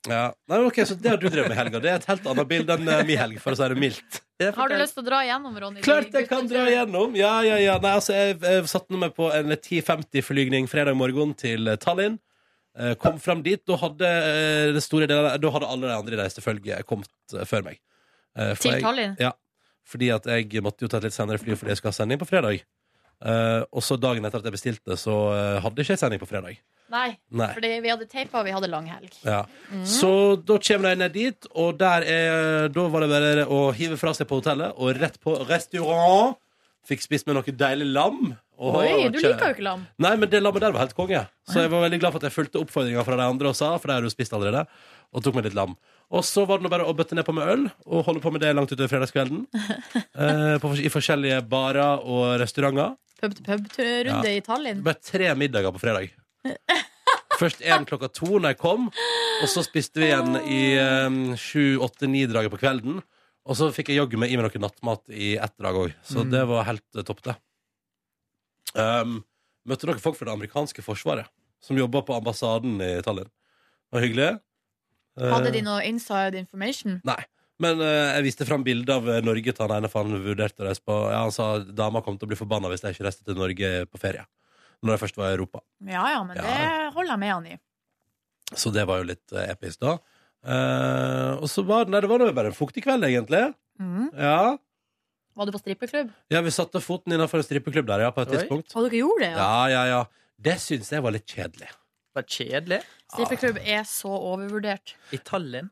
[0.07, 0.29] Ja.
[0.47, 1.81] Nei, okay, Så det har du drevet med i helga.
[1.83, 4.21] Det er et helt annet bilde enn uh, min helg, for å si det mildt.
[4.55, 5.83] Har du lyst til å dra igjennom, Ronny?
[5.83, 7.17] Klart jeg kan dra igjennom!
[7.19, 7.75] Ja, ja, ja.
[7.83, 12.15] Nei, altså, jeg, jeg satte meg på en 10.50-flygning fredag morgen til eh, Tallinn.
[12.79, 13.61] Eh, Kom fram dit.
[13.67, 17.43] Da hadde, eh, det store delen, da hadde alle de andre i reisefølget kommet eh,
[17.45, 17.79] før meg.
[18.39, 19.15] For Til jeg- Tallinn?
[19.19, 19.31] Ja.
[19.89, 22.19] Fordi at jeg måtte jo ta et litt senere fly fordi jeg skal ha sending
[22.21, 22.61] på fredag.
[23.25, 26.27] Eh, og så dagen etter at jeg bestilte, så eh, hadde ikke jeg sending på
[26.29, 26.59] fredag.
[26.89, 27.49] Nei, Nei.
[27.53, 29.11] fordi vi hadde teipa, og vi hadde lang helg.
[29.25, 29.43] Ja.
[29.85, 33.97] Så da kommer de ned dit, og der er, da var det bare å hive
[33.99, 36.37] fra seg på hotellet og rett på restaurant.
[36.89, 38.31] Fikk spist med noe deilig lam.
[38.59, 39.85] Og- Oi, du liker jo ikke lam.
[40.03, 41.21] Nei, men det lammet der var helt konge.
[41.47, 43.69] Så jeg var veldig glad for at jeg fulgte oppfordringa fra de andre og sa,
[43.79, 44.65] for det har du spist allerede,
[45.15, 45.77] og tok meg litt lam.
[46.11, 48.31] Og så var det nå bare å bøtte ned på med øl, og holde på
[48.35, 49.45] med det langt utover fredagskvelden.
[50.19, 52.97] Eh, på, I forskjellige barer og restauranter.
[53.21, 54.35] Pub-til-pub-runde Ja.
[54.35, 54.81] i Tallinn.
[54.83, 56.09] Bare tre middager på fredag.
[57.39, 60.59] Først én klokka to når jeg kom, og så spiste vi igjen i
[61.07, 62.99] um, sju, åtte, ni-draget på kvelden.
[63.47, 66.25] Og så fikk jeg jaggu meg i meg noe nattmat i ett drag òg, så
[66.25, 66.31] Mm.
[66.35, 67.37] det var helt eh, topp, det.
[68.75, 69.19] Um,
[69.69, 71.29] møtte dere folk fra det amerikanske forsvaret
[71.63, 73.29] som jobba på ambassaden i Tallinn?
[73.29, 74.29] Det var hyggelig.
[75.19, 76.99] Hadde de noe inside information?
[77.07, 77.19] Nei.
[77.59, 80.63] Men uh, jeg viste fram bilde av eh, Norge til han ene, for han vurderte
[80.63, 83.03] å reise på Ja, Han sa dama kom til å bli forbanna hvis jeg ikke
[83.09, 84.23] reiste til Norge på ferie.
[84.79, 85.59] Når jeg først var i Europa.
[85.83, 86.45] Ja ja, men Ja.
[86.45, 87.57] det holder jeg med han i.
[88.55, 89.97] Så det var jo litt uh, episk, da.
[90.39, 93.43] Uh, og så var det, nei, det var jo bare en fuktig kveld, egentlig.
[93.81, 94.07] Mm.
[94.15, 94.55] Ja.
[95.39, 96.09] Var du på strippeklubb?
[96.33, 98.37] ja, vi satte foten innenfor en strippeklubb der, ja, på et Oi.
[98.37, 98.73] tidspunkt.
[98.75, 99.37] Og dere gjorde det, ja?
[99.39, 99.99] Ja, ja, ja.
[100.49, 101.69] Det syns jeg var litt kjedelig.
[102.15, 102.79] Var det kjedelig.
[103.13, 104.95] Strippeklubb er så overvurdert.
[105.15, 105.69] I Tallinn.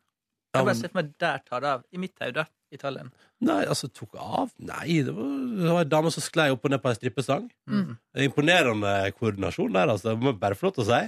[0.56, 1.84] Jeg Jeg bare sett ser for meg der tar det av.
[1.92, 2.48] I mitt hode.
[2.72, 3.12] I Tallinn.
[3.48, 5.28] Nei, altså, tok av Nei, det var,
[5.60, 7.46] det var ei dame som sklei opp og ned på ei strippestang.
[7.70, 7.94] Mm.
[8.26, 10.10] Imponerende koordinasjon der, altså.
[10.16, 11.04] Det må jeg bare få lov til å si.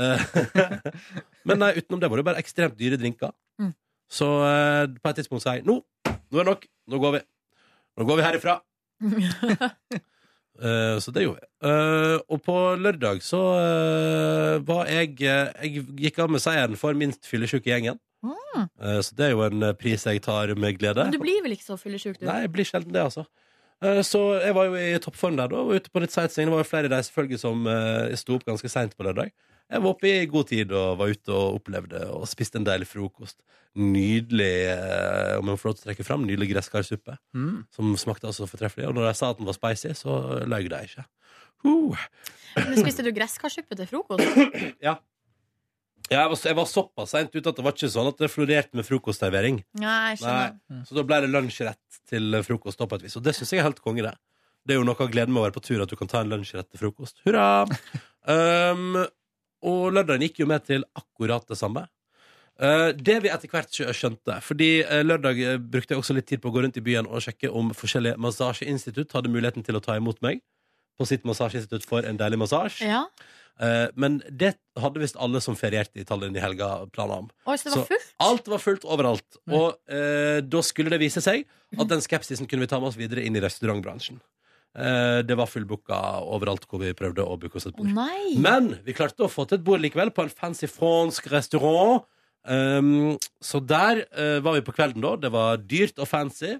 [0.00, 0.24] Eh,
[1.48, 3.32] Men nei, utenom det var det bare ekstremt dyre drinker.
[3.60, 3.72] Mm.
[4.10, 5.78] Så eh, på et tidspunkt sa jeg nå,
[6.08, 6.66] nå er det nok.
[6.90, 7.22] Nå går vi.
[7.98, 8.60] Nå går vi herifra.
[10.60, 11.46] Eh, så det gjorde vi.
[11.70, 16.92] Eh, og på lørdag så eh, var jeg eh, Jeg gikk av med seieren for
[16.98, 17.96] minst fyllesyke i gjengen.
[18.20, 18.66] Mm.
[18.66, 21.06] Eh, så det er jo en eh, pris jeg tar med glede.
[21.06, 22.26] Men du blir vel ikke så fyllesyk, du?
[22.28, 23.24] Nei, jeg blir sjelden det, altså.
[23.80, 26.50] Eh, Så jeg var jo i toppform der da, og ute på litt sightseeing.
[26.50, 29.32] Det var jo flere reisefølger som uh, sto opp ganske seint på lørdag.
[29.70, 32.88] Jeg var oppe i god tid og var ute og opplevde og spiste en deilig
[32.90, 33.38] frokost.
[33.78, 37.14] Nydelig, eh, om jeg får lov til å trekke fram, nydelig gresskarsuppe.
[37.38, 37.60] Mm.
[37.76, 38.88] Som smakte altså fortreffelig.
[38.88, 40.16] Og når jeg sa at den var spicy, så
[40.50, 41.06] løy de ikke.
[41.62, 42.08] Uh.
[42.56, 44.26] Men spiste du gresskarsuppe til frokost?
[44.88, 44.98] Ja.
[46.10, 48.28] Ja, jeg, var, jeg var såpass seint ute at det var ikke sånn at det
[48.32, 49.60] florerte med frokostservering.
[49.78, 50.16] Nei.
[50.18, 50.80] Nei.
[50.88, 52.80] Så da ble det lunsjrett til frokost.
[52.80, 54.02] da på et vis Og det syns jeg er helt konge.
[54.02, 54.16] Det
[54.66, 56.24] Det er jo noe av gleden med å være på tur, at du kan ta
[56.24, 57.22] en lunsjrett til frokost.
[57.22, 57.62] Hurra!
[58.34, 58.98] um,
[59.62, 61.86] og lørdagen gikk jo med til akkurat det samme.
[62.60, 66.26] Uh, det vi etter hvert skjø- skjønte Fordi uh, lørdag uh, brukte jeg også litt
[66.28, 69.78] tid på å gå rundt i byen og sjekke om forskjellige massasjeinstitutt hadde muligheten til
[69.78, 70.42] å ta imot meg
[71.00, 72.84] på sitt massasjeinstitutt for en deilig massasje.
[72.84, 73.06] Ja.
[73.96, 74.50] Men det
[74.80, 77.30] hadde visst alle som ferierte i Tallinn i helga, planer om.
[77.48, 78.10] Oi, så det var Så- fullt?
[78.26, 79.38] Alt var fullt overalt.
[79.48, 81.46] Og eh, da skulle det vise seg
[81.78, 84.20] at den skepsisen kunne vi ta med oss videre inn i restaurantbransjen.
[84.70, 85.98] Eh, det var fullbooka
[86.30, 87.90] overalt hvor vi prøvde å booke oss et bord.
[87.90, 88.36] nei!
[88.38, 92.06] Men vi klarte å få til et bord likevel, på en fancy fransk restaurant.
[92.46, 95.16] Um, så der uh, var vi på kvelden, da.
[95.18, 96.54] Det var dyrt og fancy.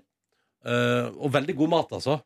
[0.66, 2.18] Uh, og veldig god mat, altså.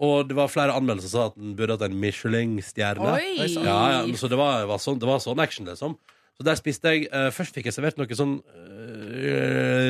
[0.00, 3.16] Og det var flere anmeldelser som sa at den burde hatt en Michelin-stjerne.
[3.40, 5.96] Ja, ja, så det var, var sånn, det var sånn action, liksom.
[6.36, 8.40] Så der spiste jeg uh, Først fikk jeg servert noe sånn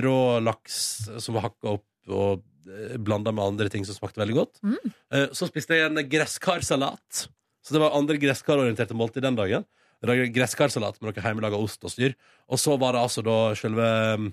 [0.01, 0.77] rå laks
[1.23, 2.41] som var hakka opp og
[3.01, 4.61] blanda med andre ting som smakte veldig godt.
[4.63, 4.95] Mm.
[5.15, 7.27] Eh, så spiste jeg en gresskarsalat.
[7.61, 9.67] Så det var andre gresskarorienterte måltid den dagen.
[10.01, 12.17] Gresskarsalat med noe hjemmelaga ost og styr.
[12.49, 13.87] Og så var det altså da selve
[14.21, 14.31] mm,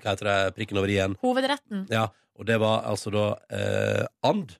[0.00, 0.36] Hva heter det?
[0.56, 1.16] Prikken over i-en.
[1.20, 1.86] Hovedretten.
[1.92, 2.06] Ja,
[2.38, 4.56] og det var altså da eh, and.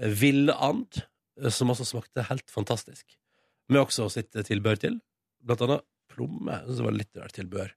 [0.00, 1.02] Eh, Ville and,
[1.40, 3.04] eh, som også smakte helt fantastisk.
[3.68, 4.96] Med også sitt tilbør til.
[5.44, 6.62] Blant annet plomme.
[6.68, 7.72] Det var litt rart tilbør,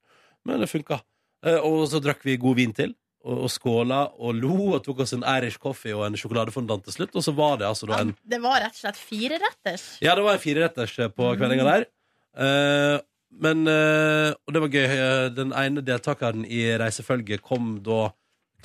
[0.47, 1.01] men det funka.
[1.45, 2.95] Eh, og så drakk vi god vin til,
[3.26, 6.93] og, og skåla og lo og tok oss en Irish coffee og en sjokoladefondant til
[6.99, 7.15] slutt.
[7.17, 9.86] Og så var det altså da en Det var rett og slett fireretters.
[10.05, 11.88] ja, det var en fireretters på kveldinga der.
[12.36, 12.99] Uh,
[13.41, 14.86] men uh, Og det var gøy.
[14.86, 18.11] eh, Den ene deltakeren i reisefølget kom da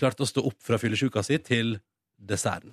[0.01, 1.75] Klarte å stå opp fra fyllesjuka si til
[2.17, 2.73] desserten.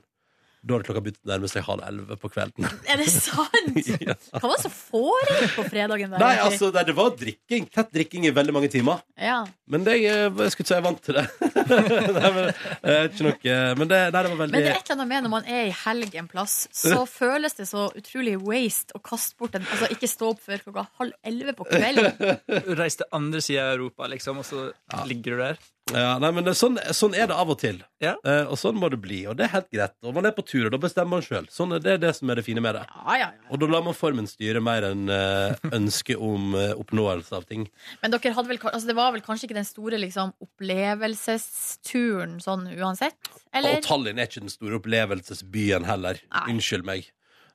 [0.68, 2.66] Da hadde klokka begynt å nærme seg halv elleve på kvelden.
[2.92, 3.78] Er det sant?
[4.08, 4.16] ja.
[4.34, 6.12] Hva var det som foregikk på fredagen?
[6.12, 7.70] der, Nei, altså, det, det var drikking.
[7.72, 9.00] Tett drikking i veldig mange timer.
[9.16, 9.40] Ja.
[9.72, 11.26] Men det, jeg, jeg skulle ikke si jeg er vant til det.
[12.18, 12.50] nei, men,
[12.82, 13.48] eh, ikke nok,
[13.80, 15.50] men det, nei, det var veldig Men det er et eller annet med når man
[15.58, 19.66] er i helg en plass, så føles det så utrolig waste å kaste bort en
[19.68, 22.38] Altså ikke stå opp før klokka halv elleve på kvelden.
[22.80, 24.70] Reis til andre sida av Europa, liksom, og så
[25.08, 25.66] ligger du der.
[25.96, 27.78] Ja, nei, men det, sånn, sånn er det av og til.
[28.04, 28.16] Ja.
[28.28, 29.22] Eh, og sånn må det bli.
[29.30, 29.94] Og det er helt greit.
[30.04, 31.48] Og man er på tur, og da bestemmer man sjøl.
[31.54, 32.84] Sånn er det, det som er det fine med det.
[32.92, 33.48] Ja, ja, ja.
[33.54, 37.64] Og da lar man formen styre mer enn eh, ønsket om eh, oppnåelse av ting.
[38.02, 42.64] Men dere hadde vel, altså det var vel kanskje ikke den store liksom, opplevelsesturen sånn
[42.76, 43.20] uansett?
[43.56, 43.80] Eller?
[43.80, 46.16] Og Tallinn er ikke den store opplevelsesbyen heller.
[46.34, 46.46] Nei.
[46.56, 47.02] Unnskyld meg.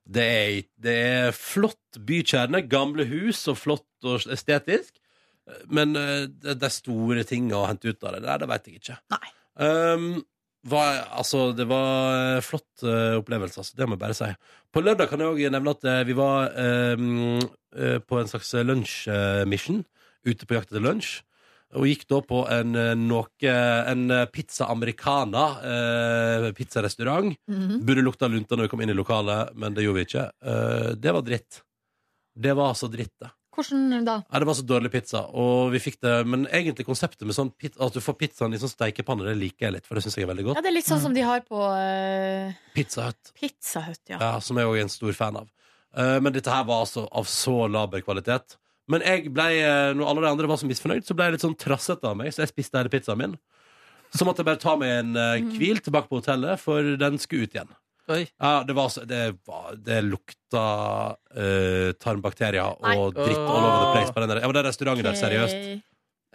[0.03, 4.97] Det er, det er flott bykjerne, gamle hus og flott og estetisk.
[5.69, 8.23] Men eh, det, det er store ting å hente ut av det.
[8.27, 8.99] Det, det veit jeg ikke.
[9.15, 9.33] Nei.
[9.63, 10.07] Um,
[10.71, 13.75] var, altså, det var en flott uh, opplevelse, altså.
[13.79, 14.31] Det må jeg bare si.
[14.73, 16.55] På lørdag kan jeg også nevne at eh, vi var
[16.95, 17.43] um,
[17.75, 19.83] uh, på en slags lunsjmission.
[20.23, 21.19] ute på jakt etter lunsj.
[21.79, 27.33] Og gikk da på en, eh, noe, en eh, pizza americana, eh, pizzarestaurant.
[27.49, 27.81] Mhm.
[27.87, 30.27] Burde lukta lunta når vi kom inn i lokalet, men det gjorde vi ikke.
[30.45, 31.63] Eh, det var dritt.
[32.37, 33.31] Det var altså dritt, det.
[33.53, 34.15] Hvordan da?
[34.25, 37.51] Ja, det var så dårlig pizza, og vi fikk det Men egentlig konseptet med sånn
[37.53, 40.17] pizza, at du får pizzaen i sånn steikepanne, det liker jeg litt, for det syns
[40.17, 40.61] jeg er veldig godt.
[40.61, 44.17] Ja, det er litt sånn som de har på uh, Pizza Hut, Pizza Hut, ja.
[44.17, 45.53] ja, som jeg òg er en stor fan av.
[45.93, 48.57] Uh, men dette her var altså av så laber kvalitet.
[48.91, 51.45] Men jeg ble, eh, når alle de andre var så misfornøyd, så ble jeg litt
[51.45, 53.37] sånn trassete av meg, så jeg spiste hele pizzaen min.
[54.13, 57.47] Så måtte jeg bare ta meg en eh, hvil tilbake på hotellet, for den skulle
[57.47, 57.71] ut igjen.
[58.13, 58.23] Oi.
[58.39, 60.65] Ja, det var så Det, var, det lukta
[61.35, 62.97] eh, tarmbakterier Nei.
[62.99, 64.43] og dritt all over the place på den der.
[64.43, 65.87] Ja, men den restauranten der, seriøst.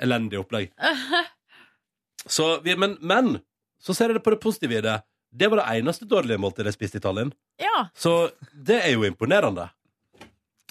[0.01, 0.71] Elendig opplegg.
[2.28, 3.38] Så vi, men, men
[3.80, 4.97] så ser jeg det på det positive i det.
[5.32, 7.32] Det var det eneste dårlige måltidet jeg spiste i Tallinn.
[7.61, 7.88] Ja.
[7.95, 9.69] Så det er jo imponerende.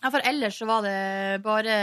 [0.07, 1.77] Ja, for ellers så var det bare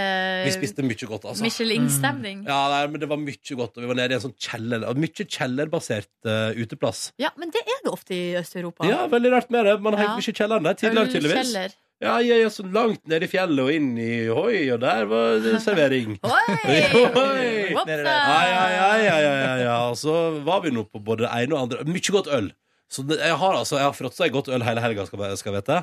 [0.47, 1.43] Vi spiste mye godt, altså.
[1.43, 2.45] Michelin-stemning.
[2.47, 4.87] Ja, nei, men Det var mye godt, og vi var nede i en sånn kjeller
[4.95, 7.09] Mye kjellerbasert eh, uteplass.
[7.19, 8.87] Ja, men det er det ofte i Øst-Europa.
[8.87, 9.77] Ja, veldig rart med det.
[9.83, 10.13] Man har Ja.
[10.15, 10.79] mye mye kjelleren der.
[10.79, 11.41] Tidligere, tydeligvis.
[11.43, 11.75] Ølkjeller.
[12.03, 15.37] Ja, ja, ja, så langt ned i fjellet og inn i Hoi, og der var
[15.43, 16.17] det servering.
[16.27, 16.55] Oi!
[16.67, 17.71] Oi!
[17.75, 18.07] What's up?
[18.07, 19.77] Ja, ja, ja, ja, ja, ja, ja.
[19.91, 21.85] Og så var vi nå på både det ene og andre.
[21.87, 22.51] Mye godt øl.
[22.91, 25.55] Så det, jeg har altså, jeg har fråtsa i godt øl hele helga, skal, skal
[25.55, 25.79] vite.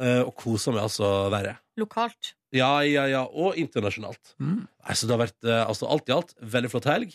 [0.00, 1.58] Eh, og kosa meg altså verre.
[1.78, 2.34] Lokalt.
[2.54, 3.24] Ja, ja, ja.
[3.26, 4.34] Og internasjonalt.
[4.42, 4.64] Mm.
[4.86, 7.14] Altså, det har vært eh, altså, alt i alt veldig flott helg.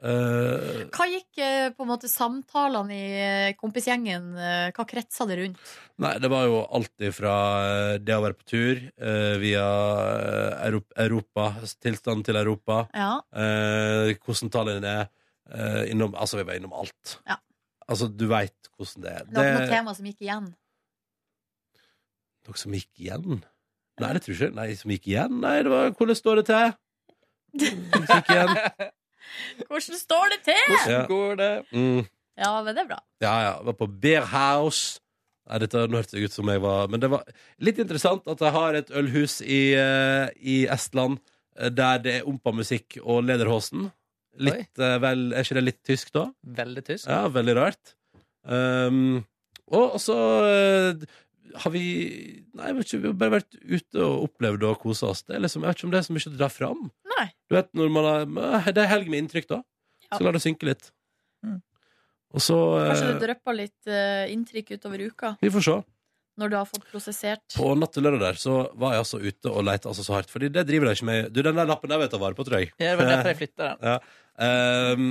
[0.00, 1.36] Uh, Hva gikk
[1.76, 4.30] på en måte samtalene i kompisgjengen?
[4.72, 5.72] Hva kretsa det rundt?
[6.00, 7.34] nei, det var jo alt fra
[8.00, 9.66] det å være på tur uh, via
[10.64, 11.50] Europa, Europa,
[11.84, 13.10] tilstanden til Europa, Ja.
[13.36, 15.04] uh, hvordan tallene er
[15.52, 17.18] eh, innom Altså, vi var innom alt.
[17.28, 17.36] Ja.
[17.90, 19.24] Altså, du veit hvordan det er.
[19.28, 20.50] Det var noe tema som gikk igjen.
[22.50, 23.40] Noe som gikk igjen?
[24.00, 24.56] Nei, det tror jeg ikke.
[24.58, 25.36] Nei, som gikk igjen?
[25.42, 26.72] Nei, det var hvordan står det til?
[27.60, 28.56] Som gikk igjen.
[29.68, 30.62] Hvordan står det til?
[30.72, 31.50] Hvordan går det?
[31.76, 32.00] Mm,
[32.40, 32.96] Ja, men det er bra.
[33.22, 33.50] ja, ja.
[33.60, 34.98] Jeg var på Bear House.
[35.46, 37.22] Nei, dette hørtes ut som jeg var Men det var
[37.62, 41.18] litt interessant at jeg har et ølhus i, eh, i Estland
[41.58, 43.90] eh, der det er ompa-musikk og Lederhosen.
[44.40, 46.26] Litt, eh, vel, er ikke det litt tysk, da?
[46.62, 47.06] Veldig tysk.
[47.10, 47.94] Ja, veldig rart.
[48.42, 49.20] Um,
[49.70, 50.16] og så
[51.56, 51.82] har vi
[52.54, 55.22] Nei, jeg vet ikke, vi har bare vært ute og opplevd og kosa oss.
[55.26, 56.80] Det er liksom, jeg vet ikke om det er så mye å dra fram.
[57.16, 57.26] Nei.
[57.50, 59.60] Du vet, når man har, Det er helg med inntrykk, da.
[60.10, 60.90] Så lar la det synke litt.
[61.46, 61.60] Mm.
[62.34, 65.76] Og så Kanskje eh, det drypper litt uh, inntrykk utover uka, Vi får se.
[66.40, 67.46] når du har fått prosessert.
[67.56, 70.30] På natt til lørdag der så var jeg altså ute og leita altså så hardt.
[70.30, 71.32] Fordi det driver de ikke med.
[71.34, 72.72] Du, den der lappen der vet jeg vare på, tror jeg.
[72.78, 73.90] Ja, det var derfor jeg flytta den.
[73.90, 73.98] ja.
[74.40, 75.10] Der,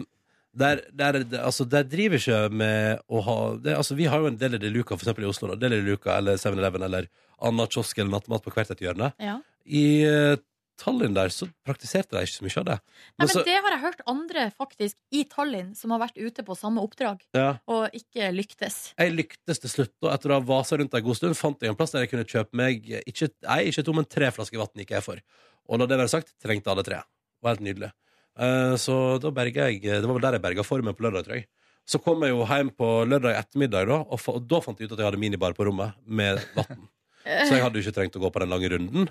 [0.52, 4.40] der, der, altså, der driver ikke med å ha det, altså, Vi har jo en
[4.40, 5.52] del i Luca, for eksempel i Oslo.
[5.52, 5.60] Da.
[5.62, 7.10] Del i Luca eller 7-Eleven eller
[7.46, 9.12] Anna kiosk eller nattmat på hvert et hjørne.
[9.22, 9.38] Ja.
[9.70, 10.40] I eh,
[10.80, 12.78] Tallinn der så praktiserte de ikke så mye av det.
[12.80, 16.46] Nei, Men men Det har jeg hørt andre faktisk i Tallinn som har vært ute
[16.48, 17.50] på samme oppdrag ja.
[17.68, 18.80] og ikke lyktes.
[18.96, 21.74] Jeg lyktes til slutt, og etter å ha vasa rundt en god stund, fant jeg
[21.74, 24.84] en plass der jeg kunne kjøpe meg ikke, nei, ikke to, men tre flasker vann
[24.84, 25.24] gikk jeg for.
[25.70, 27.04] Og når det var sagt, trengte alle tre.
[27.04, 27.92] Det var helt nydelig.
[28.40, 31.40] Eh, så da berga jeg Det var vel der jeg berga formen på lørdag, tror
[31.40, 31.48] jeg.
[31.90, 34.94] Så kom jeg jo hjem på lørdag ettermiddag, da, og, og da fant jeg ut
[34.94, 36.86] at jeg hadde minibar på rommet med vann.
[37.50, 39.10] Så jeg hadde jo ikke trengt å gå på den lange runden.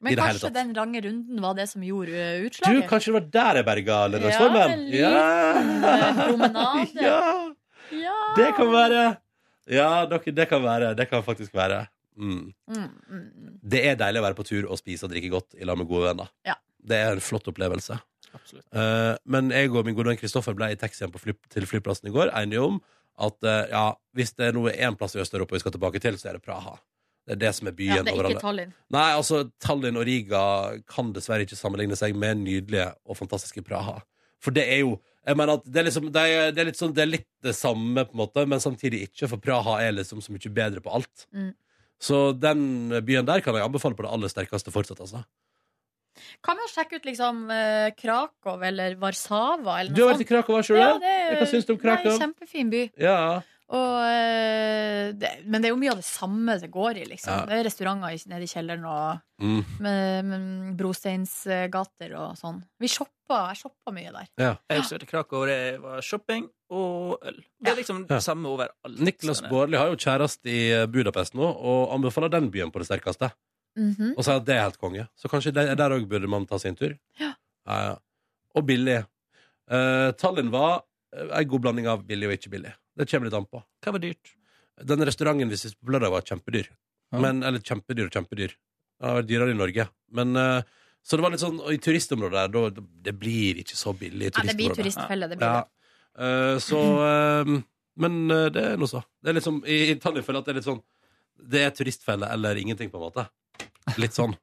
[0.00, 2.78] Men kanskje den lange runden var det som gjorde utslaget?
[2.78, 4.86] Du, kanskje det var der jeg berga lørdagsformen?
[4.96, 5.10] Ja,
[5.58, 6.86] en liten promenade.
[7.04, 7.20] ja!
[7.90, 8.16] Ja.
[8.38, 9.02] Det kan være.
[9.70, 10.94] Ja, det kan være.
[10.96, 11.84] Det kan faktisk være.
[12.16, 12.52] Mm.
[12.68, 13.52] Mm, mm, mm.
[13.62, 15.88] Det er deilig å være på tur og spise og drikke godt i lag med
[15.90, 16.30] gode venner.
[16.46, 16.56] Ja.
[16.80, 17.98] Det er en flott opplevelse.
[18.30, 22.14] Eh, men jeg og min gode venn Kristoffer ble i taxien fly, til flyplassen i
[22.14, 22.80] går enige om
[23.20, 23.82] at uh, ja,
[24.16, 26.44] hvis det er noe én plass i Øst-Europa vi skal tilbake til, så er det
[26.46, 26.78] Praha.
[27.28, 28.40] Det er det som er byen Ja, det er ikke alle.
[28.40, 28.70] Tallinn.
[28.96, 30.44] Nei, altså, Tallinn og Riga
[30.88, 33.98] kan dessverre ikke sammenligne seg med nydelige og fantastiske Praha.
[34.40, 34.96] For det er jo
[35.28, 37.52] jeg mener at det er, liksom, det, er, det, er sånn, det er litt det
[37.54, 40.94] samme, på en måte, men samtidig ikke, for Praha er liksom så mye bedre på
[40.96, 41.26] alt.
[41.36, 41.50] Mm.
[42.00, 42.62] Så den
[43.04, 45.02] byen der kan jeg anbefale på det aller sterkeste fortsatt.
[45.04, 45.20] Altså.
[46.42, 50.20] Kan vi jo sjekke ut liksom eh, Krakow eller Warszawa eller Du har noe vært
[50.20, 50.28] i sånt?
[50.28, 51.16] Krakow, har ikke du Ja, det?
[51.30, 52.10] det Hva syns du om Krakow?
[52.10, 52.82] Nei, kjempefin by.
[52.98, 53.20] Ja.
[53.70, 57.30] Og, eh, det, men det er jo mye av det samme det går i, liksom.
[57.36, 57.44] Ja.
[57.46, 59.64] Det er restauranter i- nede i kjelleren og Mm.
[59.80, 62.62] med, med brosteinsgater og sånn.
[62.80, 64.26] Vi shoppa, jeg shoppa mye der.
[64.36, 67.38] Jeg besøkte Krakow, det var shopping og øl.
[67.62, 68.16] Det er liksom Ja.
[68.16, 68.98] det samme overalt.
[68.98, 69.48] Niklas Sånn.
[69.50, 73.32] Baarli har jo kjæreste i Budapest nå, og anbefaler den byen på det sterkeste.
[73.78, 74.14] Mhm.
[74.16, 75.06] Og sier at det er helt konge.
[75.16, 76.96] Så kanskje der, der også burde man ta sin tur.
[77.20, 77.34] Ja.
[77.66, 77.96] Ja, ja.
[78.58, 79.04] Og billig.
[79.70, 80.82] Uh, Tallinn var
[81.14, 82.72] eh, en god blanding av billig og ikke billig.
[82.98, 83.60] Det kommer litt an på.
[83.84, 84.32] Hva var dyrt?
[84.90, 86.66] Den restauranten vi spiste på lørdag, var kjempedyr.
[87.12, 87.20] Ja.
[87.22, 88.56] Men, eller kjempedyr og kjempedyr.
[88.98, 89.86] Den har vært dyrere i Norge.
[90.18, 90.62] Men, uh,
[91.06, 94.32] så det var litt sånn og I turistområdet der, da det blir ikke så billig.
[94.34, 95.28] Ja, det blir turistfelle.
[95.30, 95.60] Det blir Ja.
[95.62, 95.76] det.
[96.20, 97.60] Uh, så uh,
[98.00, 99.04] Men uh, det er noe så.
[99.22, 100.80] Det er litt sånn, I, Italia føler jeg at det er litt sånn
[101.54, 103.24] Det er turistfelle eller ingenting, på en måte.
[103.98, 104.36] Litt sånn.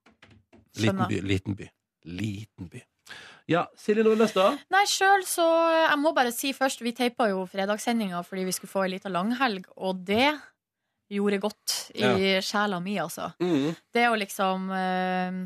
[0.77, 1.21] Liten by.
[1.21, 1.69] Liten by.
[2.05, 2.83] Liten by.
[3.47, 4.49] Ja, Silje Nordnes, da?
[4.73, 8.73] Nei, sjøl så Jeg må bare si først, vi teipa jo fredagssendinga fordi vi skulle
[8.73, 10.33] få ei lita langhelg, og det
[11.07, 13.29] gjorde godt i sjela mi, altså.
[13.39, 13.71] Mm.
[13.95, 15.37] Det å liksom eh,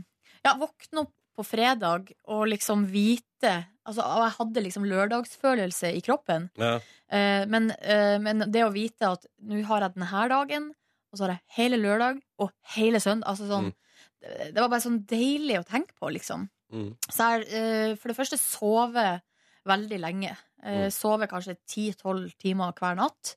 [0.42, 6.44] Ja, våkne opp på fredag og liksom vite Altså, jeg hadde liksom lørdagsfølelse i kroppen.
[6.62, 6.76] Ja.
[7.10, 10.68] Eh, men, eh, men det å vite at nå har jeg denne dagen,
[11.10, 13.91] og så har jeg hele lørdag og hele søndag altså sånn, det,
[14.22, 16.48] det var bare sånn deilig å tenke på, liksom.
[16.72, 16.90] Mm.
[17.10, 19.22] Så jeg eh, for det første sover
[19.68, 20.36] veldig lenge.
[20.64, 20.92] Eh, Mm.
[20.94, 23.36] Sover kanskje 10-12 timer hver natt.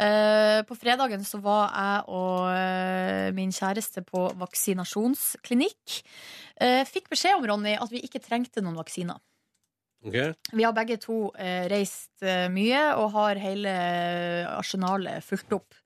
[0.00, 6.00] Eh, på fredagen så var jeg og min kjæreste på vaksinasjonsklinikk.
[6.88, 9.20] Fikk beskjed om, Ronny, at vi ikke trengte noen vaksiner.
[10.04, 10.32] Okay.
[10.52, 11.30] Vi har begge to
[11.70, 13.72] reist mye og har hele
[14.56, 15.76] arsenalet fulgt opp.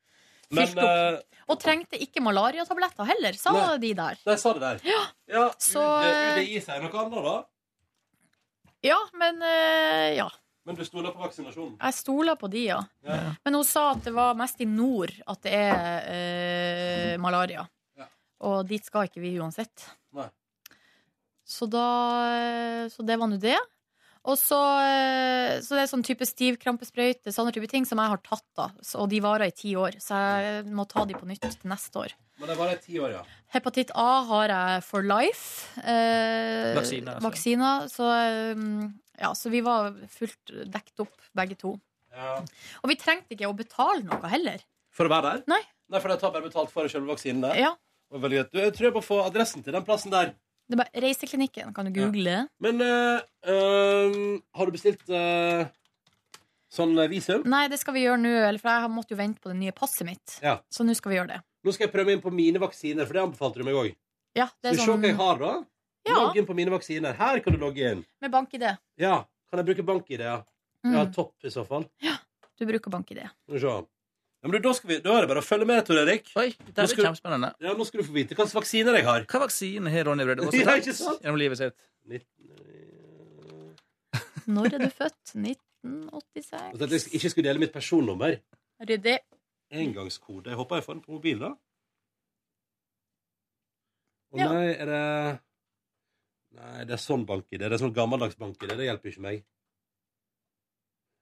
[0.51, 0.85] Men Fylt opp.
[0.89, 3.79] eh, Og trengte ikke malariatabletter heller, sa Nei.
[3.83, 4.19] de der.
[4.27, 4.81] Nei, sa det der.
[5.29, 7.37] Ja, Så, UD, eh, UDI sier noe annet, da.
[8.87, 10.29] Ja, men eh, ja.
[10.69, 11.79] Men du stoler på vaksinasjonen?
[11.81, 12.83] Jeg stoler på de, ja.
[13.07, 13.35] Ja.
[13.45, 17.63] Men hun sa at det var mest i nord at det er uh, malaria.
[17.97, 18.05] Ja.
[18.45, 19.87] Og dit skal ikke vi uansett.
[20.13, 20.27] Nei.
[21.49, 21.87] Så da
[22.93, 23.57] Så det var nå det.
[24.29, 28.21] Og så, eh, så det er sånn type stivkrampesprøyte, sånne type ting som jeg har
[28.27, 28.67] tatt, da.
[29.01, 32.03] Og de varer i ti år, så jeg må ta de på nytt til neste
[32.03, 32.13] år.
[32.39, 33.23] Men det varer i ti år, ja.
[33.55, 35.71] Hepatitt A har jeg for life.
[35.81, 37.25] Eh, Vaksine, altså.
[37.25, 38.91] vaksiner, så, eh,
[39.25, 41.79] ja, så vi var fullt dekt opp, begge to.
[42.15, 42.37] ja.
[42.85, 44.61] Og vi trengte ikke å betale noe heller.
[44.93, 45.45] For å være der?
[45.49, 45.63] Nei.
[45.89, 47.57] Nei, for de tar bare betalt for selve vaksinen der.
[47.57, 47.75] Ja,
[48.13, 48.53] Og veldig greit.
[48.53, 50.35] Du, jeg tror jeg må få adressen til den plassen der.
[50.69, 52.35] Det er bare Reiseklinikken, kan du google.
[52.61, 55.67] Men eh, øhm, har du bestilt eh,
[56.73, 57.45] sånn eh, visum?
[57.49, 59.59] Nei, det skal vi gjøre nå, eller for jeg har måttet jo vente på det
[59.63, 60.37] nye passet mitt.
[60.45, 60.59] Ja.
[60.73, 61.41] Så nå skal vi gjøre det.
[61.65, 63.91] Nå skal jeg prøve inn på mine vaksiner, for det anbefalte du meg òg.
[64.37, 65.55] Ja, det Skal er vi se hva jeg sånn har, da?
[66.09, 67.17] Ja, Logg inn på mine vaksiner.
[67.19, 68.05] Her kan du logge inn.
[68.23, 68.65] med bank-ID.
[69.03, 69.17] Ja.
[69.51, 70.21] Kan jeg bruke bank-ID?
[70.25, 70.37] Ja.
[70.45, 70.45] ja,
[70.89, 71.89] Mm, topp i så fall.
[71.99, 73.19] du bruker bank-ID.
[73.25, 73.73] Skal vi se.
[74.39, 76.29] Ja, men du, da, skal vi, da er det bare å følge med, Tor Erik.
[76.39, 77.49] Oi, det Nå er skal- kjempespennende.
[77.65, 79.25] Ja, Nå skal du få vite hvilke vaksiner jeg har.
[79.27, 81.23] Hva vaksine har Ronny Brede Aase Ja, tatt ikke sant?
[81.25, 81.75] gjennom livet sitt?
[84.49, 85.35] Når er du født?
[85.35, 87.09] Og at 1986.
[87.09, 88.39] jeg ikke skulle dele mitt personnummer.
[88.81, 89.19] Ryddig.
[89.75, 90.49] Engangskode.
[90.55, 91.51] Jeg håper jeg får den på mobilen, da.
[94.33, 94.49] Å Ja.
[94.53, 95.41] nei, er det
[96.59, 97.59] Nei, det er sånn bank-ID.
[97.61, 98.73] Det er sånn gammeldags bank-ID.
[98.77, 99.43] Det hjelper ikke meg.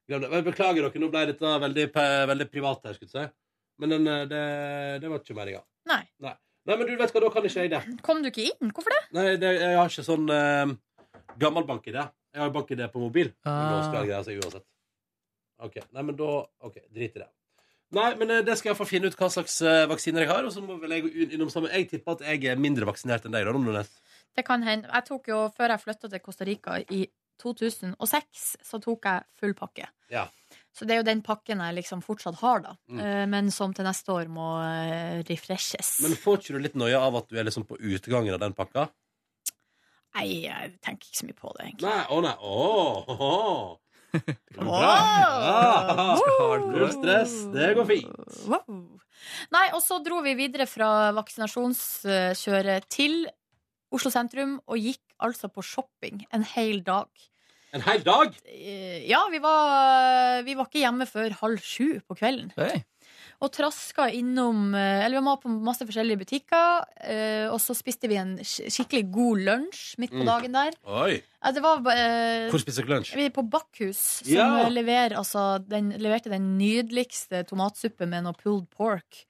[0.07, 0.43] Glem det.
[0.47, 1.87] Beklager dere, nå ble dette veldig,
[2.31, 3.35] veldig privat her, skulle jeg si.
[3.83, 4.43] Men den, eh, det,
[5.03, 5.62] det var ikke meninga.
[5.91, 6.03] Nei.
[6.24, 6.35] Nei.
[6.66, 7.81] Nei, men du vet hva, da kan ikke jeg det.
[8.07, 8.70] Kom du ikke inn?
[8.74, 9.03] Hvorfor det?
[9.15, 10.73] Nei, det, jeg har ikke sånn uh,
[11.39, 11.99] gammel bank-ID.
[12.35, 13.31] Jeg har bank-ID på mobil.
[13.47, 14.66] Men Nå skal jeg greie seg uansett.
[15.62, 15.78] OK.
[15.95, 16.31] Nei, men da
[16.66, 17.28] OK, drit i det.
[17.95, 19.61] Nei, men eh, det skal jeg få finne ut hva slags
[19.93, 20.49] vaksiner jeg har.
[20.49, 21.70] Og så må vel jeg gå innom sammen.
[21.70, 23.47] Jeg tipper at jeg er mindre vaksinert enn deg.
[23.47, 23.95] da, Nordnes.
[24.37, 24.91] Det kan hende.
[24.91, 27.07] Jeg tok jo, Før jeg flytta til Costa Rica i
[27.43, 29.89] 2006, så tok jeg full pakke.
[30.13, 30.27] Ja.
[30.77, 32.75] Så det er jo den pakken jeg liksom fortsatt har, da.
[32.93, 33.01] Mm.
[33.01, 35.97] Eh, Men som til neste år må eh, refreshes.
[36.05, 38.57] Men får ikke du litt noia av at du er liksom på utgangen av den
[38.57, 38.89] pakka?
[40.17, 41.89] Nei, jeg tenker ikke så mye på det, egentlig.
[41.89, 42.55] Nei, å nei, å,
[43.05, 43.81] å, å.
[44.57, 46.17] Ja.
[46.71, 48.39] Null stress, det går fint.
[48.49, 48.79] Wow.
[49.53, 53.27] Nei, og så dro vi videre fra vaksinasjonskjøret til
[53.95, 57.07] Oslo sentrum og gikk altså på shopping en hel dag.
[57.75, 58.35] En hel dag?
[58.49, 62.53] Eh, Ja, vi var, vi var ikke hjemme før halv sju på kvelden.
[62.57, 62.83] Hey.
[63.45, 66.87] Og traska innom eh, Eller vi var på masse forskjellige butikker.
[67.05, 70.27] eh, Og så spiste vi en skikkelig god lunsj midt på Mm.
[70.31, 70.73] dagen der.
[70.87, 71.23] Oi.
[71.53, 73.15] Det var eh, Hvor spiste dere lunsj?
[73.15, 74.69] vi er på Bakkhus, som Ja.
[74.69, 79.27] lever, altså, den, leverte den nydeligste tomatsuppe med noe pulled pork.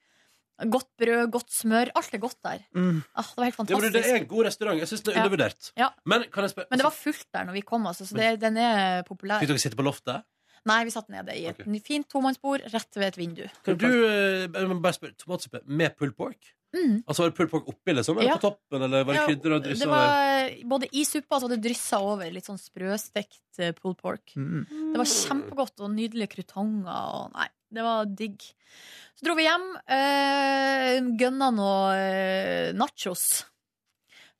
[0.57, 1.91] Godt brød, godt smør.
[1.95, 2.62] Alt er godt der.
[2.73, 3.03] Mm.
[3.15, 3.93] Ah, det var helt Ja, fantastisk.
[3.93, 4.78] du, det er en god restaurant.
[4.81, 5.73] Jeg syns det er undervurdert.
[5.77, 5.91] Ja.
[6.05, 9.41] Men Men det var fullt der når vi kom, altså, så det, den er populær.
[9.41, 10.24] Fikk dere sitte på loftet?
[10.66, 11.81] Nei, vi satt nede i et okay.
[11.85, 13.45] fint tomannsbord rett ved et vindu.
[13.66, 16.55] Kan du eh, bare spørre, tomatsuppe med pulled pork?
[16.74, 17.05] Mm.
[17.07, 18.19] Altså Var det pulled pork oppi, liksom?
[18.19, 18.39] Eller Ja.
[18.41, 18.83] på toppen?
[18.83, 21.57] Eller var det Ja, krydder og det dryssa Det var både i suppa så hadde
[21.61, 24.35] det dryssa over litt sånn sprøstekt eh, pulled pork.
[24.35, 24.66] Mm.
[24.93, 28.43] Det var kjempegodt og nydelige krutonger og Nei, det var digg.
[29.16, 29.69] Så dro vi hjem.
[29.97, 33.44] Øh, Gønna noe eh, nachos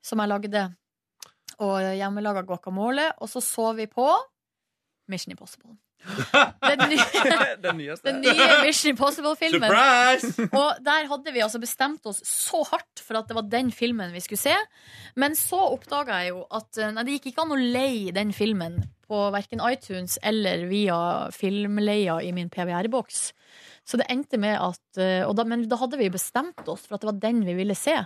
[0.05, 0.65] som jeg lagde.
[1.65, 3.09] Og hjemmelaga guacamole.
[3.21, 4.09] Og så så vi på
[5.09, 5.77] Mission Impossible.
[6.07, 7.05] Den nye,
[7.63, 8.07] Den nyeste.
[8.09, 9.69] den nye Mission Impossible-filmen.
[9.71, 10.49] Surprise!
[10.61, 14.15] Og der hadde vi altså bestemt oss så hardt for at det var den filmen
[14.15, 14.55] vi skulle se.
[15.19, 18.35] Men så oppdaga jeg jo at eh, nei, det gikk ikke an å leie den
[18.37, 20.99] filmen på verken iTunes eller via
[21.35, 23.21] filmleia i min PVR-boks.
[23.87, 27.05] Så det endte med at eh, da, Men da hadde vi bestemt oss for at
[27.05, 27.99] det var den vi ville se.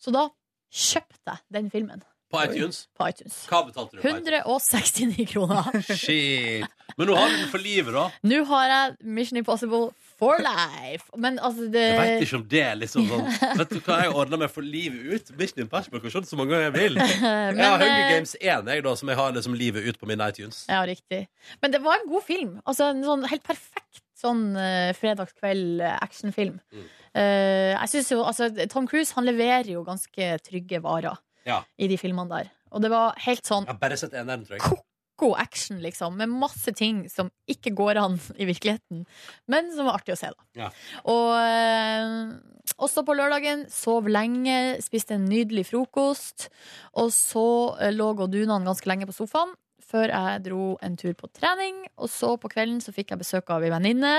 [0.00, 0.26] Så da
[0.70, 2.84] kjøpte jeg den filmen På iTunes.
[2.94, 3.38] på iTunes.
[3.50, 4.28] Hva betalte du på iTunes?
[4.46, 5.80] 169 kroner.
[6.02, 6.66] Shit.
[6.96, 8.04] Men nå har du den for livet, da.
[8.26, 9.90] Nå har jeg Mission Impossible
[10.20, 11.08] for life.
[11.16, 13.24] Men altså, det Jeg veit ikke om det er liksom sånn
[13.60, 15.32] Vet du hva jeg ordner meg for livet ut?
[15.40, 17.00] Mission Impossible kan se så mange ganger jeg vil.
[17.00, 20.06] Jeg har Hunger eh, Games 1, jeg, da, som jeg har liksom livet ut på
[20.08, 20.62] min iTunes.
[20.68, 21.24] Ja, riktig.
[21.62, 22.52] Men det var en god film.
[22.68, 26.58] Altså En sånn helt perfekt sånn uh, fredagskveld-actionfilm.
[26.74, 26.86] Mm.
[27.16, 31.16] Uh, jeg synes jo, altså Tom Cruise han leverer jo ganske trygge varer
[31.46, 31.62] Ja.
[31.78, 32.50] i de filmene der.
[32.70, 34.80] Og det var helt sånn Jeg har bare sett eneren, tror jeg.
[35.20, 39.04] ko action, liksom, med masse ting som ikke går an i virkeligheten,
[39.52, 40.46] men som var artig å se, da.
[40.56, 40.70] Ja.
[41.12, 46.48] Og eh, også på lørdagen sov lenge, spiste en nydelig frokost,
[46.96, 47.46] og så
[47.80, 49.52] eh, lå og duna ganske lenge på sofaen
[49.90, 53.50] før jeg dro en tur på trening, og så på kvelden så fikk jeg besøk
[53.50, 54.14] av ei venninne.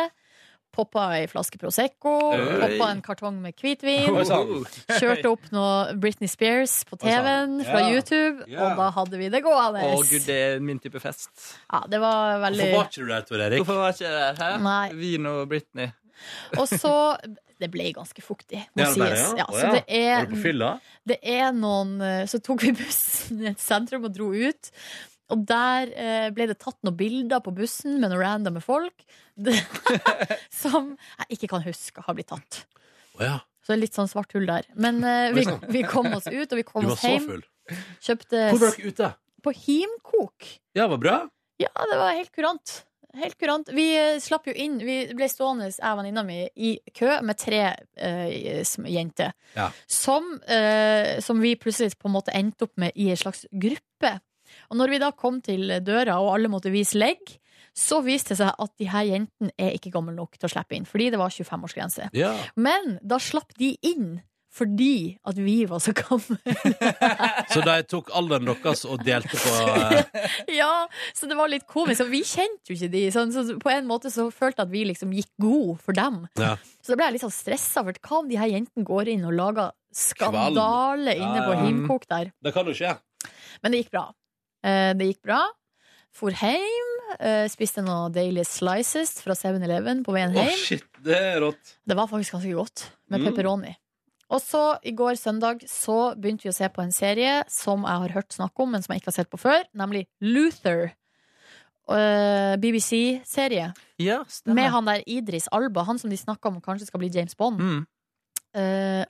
[0.71, 4.05] Poppa ei flaske Prosecco, poppa en kartong med hvitvin.
[4.95, 8.69] Kjørte opp noe Britney Spears på TV-en fra YouTube, Ja.
[8.69, 9.83] og da hadde vi det gående.
[9.83, 11.29] Å gud, det er min type fest.
[11.71, 13.65] Ja, det var veldig Hvorfor var ikke du der, Tor Erik?
[13.65, 14.43] Hvorfor var ikke jeg der?
[14.43, 14.51] Hæ?
[14.63, 14.89] Nei.
[15.01, 15.91] Vin og Britney.
[16.57, 16.95] Og så
[17.61, 19.33] Det ble ganske fuktig, må det sies.
[19.37, 19.45] ja.
[19.53, 20.25] Så det er,
[21.05, 24.71] det er noen eh, Så tok vi bussen i et sentrum og dro ut.
[25.31, 29.05] Og der eh, ble det tatt noen bilder på bussen med noen randomme folk
[29.39, 29.55] det,
[30.63, 30.93] som
[31.23, 32.65] jeg ikke kan huske har blitt tatt.
[33.15, 33.39] Oh, ja.
[33.61, 34.67] Så det litt sånn svart hull der.
[34.75, 37.43] Men eh, vi, vi kom oss ut, og vi kom Du var oss så hjem.
[38.01, 39.11] Kjøpte Hvor var dere ute?
[39.41, 40.47] på Himkok.
[40.77, 41.17] Ja, var bra?
[41.61, 42.81] Ja, det var helt kurant.
[43.13, 43.69] Helt kurant.
[43.75, 44.77] Vi eh, slapp jo inn.
[44.85, 47.61] Vi ble stående, jeg og venninna mi, i kø med tre
[47.99, 49.33] eh, jenter.
[49.57, 49.67] Ja.
[49.85, 54.13] Som, eh, som vi plutselig på en måte endte opp med i en slags gruppe.
[54.71, 57.37] Og når vi da kom til døra, og alle måtte vise legg,
[57.75, 60.75] så viste det seg at de her jentene er ikke gamle nok til å slippe
[60.75, 60.87] inn.
[60.87, 62.09] Fordi det var 25-årsgrense.
[62.17, 62.33] Ja.
[62.59, 64.19] Men da slapp de inn.
[64.51, 66.35] Fordi at vi var så gamle.
[67.53, 70.25] Så de tok alderen deres og delte på eh,
[70.59, 72.03] Ja, så det var litt komisk.
[72.03, 74.73] Og vi kjente jo ikke de, Så, så på en måte så følte jeg at
[74.73, 76.25] vi liksom gikk god for dem.
[76.35, 76.57] Ja.
[76.83, 79.23] Så da ble jeg litt sånn stressa, for hva om de her jentene går inn
[79.29, 81.55] og lager skandale inne Ja, på.
[81.63, 82.33] Himkok der?
[82.43, 82.97] Det kan jo skje.
[83.63, 84.09] Men det gikk bra.
[84.63, 85.41] Eh, det gikk bra.
[86.11, 86.87] For hjem.
[87.19, 90.47] eh, spiste noen Daily Slices fra 7-Eleven på veien hjem.
[90.47, 91.73] Oh, shit, det er rått.
[91.87, 93.25] Det var faktisk ganske godt med Mm.
[93.27, 93.73] pepperoni.
[94.31, 97.99] Og så i går søndag så begynte vi å se på en serie som jeg
[97.99, 100.93] har hørt snakk om, men som jeg ikke har sett på før, nemlig Luther.
[101.89, 106.99] eh, BBC-serie Ja, med han der Idris Alba, han som de snakka om kanskje skal
[106.99, 107.59] bli James Bond.
[107.59, 107.85] Mm.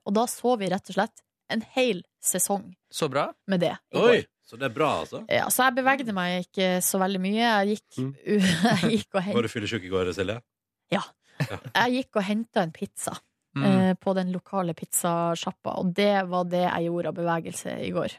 [0.06, 3.32] Og da så vi rett og slett en hel sesong Så bra.
[3.48, 3.78] med det.
[3.94, 4.18] i Oi!
[4.22, 4.26] går.
[4.52, 5.22] Så det er bra, altså.
[5.32, 7.40] Ja, så jeg bevegde meg ikke så veldig mye.
[7.40, 8.14] Jeg gikk, Mm.
[8.84, 10.41] jeg gikk og Var hent, du fyllesyk i går, Silje?
[10.91, 13.15] jeg gikk og henta en pizza
[13.56, 13.64] Mm.
[13.68, 18.14] eh, på den lokale pizzasjappa, og det var det jeg gjorde av bevegelse i går.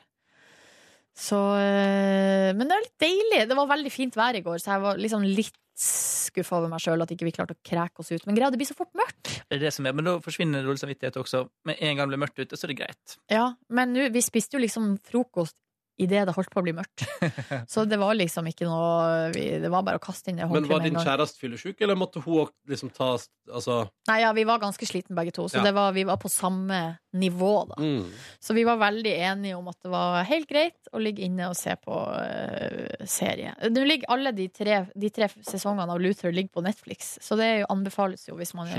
[1.16, 3.38] Så eh, Men det er litt deilig.
[3.48, 6.82] Det var veldig fint vær i går, så jeg var liksom litt skuffa over meg
[6.84, 8.26] sjøl at ikke vi klarte å kreke oss ut.
[8.28, 9.30] Men greia, det blir så fort mørkt.
[9.48, 11.46] Det er det som er, Men da forsvinner dårlig samvittighet også.
[11.64, 13.16] Med en gang det blir mørkt ute, så er det greit.
[13.32, 15.56] Ja, men nu, vi spiste jo liksom frokost
[16.04, 17.04] idet det holdt på å bli mørkt.
[17.72, 20.68] Så det var liksom ikke noe vi, Det var bare å kaste inn det Men
[20.70, 23.14] var din kjæreste fyllesyk, eller måtte hun òg liksom ta
[23.52, 25.64] Altså Nei, ja, vi var ganske sliten begge to, så Ja.
[25.66, 27.76] det var, vi var på samme nivå, da.
[27.82, 28.12] mm.
[28.40, 31.56] Så vi var veldig enige om at det var helt greit å ligge inne og
[31.58, 33.54] se på uh, serie.
[33.68, 37.50] Nå ligger alle de tre, de tre sesongene av Luther ligger på Netflix, så det
[37.64, 38.70] jo, anbefales jo hvis man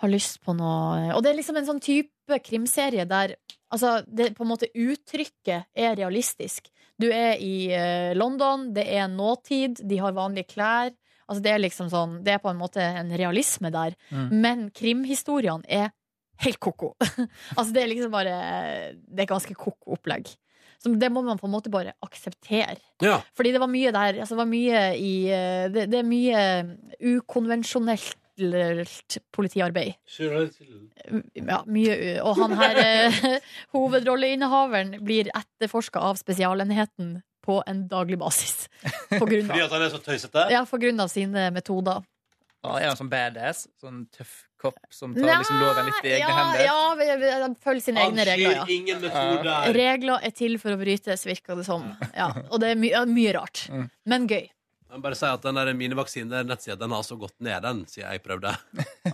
[0.00, 3.36] har lyst på noe Og det er liksom en sånn type krimserie der
[3.70, 6.68] Altså, det på en måte uttrykket er realistisk.
[7.00, 10.92] Du er i eh, London, det er nåtid, de har vanlige klær.
[11.30, 13.94] Altså, det er liksom sånn Det er på en måte en realisme der.
[14.10, 14.28] Mm.
[14.42, 15.92] Men krimhistoriene er
[16.42, 16.96] helt ko-ko.
[17.58, 18.36] altså, det er liksom bare
[19.06, 20.32] Det er ganske ko-ko opplegg.
[20.80, 22.78] Så det må man på en måte bare akseptere.
[23.04, 23.18] Ja.
[23.36, 26.44] Fordi det var mye der altså det var mye i eh, Det, det er mye
[27.14, 28.16] ukonvensjonelt
[29.34, 29.94] politiarbeid.
[31.34, 33.18] Ja, mye Og han her eh,
[33.74, 38.68] hovedrolleinnehaveren blir etterforska av Spesialenheten på en daglig basis.
[39.14, 40.48] På grunn Fordi av, at han er så tøysete?
[40.52, 42.02] ja, på grunn av sine metoder.
[42.60, 43.62] Ja, er han sånn badass?
[43.80, 46.64] Sånn tøff kopp som tar liksom loven litt i egne ja, hender?
[46.66, 48.66] Ja, vi- vi- følger sine Han egne regler, ja.
[48.68, 49.72] ingen metoder.
[49.72, 51.86] Regler er til for å brytes, virker det som.
[52.12, 53.62] Ja, og det er my mye rart.
[53.72, 53.86] Mm.
[54.12, 54.50] Men gøy.
[54.90, 58.10] Jeg må bare si at den der minivaksine-nettsida Den har så gått ned, den, siden
[58.10, 58.50] jeg prøvde.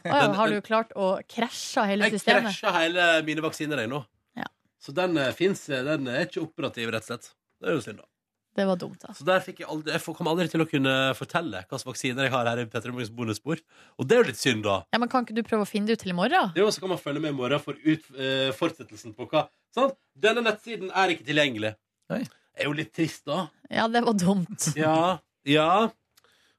[0.07, 2.49] Ja, har du klart å krasje hele Jeg systemet?
[2.49, 4.01] krasja hele mine vaksiner, jeg nå.
[4.41, 4.49] Ja.
[4.81, 5.67] Så den uh, fins.
[5.69, 7.29] Den er ikke operativ, rett og slett.
[7.61, 8.09] Det er jo synd, da.
[8.57, 9.13] Det var dumt, da.
[9.13, 12.25] Så der fikk jeg aldri Jeg får- kommer aldri til å kunne fortelle hvilke vaksiner
[12.25, 13.61] jeg har her i Petter Morgens bonusbord.
[14.01, 14.79] Og det er jo litt synd, da.
[14.97, 16.55] Ja, men Kan ikke du prøve å finne det ut til i morgen?
[16.57, 19.45] Jo, så kan man følge med i morgen for ut, uh, fortsettelsen på hva
[19.77, 19.93] sånn?
[20.17, 21.75] Denne nettsiden er ikke tilgjengelig.
[22.15, 22.23] Nei.
[22.25, 23.43] Det er jo litt trist, da.
[23.69, 24.71] Ja, det var dumt.
[24.81, 25.19] Ja,
[25.49, 25.89] ja.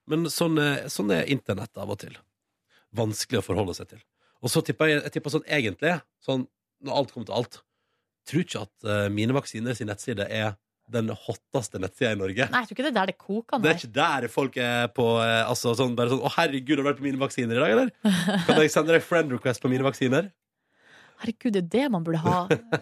[0.07, 2.15] Men sånn er, sånn er internett av og til.
[2.95, 4.03] Vanskelig å forholde seg til.
[4.43, 6.45] Og så tipper jeg, jeg tipper sånn egentlig, sånn
[6.85, 7.59] når alt kommer til alt,
[8.27, 10.55] tror ikke at eh, mine vaksiner sin nettside er
[10.91, 12.47] den hotteste nettsida i Norge.
[12.51, 13.61] Nei, jeg tror ikke det er der det koker.
[13.63, 16.83] Det er ikke der folk er på eh, altså, sånn, bare sånn 'Å, herregud, har
[16.83, 19.71] du vært på mine vaksiner i dag, eller?' Kan jeg sende deg friend request på
[19.71, 20.31] mine vaksiner?
[21.21, 22.39] Herregud, det er det man burde ha.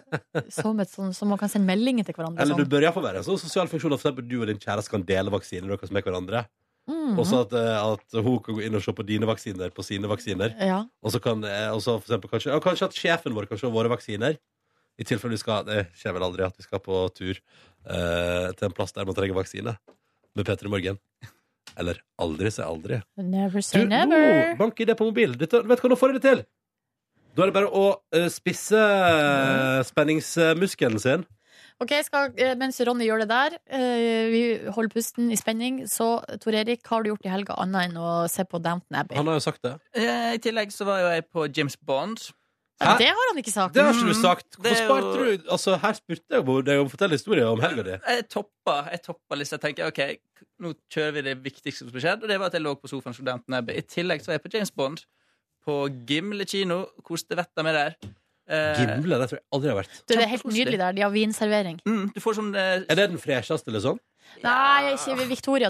[0.57, 2.43] Som, et sånn, som man kan sende meldinger til hverandre.
[2.43, 2.71] Eller du Sånn.
[2.73, 5.05] bør iallfall være en sånn sosial funksjon at for eksempel du og din kjæreste kan
[5.07, 6.45] dele vaksiner deres med hverandre.
[6.85, 7.15] Mm.
[7.17, 9.85] Og så at, eh, at hun kan gå inn og se på dine vaksiner på
[9.87, 10.51] sine vaksiner.
[10.61, 10.81] Ja.
[11.01, 13.57] Og så kan eh, og så for eksempel, kanskje, ja, kanskje at sjefen vår kan
[13.61, 14.37] se våre vaksiner.
[14.95, 18.67] I tilfelle vi skal Det skjer vel aldri at vi skal på tur eh, til
[18.69, 19.73] en plass der man trenger vaksine.
[20.35, 20.99] Med Peter i morgen.
[21.79, 23.01] Eller aldri si aldri.
[23.17, 24.53] Never Du, say never.
[24.53, 25.35] bank banker det på mobilen.
[25.41, 26.43] Dette, vet du hva, nå får jeg det til!
[27.35, 27.85] Da er det bare å
[28.15, 31.25] eh, spisse eh, spenningsmuskelen sin.
[31.83, 34.41] Ok, skal, eh, Mens Ronny gjør det der, eh, vi
[34.71, 37.97] holder pusten i spenning, så Tor Erik, hva har du gjort i helga annet enn
[37.99, 39.17] å se på Downton Abbey?
[39.19, 39.73] Han har jo sagt det.
[39.99, 42.29] Eh, I tillegg så var jo jeg på James Bond.
[42.79, 42.97] Hæ?
[42.99, 43.73] det har han ikke sagt.
[43.75, 44.47] Det har ikke du Mm, sagt.
[44.61, 47.47] det er Hvorfor jo- sparte du Altså, Her spurte jeg deg om å fortelle historier
[47.47, 47.91] om helga di.
[48.07, 49.55] Jeg toppa, jeg toppa lista.
[49.59, 50.19] Jeg tenker, ok,
[50.59, 53.15] nå kjører vi det viktigste som skjedde, og det var at jeg lå på sofaen
[53.15, 53.77] som Downton Abbey.
[53.77, 55.05] I tillegg så var jeg på James Bond
[55.65, 56.85] på Gimle kino.
[57.05, 57.97] Koste vettet med der.
[58.47, 60.01] Eh, Gimle, det tror jeg aldri har vært.
[60.05, 60.91] Du, det er helt nydelig der.
[60.93, 61.79] De har vinservering.
[61.87, 63.97] Mm, du får sånn eh, Er det den fresheste, liksom?
[64.41, 65.69] Nei, ikke Victoria,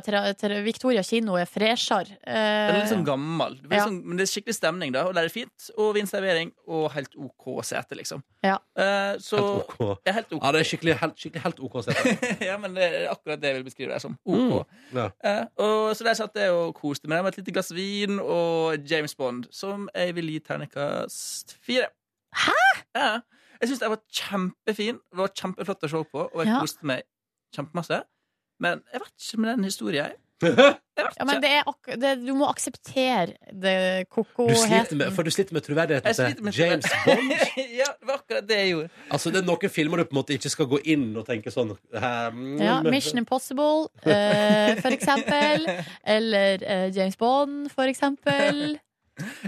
[0.64, 2.16] Victoria kino er freshere.
[2.24, 2.38] Den
[2.72, 3.58] er litt Eh, sånn gammel.
[3.62, 3.84] Det Ja.
[3.86, 5.04] sånn, men det er skikkelig stemning, da.
[5.06, 5.70] Og der er det fint.
[5.78, 8.24] Og vinservering og helt OK sete, liksom.
[8.44, 8.56] Ja.
[8.78, 10.00] Eh, så Helt OK.
[10.08, 10.42] Ja, helt OK.
[10.44, 12.16] Ja, det er skikkelig helt, skikkelig helt OK sete.
[12.50, 14.18] ja, men det er akkurat det jeg vil beskrive det som.
[14.26, 14.66] OK.
[14.96, 15.10] Ja.
[15.24, 18.88] Eh, og så der satt jeg og koste meg med et lite glass vin og
[18.88, 21.92] James Bond, som jeg vil gi terningkast fire.
[22.36, 22.65] Hæ?!
[22.96, 23.20] Ja.
[23.62, 25.00] Jeg syns det var kjempefin.
[25.12, 26.60] Det var kjempeflott å se på, og jeg Ja.
[26.64, 27.04] koste meg
[27.56, 28.04] kjempemasse.
[28.60, 30.12] Men jeg vet ikke med den historien.
[30.44, 35.04] Jeg vet ja, men det er ak det, du må akseptere det Du sliter koko-heten.
[35.16, 37.32] for du sliter med troverdigheten Jeg til med James Bond.
[37.80, 38.90] ja, det var akkurat det jeg gjorde.
[39.16, 41.52] Altså, Det er noen filmer du på en måte ikke skal gå inn og tenke
[41.56, 45.68] sånn eh, mm, Ja, Mission Impossible, eh, for eksempel.
[46.18, 48.76] Eller eh, James Bond, for eksempel.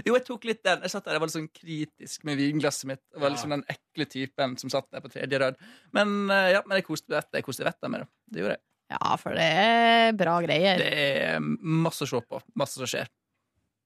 [0.06, 0.80] Jo, jeg tok litt den.
[0.86, 3.02] Jeg satt der, jeg var litt sånn kritisk med vinglasset mitt.
[3.12, 5.58] Jeg var liksom den ekle typen som satt der på tredje rad.
[5.96, 8.08] Men eh, ja, men jeg koste vettet jeg koste vettet med det.
[8.32, 8.64] Det gjorde jeg.
[8.88, 10.80] Ja, for det er bra greier.
[10.80, 12.40] Det er masse å se på.
[12.56, 13.10] Masse som skjer.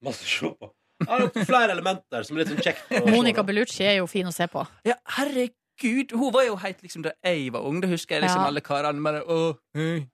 [0.07, 0.71] Masse å se på.
[1.03, 2.85] Ja, det er flere elementer som er litt sånn kjekt.
[2.95, 3.43] å se Monica.
[3.43, 4.63] Bellucci er jo fin å se på.
[4.87, 6.13] Ja, herregud!
[6.15, 7.81] Hun var jo helt liksom da jeg var ung.
[7.83, 8.53] Da husker jeg liksom Ja.
[8.53, 9.39] alle karene bare Å,
[9.75, 10.05] hei,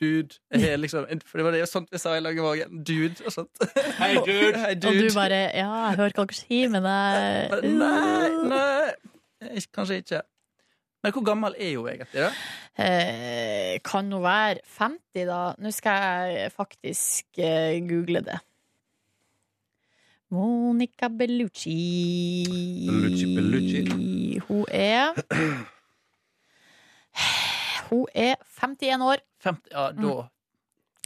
[0.00, 0.36] dude.
[0.52, 2.80] Jeg er liksom, for det var det jo sånt vi sa i Langevågen.
[2.84, 3.66] Dude og sånt.
[4.00, 4.52] Hei, dude.
[4.60, 8.90] Hei, Og du bare Ja, jeg hører hva dere sier, men jeg Nei, nei.
[9.46, 10.22] Eh, Kanskje ikke.
[11.04, 12.30] Men hvor gammel er hun egentlig, da?
[12.82, 15.40] Eh, kan hun være 50, da?
[15.62, 16.02] Nå skal
[16.34, 18.40] jeg faktisk eh, google det.
[20.34, 21.76] Monica Bellucci.
[22.88, 24.40] Bellucci, Bellucci.
[24.48, 25.14] Hun er
[27.90, 29.22] Hun er 51 år.
[29.46, 30.16] 50, ja, da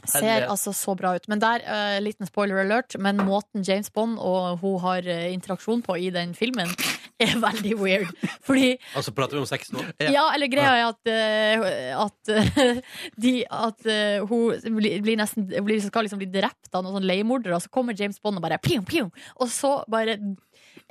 [0.09, 1.27] Ser altså så bra ut.
[1.29, 5.83] Men der, uh, liten spoiler alert, men måten James Bond og hun har eh, interaksjon
[5.85, 6.71] på i den filmen,
[7.21, 8.09] er veldig weird.
[8.41, 9.83] Fordi Altså, prater vi om sex nå?
[10.01, 12.75] Ja, eller greia er at, uh, at,
[13.23, 13.89] de, at
[14.29, 17.73] hun blir, blir nesten blir, skal liksom bli drept av noen sånn leiemordere, og så
[17.73, 20.17] kommer James Bond og bare pjong, pjong, og så bare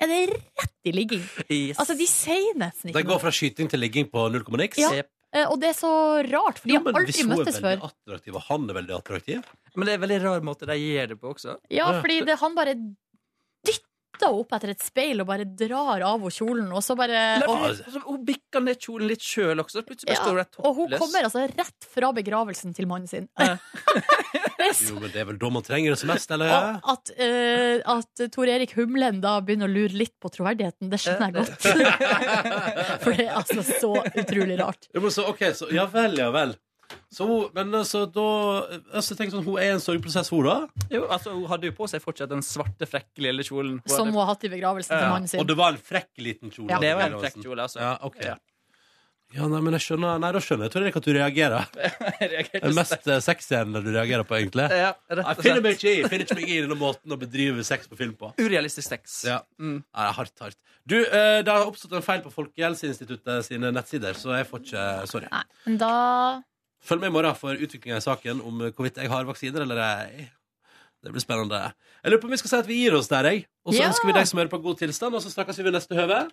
[0.00, 1.22] er det rett i ligging.
[1.48, 1.80] Yes.
[1.80, 3.02] Altså, de sier nesten ikke noe.
[3.02, 4.78] Det går fra skyting til ligging på null komma niks?
[4.80, 5.02] Ja.
[5.30, 5.90] Og det er så
[6.26, 7.84] rart, for de har aldri møttes før.
[7.86, 9.44] attraktiv, og han er veldig attraktiv
[9.76, 11.54] Men det er en veldig rar måte de gjør det på også.
[11.70, 12.74] Ja, fordi det, han bare
[14.20, 17.64] dytter opp etter et speil og bare drar av henne kjolen, og så bare og,
[17.70, 19.82] altså, hun bikker ned kjolen litt sjøl også.
[19.86, 20.66] Plutselig Ja, står hun toppløs.
[20.68, 23.28] og hun kommer altså rett fra begravelsen til mannen sin.
[23.40, 23.56] Ja.
[24.60, 26.50] Jo, men det er vel da man trenger det som mest, eller?
[26.52, 31.00] Og at, uh, at Tor Erik Humlen da begynner å lure litt på troverdigheten, det
[31.00, 31.64] skjønner jeg godt.
[33.02, 34.90] For det er altså så utrolig rart.
[34.92, 36.52] Jo, men så, okay, så, ja vel, ja vel.
[37.10, 38.26] Så, men altså, da
[38.94, 40.84] altså, tenk sånn, Hun er i en sorgprosess, hun, da?
[40.92, 43.80] Jo, altså, hun hadde jo på seg fortsatt den svarte, frekke lille kjolen.
[43.80, 45.40] Hun Som hadde- hun har hatt i begravelsen til mannen sin.
[45.42, 46.70] Og det var en frekk liten kjole?
[46.70, 46.78] Ja.
[46.82, 47.80] Det var en frekk kjole, altså.
[47.82, 48.22] Ja, ok.
[48.24, 48.36] Ja.
[49.30, 50.70] Ja, nei, men jeg skjønner Nei, da skjønner jeg.
[50.70, 51.66] Jeg tror ikke at du reagerer.
[52.20, 54.66] Jeg Det er mest eh, sexscenene du reagerer på, egentlig.
[54.74, 57.18] Ja, rett Jeg og finner meg ikke i finner ikke meg i denne måten å
[57.20, 58.32] bedrive sex på film på.
[58.42, 59.20] Urealistisk sex.
[59.28, 59.38] Ja.
[59.62, 59.84] Mm.
[59.84, 60.58] Nei, det er hardt, hardt.
[60.82, 64.86] Du, uh, det har oppstått en feil på Folkehelseinstituttet sine nettsider, så jeg får ikke
[65.12, 65.30] Sorry.
[65.30, 65.92] Nei, men da
[66.84, 70.28] Følg med i morgen for utviklinga i saken om hvorvidt jeg har vaksiner eller ei.
[71.04, 71.72] Det blir spennende.
[72.04, 73.46] Jeg lurer på om vi skal si at vi gir oss der, jeg.
[73.64, 73.88] Og så Ja.
[73.88, 76.28] ønsker vi deg som hører på, god tilstand, og så snakkes vi ved neste høve.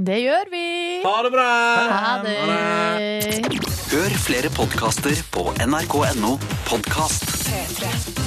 [0.00, 1.02] Det gjør vi!
[1.04, 1.48] Ha det bra!
[1.90, 3.50] Ha det!
[3.90, 7.24] Hør flere podkaster på nrk.no podkast.
[7.46, 8.19] P3.